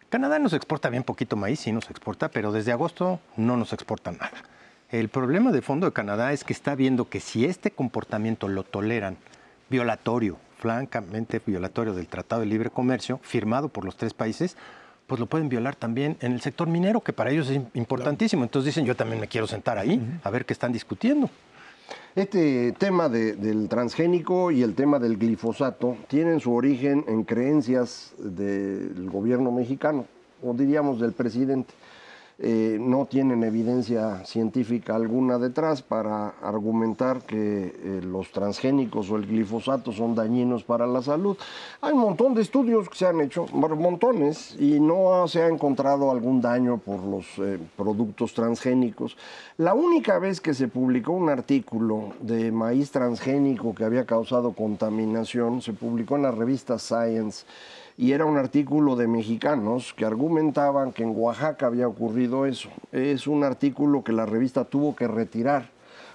Canadá 0.08 0.40
nos 0.40 0.54
exporta 0.54 0.90
bien 0.90 1.04
poquito 1.04 1.36
maíz, 1.36 1.60
sí 1.60 1.74
nos 1.74 1.90
exporta, 1.90 2.32
pero 2.32 2.54
desde 2.54 2.72
agosto 2.72 3.20
no 3.36 3.58
nos 3.58 3.74
exporta 3.74 4.14
nada. 4.14 4.32
El 4.92 5.10
problema 5.10 5.52
de 5.52 5.62
fondo 5.62 5.88
de 5.88 5.92
Canadá 5.92 6.32
es 6.32 6.46
que 6.46 6.54
está 6.54 6.74
viendo 6.74 7.10
que 7.10 7.20
si 7.20 7.44
este 7.44 7.72
comportamiento 7.72 8.48
lo 8.48 8.64
toleran 8.64 9.18
violatorio, 9.70 10.38
francamente 10.58 11.42
violatorio 11.46 11.94
del 11.94 12.08
Tratado 12.08 12.40
de 12.40 12.48
Libre 12.48 12.70
Comercio, 12.70 13.20
firmado 13.22 13.68
por 13.68 13.84
los 13.84 13.98
tres 13.98 14.14
países, 14.14 14.56
pues 15.06 15.20
lo 15.20 15.26
pueden 15.26 15.50
violar 15.50 15.76
también 15.76 16.16
en 16.22 16.32
el 16.32 16.40
sector 16.40 16.70
minero, 16.70 17.02
que 17.02 17.12
para 17.12 17.32
ellos 17.32 17.50
es 17.50 17.60
importantísimo. 17.74 18.44
Entonces 18.44 18.68
dicen, 18.68 18.86
yo 18.86 18.96
también 18.96 19.20
me 19.20 19.28
quiero 19.28 19.48
sentar 19.48 19.78
ahí, 19.78 20.02
a 20.24 20.30
ver 20.30 20.46
qué 20.46 20.54
están 20.54 20.72
discutiendo. 20.72 21.30
Este 22.16 22.74
tema 22.74 23.08
de, 23.08 23.34
del 23.34 23.70
transgénico 23.70 24.52
y 24.52 24.64
el 24.64 24.76
tema 24.76 25.00
del 25.00 25.18
glifosato 25.18 25.98
tienen 26.08 26.40
su 26.40 26.54
origen 26.54 27.06
en 27.08 27.24
creencias 27.24 28.14
del 28.18 29.10
gobierno 29.10 29.52
mexicano, 29.52 30.06
o 30.44 30.54
diríamos 30.54 31.00
del 31.00 31.14
presidente. 31.14 31.74
Eh, 32.42 32.78
no 32.80 33.06
tienen 33.06 33.44
evidencia 33.44 34.24
científica 34.24 34.96
alguna 34.96 35.38
detrás 35.38 35.82
para 35.82 36.30
argumentar 36.42 37.24
que 37.24 37.36
eh, 37.38 38.02
los 38.02 38.32
transgénicos 38.32 39.12
o 39.12 39.18
el 39.18 39.28
glifosato 39.28 39.92
son 39.92 40.16
dañinos 40.16 40.64
para 40.64 40.88
la 40.88 41.02
salud. 41.02 41.36
Hay 41.82 41.92
un 41.92 42.00
montón 42.00 42.34
de 42.34 42.42
estudios 42.42 42.88
que 42.88 42.96
se 42.96 43.08
han 43.08 43.20
hecho, 43.20 43.46
montones, 43.48 44.56
y 44.58 44.80
no 44.80 45.28
se 45.28 45.42
ha 45.42 45.50
encontrado 45.50 46.12
algún 46.12 46.40
daño 46.40 46.78
por 46.78 47.04
los 47.04 47.26
eh, 47.40 47.60
productos 47.76 48.34
transgénicos. 48.34 49.18
La 49.58 49.74
única 49.74 50.18
vez 50.18 50.40
que 50.40 50.54
se 50.54 50.70
publicó 50.70 51.12
un 51.12 51.28
artículo 51.28 52.14
de 52.22 52.54
maíz 52.54 52.90
transgénico 52.92 53.76
que 53.76 53.84
había 53.84 54.06
causado 54.06 54.54
contaminación, 54.54 55.62
se 55.62 55.74
publicó 55.74 56.16
en 56.16 56.22
la 56.22 56.32
revista 56.32 56.80
Science 56.80 57.44
y 58.00 58.14
era 58.14 58.24
un 58.24 58.38
artículo 58.38 58.96
de 58.96 59.08
mexicanos 59.08 59.94
que 59.94 60.06
argumentaban 60.06 60.94
que 60.94 61.04
en 61.04 61.12
Oaxaca 61.14 61.66
había 61.66 61.86
ocurrido 61.86 62.46
eso. 62.46 62.70
Es 62.94 63.28
un 63.28 63.44
artículo 63.44 64.06
que 64.06 64.14
la 64.14 64.26
revista 64.26 64.64
tuvo 64.64 64.96
que 64.96 65.06
retirar 65.06 65.70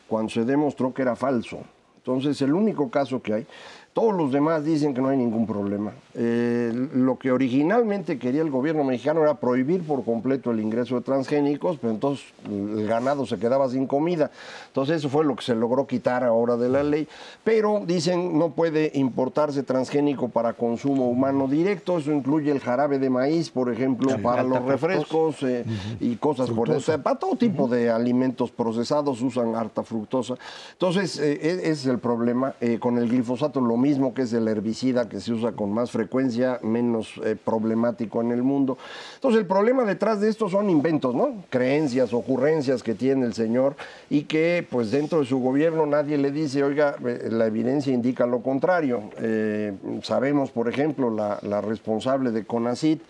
cuando 0.08 0.30
se 0.30 0.46
demostró 0.46 0.94
que 0.94 1.02
era 1.02 1.14
falso. 1.14 1.58
Entonces, 1.98 2.40
el 2.40 2.54
único 2.54 2.90
caso 2.90 3.20
que 3.20 3.34
hay 3.34 3.46
todos 3.94 4.12
los 4.12 4.32
demás 4.32 4.64
dicen 4.64 4.92
que 4.92 5.00
no 5.00 5.08
hay 5.08 5.16
ningún 5.16 5.46
problema. 5.46 5.92
Eh, 6.14 6.72
lo 6.94 7.16
que 7.16 7.30
originalmente 7.30 8.18
quería 8.18 8.42
el 8.42 8.50
gobierno 8.50 8.82
mexicano 8.82 9.22
era 9.22 9.34
prohibir 9.34 9.84
por 9.84 10.04
completo 10.04 10.50
el 10.50 10.58
ingreso 10.58 10.96
de 10.96 11.02
transgénicos, 11.02 11.78
pero 11.80 11.92
entonces 11.92 12.26
el 12.44 12.88
ganado 12.88 13.24
se 13.24 13.38
quedaba 13.38 13.68
sin 13.68 13.86
comida. 13.86 14.32
Entonces 14.66 14.96
eso 14.96 15.08
fue 15.08 15.24
lo 15.24 15.36
que 15.36 15.44
se 15.44 15.54
logró 15.54 15.86
quitar 15.86 16.24
ahora 16.24 16.56
de 16.56 16.68
la 16.68 16.82
ley. 16.82 17.06
Pero 17.44 17.82
dicen 17.86 18.36
no 18.36 18.50
puede 18.50 18.90
importarse 18.94 19.62
transgénico 19.62 20.28
para 20.28 20.54
consumo 20.54 21.08
humano 21.08 21.46
directo. 21.46 21.98
Eso 21.98 22.10
incluye 22.10 22.50
el 22.50 22.58
jarabe 22.58 22.98
de 22.98 23.10
maíz, 23.10 23.50
por 23.50 23.72
ejemplo, 23.72 24.20
para 24.20 24.42
los 24.42 24.60
refrescos 24.64 25.40
eh, 25.44 25.64
y 26.00 26.16
cosas 26.16 26.50
por 26.50 26.68
eso. 26.68 26.78
O 26.78 26.80
sea, 26.80 27.00
para 27.00 27.16
todo 27.16 27.36
tipo 27.36 27.68
de 27.68 27.90
alimentos 27.90 28.50
procesados 28.50 29.22
usan 29.22 29.54
harta 29.54 29.84
fructosa. 29.84 30.34
Entonces 30.72 31.16
eh, 31.20 31.38
ese 31.40 31.70
es 31.70 31.86
el 31.86 32.00
problema. 32.00 32.56
con 32.80 32.98
el 32.98 33.08
glifosato 33.08 33.60
lo 33.60 33.83
mismo 33.84 34.14
que 34.14 34.22
es 34.22 34.32
el 34.32 34.48
herbicida 34.48 35.10
que 35.10 35.20
se 35.20 35.30
usa 35.30 35.52
con 35.52 35.70
más 35.70 35.90
frecuencia, 35.90 36.58
menos 36.62 37.20
eh, 37.22 37.36
problemático 37.36 38.22
en 38.22 38.30
el 38.30 38.42
mundo. 38.42 38.78
Entonces 39.16 39.40
el 39.42 39.46
problema 39.46 39.84
detrás 39.84 40.22
de 40.22 40.30
esto 40.30 40.48
son 40.48 40.70
inventos, 40.70 41.14
¿no? 41.14 41.44
Creencias, 41.50 42.14
ocurrencias 42.14 42.82
que 42.82 42.94
tiene 42.94 43.26
el 43.26 43.34
señor 43.34 43.76
y 44.08 44.22
que 44.22 44.66
pues 44.70 44.90
dentro 44.90 45.20
de 45.20 45.26
su 45.26 45.38
gobierno 45.38 45.84
nadie 45.84 46.16
le 46.16 46.30
dice, 46.30 46.64
oiga, 46.64 46.96
eh, 47.04 47.28
la 47.30 47.46
evidencia 47.46 47.92
indica 47.92 48.24
lo 48.26 48.40
contrario. 48.40 49.10
Eh, 49.18 49.74
sabemos, 50.02 50.50
por 50.50 50.66
ejemplo, 50.70 51.10
la, 51.10 51.38
la 51.42 51.60
responsable 51.60 52.30
de 52.30 52.46
CONACIT, 52.46 53.02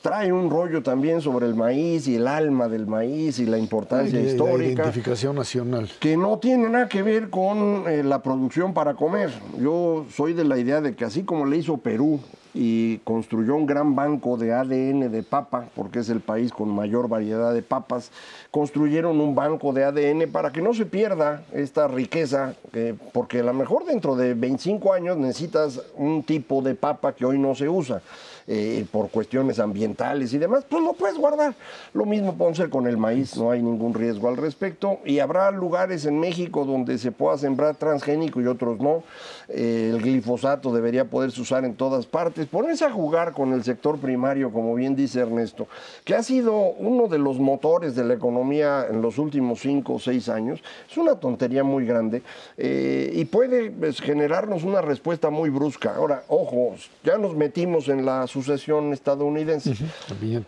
trae 0.00 0.32
un 0.32 0.50
rollo 0.50 0.82
también 0.82 1.20
sobre 1.20 1.46
el 1.46 1.54
maíz 1.54 2.08
y 2.08 2.16
el 2.16 2.26
alma 2.26 2.68
del 2.68 2.86
maíz 2.86 3.38
y 3.38 3.46
la 3.46 3.58
importancia 3.58 4.20
Y 4.20 4.26
histórica. 4.26 4.82
La 4.82 4.88
identificación 4.88 5.36
nacional. 5.36 5.90
Que 6.00 6.16
no 6.16 6.38
tiene 6.38 6.68
nada 6.68 6.88
que 6.88 7.02
ver 7.02 7.30
con 7.30 7.84
eh, 7.86 8.02
la 8.02 8.22
producción 8.22 8.74
para 8.74 8.94
comer. 8.94 9.30
Yo 9.60 10.06
soy 10.14 10.32
de 10.32 10.44
la 10.44 10.58
idea 10.58 10.80
de 10.80 10.94
que 10.94 11.04
así 11.04 11.22
como 11.22 11.46
le 11.46 11.58
hizo 11.58 11.76
Perú 11.76 12.20
y 12.54 12.98
construyó 12.98 13.56
un 13.56 13.66
gran 13.66 13.94
banco 13.94 14.36
de 14.36 14.52
ADN 14.52 15.10
de 15.10 15.22
papa, 15.22 15.66
porque 15.74 16.00
es 16.00 16.08
el 16.10 16.20
país 16.20 16.52
con 16.52 16.68
mayor 16.68 17.08
variedad 17.08 17.54
de 17.54 17.62
papas, 17.62 18.10
construyeron 18.50 19.20
un 19.20 19.34
banco 19.34 19.72
de 19.72 19.84
ADN 19.84 20.30
para 20.30 20.52
que 20.52 20.60
no 20.60 20.74
se 20.74 20.84
pierda 20.84 21.44
esta 21.52 21.88
riqueza, 21.88 22.54
eh, 22.74 22.94
porque 23.12 23.40
a 23.40 23.44
lo 23.44 23.54
mejor 23.54 23.86
dentro 23.86 24.16
de 24.16 24.34
25 24.34 24.92
años 24.92 25.16
necesitas 25.16 25.80
un 25.96 26.22
tipo 26.24 26.60
de 26.60 26.74
papa 26.74 27.14
que 27.14 27.24
hoy 27.24 27.38
no 27.38 27.54
se 27.54 27.68
usa. 27.68 28.02
Eh, 28.46 28.84
por 28.90 29.10
cuestiones 29.10 29.58
ambientales 29.58 30.32
y 30.32 30.38
demás, 30.38 30.64
pues 30.68 30.82
lo 30.82 30.94
puedes 30.94 31.16
guardar. 31.16 31.54
Lo 31.94 32.04
mismo 32.04 32.34
puede 32.34 32.54
ser 32.54 32.70
con 32.70 32.86
el 32.86 32.96
maíz, 32.96 33.36
no 33.36 33.50
hay 33.50 33.62
ningún 33.62 33.94
riesgo 33.94 34.28
al 34.28 34.36
respecto. 34.36 34.98
Y 35.04 35.20
habrá 35.20 35.50
lugares 35.50 36.06
en 36.06 36.18
México 36.18 36.64
donde 36.64 36.98
se 36.98 37.12
pueda 37.12 37.38
sembrar 37.38 37.76
transgénico 37.76 38.40
y 38.40 38.46
otros 38.46 38.80
no. 38.80 39.02
Eh, 39.48 39.90
el 39.92 40.02
glifosato 40.02 40.72
debería 40.72 41.04
poderse 41.04 41.40
usar 41.40 41.64
en 41.64 41.74
todas 41.74 42.06
partes 42.06 42.46
ponerse 42.46 42.84
a 42.84 42.90
jugar 42.90 43.32
con 43.32 43.52
el 43.52 43.64
sector 43.64 43.98
primario, 43.98 44.52
como 44.52 44.74
bien 44.74 44.94
dice 44.94 45.20
Ernesto, 45.20 45.66
que 46.04 46.14
ha 46.14 46.22
sido 46.22 46.54
uno 46.56 47.08
de 47.08 47.18
los 47.18 47.38
motores 47.38 47.94
de 47.94 48.04
la 48.04 48.14
economía 48.14 48.86
en 48.88 49.02
los 49.02 49.18
últimos 49.18 49.60
cinco 49.60 49.94
o 49.94 49.98
seis 49.98 50.28
años, 50.28 50.62
es 50.90 50.96
una 50.96 51.16
tontería 51.16 51.64
muy 51.64 51.86
grande 51.86 52.22
eh, 52.56 53.10
y 53.14 53.24
puede 53.24 53.70
pues, 53.70 54.00
generarnos 54.00 54.64
una 54.64 54.80
respuesta 54.80 55.30
muy 55.30 55.50
brusca. 55.50 55.96
Ahora, 55.96 56.24
ojo, 56.28 56.74
ya 57.04 57.18
nos 57.18 57.34
metimos 57.34 57.88
en 57.88 58.04
la 58.04 58.26
sucesión 58.32 58.92
estadounidense. 58.92 59.74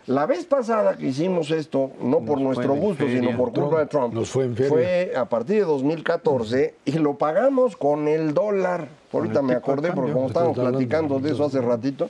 La 0.07 0.25
vez 0.25 0.45
pasada 0.45 0.97
que 0.97 1.07
hicimos 1.07 1.51
esto, 1.51 1.91
no 2.01 2.21
por 2.21 2.41
nuestro 2.41 2.73
gusto, 2.73 3.05
sino 3.07 3.37
por 3.37 3.53
culpa 3.53 3.79
de 3.79 3.85
Trump, 3.85 4.13
nos 4.13 4.29
fue, 4.29 4.45
en 4.45 4.55
feria. 4.55 4.69
fue 4.69 5.13
a 5.15 5.25
partir 5.25 5.57
de 5.57 5.65
2014 5.65 6.73
y 6.85 6.93
lo 6.93 7.17
pagamos 7.17 7.77
con 7.77 8.07
el 8.07 8.33
dólar. 8.33 8.87
Ahorita 9.13 9.41
me 9.41 9.53
acordé, 9.53 9.93
porque 9.93 10.11
como 10.11 10.27
estábamos 10.27 10.57
platicando 10.57 11.19
de 11.19 11.31
eso 11.31 11.45
hace 11.45 11.61
ratito, 11.61 12.09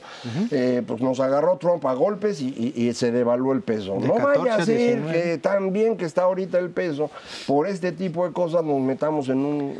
eh, 0.50 0.82
pues 0.84 1.00
nos 1.00 1.20
agarró 1.20 1.56
Trump 1.56 1.86
a 1.86 1.94
golpes 1.94 2.40
y, 2.40 2.92
se 2.94 3.12
devaluó 3.12 3.52
el 3.52 3.62
peso. 3.62 3.96
no 4.00 4.14
vaya 4.14 4.56
a 4.56 4.64
ser 4.64 5.02
que 5.02 5.38
tan 5.38 5.72
bien 5.72 5.96
que 5.96 6.04
está 6.04 6.22
ahorita 6.22 6.58
el 6.58 6.70
peso, 6.70 7.10
por 7.46 7.68
este 7.68 7.92
tipo 7.92 8.26
de 8.26 8.32
cosas 8.32 8.64
nos 8.64 8.80
metamos 8.80 9.28
en 9.28 9.38
un 9.38 9.74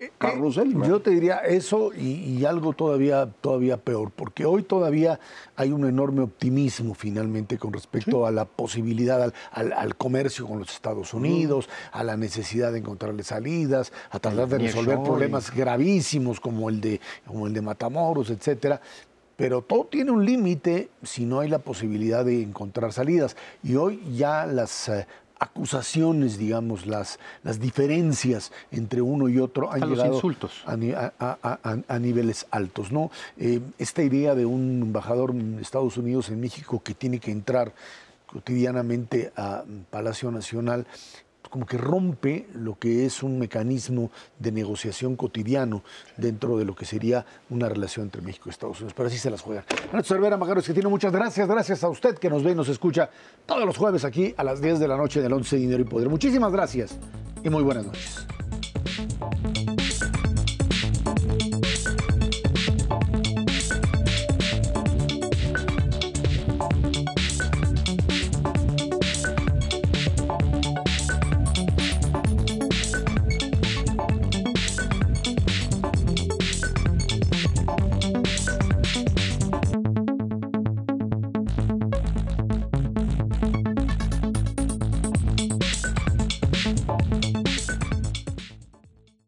eh, 0.00 0.10
yo 0.86 1.02
te 1.02 1.10
diría 1.10 1.40
eso 1.40 1.92
y, 1.92 2.42
algo 2.46 2.72
todavía, 2.72 3.28
todavía 3.42 3.76
peor, 3.76 4.10
porque 4.10 4.46
hoy 4.46 4.62
todavía 4.62 5.20
hay 5.56 5.72
un 5.72 5.86
enorme 5.86 6.22
optimismo 6.22 6.94
finalmente 6.94 7.58
con 7.58 7.74
respecto 7.74 8.24
a 8.24 8.30
la 8.30 8.46
posibilidad 8.46 9.30
al, 9.52 9.96
comercio 9.96 10.46
con 10.46 10.58
los 10.58 10.72
Estados 10.72 11.12
Unidos, 11.12 11.68
a 11.92 12.02
la 12.02 12.16
necesidad 12.16 12.72
de 12.72 12.78
encontrarle 12.78 13.22
salidas, 13.24 13.92
a 14.10 14.18
tratar 14.18 14.48
de 14.48 14.58
resolver 14.58 15.02
problemas 15.02 15.54
gravísimos 15.54 16.40
como 16.40 16.70
el 16.70 16.80
de, 16.80 16.98
como 17.26 17.46
el 17.46 17.52
de 17.52 17.60
Matamoros, 17.60 18.30
etcétera. 18.30 18.80
Pero 19.36 19.60
todo 19.60 19.84
tiene 19.84 20.10
un 20.10 20.24
límite 20.24 20.88
si 21.02 21.26
no 21.26 21.40
hay 21.40 21.50
la 21.50 21.58
posibilidad 21.58 22.24
de 22.24 22.42
encontrar 22.42 22.94
salidas. 22.94 23.36
Y 23.62 23.74
hoy 23.74 24.00
ya 24.14 24.46
las 24.46 24.88
eh, 24.88 25.06
acusaciones, 25.40 26.38
digamos, 26.38 26.86
las, 26.86 27.18
las 27.42 27.58
diferencias 27.58 28.52
entre 28.70 29.00
uno 29.00 29.28
y 29.28 29.38
otro 29.38 29.72
han 29.72 29.80
llegado 29.88 30.20
A, 30.66 31.98
niveles 31.98 32.46
altos. 32.50 32.92
¿no? 32.92 33.10
Eh, 33.38 33.60
esta 33.78 34.02
idea 34.02 34.34
de 34.34 34.46
un 34.46 34.82
embajador 34.82 35.34
de 35.34 35.62
Estados 35.62 35.96
Unidos 35.96 36.28
en 36.28 36.40
México 36.40 36.82
que 36.84 36.94
tiene 36.94 37.18
que 37.18 37.32
entrar 37.32 37.72
cotidianamente 38.26 39.32
a 39.34 39.64
Palacio 39.90 40.30
Nacional 40.30 40.86
como 41.50 41.66
que 41.66 41.76
rompe 41.76 42.46
lo 42.54 42.78
que 42.78 43.04
es 43.04 43.22
un 43.22 43.38
mecanismo 43.38 44.10
de 44.38 44.52
negociación 44.52 45.16
cotidiano 45.16 45.82
dentro 46.16 46.56
de 46.56 46.64
lo 46.64 46.74
que 46.74 46.84
sería 46.84 47.26
una 47.50 47.68
relación 47.68 48.06
entre 48.06 48.22
México 48.22 48.44
y 48.46 48.50
Estados 48.50 48.78
Unidos. 48.78 48.94
Pero 48.96 49.08
así 49.08 49.18
se 49.18 49.30
las 49.30 49.42
juegan. 49.42 49.64
Cervera 50.04 50.36
Magaros, 50.36 50.64
que 50.64 50.72
tiene 50.72 50.88
muchas 50.88 51.12
gracias. 51.12 51.48
Gracias 51.48 51.84
a 51.84 51.88
usted 51.88 52.16
que 52.16 52.30
nos 52.30 52.42
ve 52.42 52.52
y 52.52 52.54
nos 52.54 52.68
escucha 52.68 53.10
todos 53.44 53.66
los 53.66 53.76
jueves 53.76 54.04
aquí 54.04 54.32
a 54.36 54.44
las 54.44 54.60
10 54.62 54.78
de 54.78 54.88
la 54.88 54.96
noche 54.96 55.20
del 55.20 55.32
11 55.32 55.56
Dinero 55.56 55.82
y 55.82 55.84
Poder. 55.84 56.08
Muchísimas 56.08 56.52
gracias 56.52 56.96
y 57.42 57.50
muy 57.50 57.62
buenas 57.62 57.84
noches. 57.84 58.26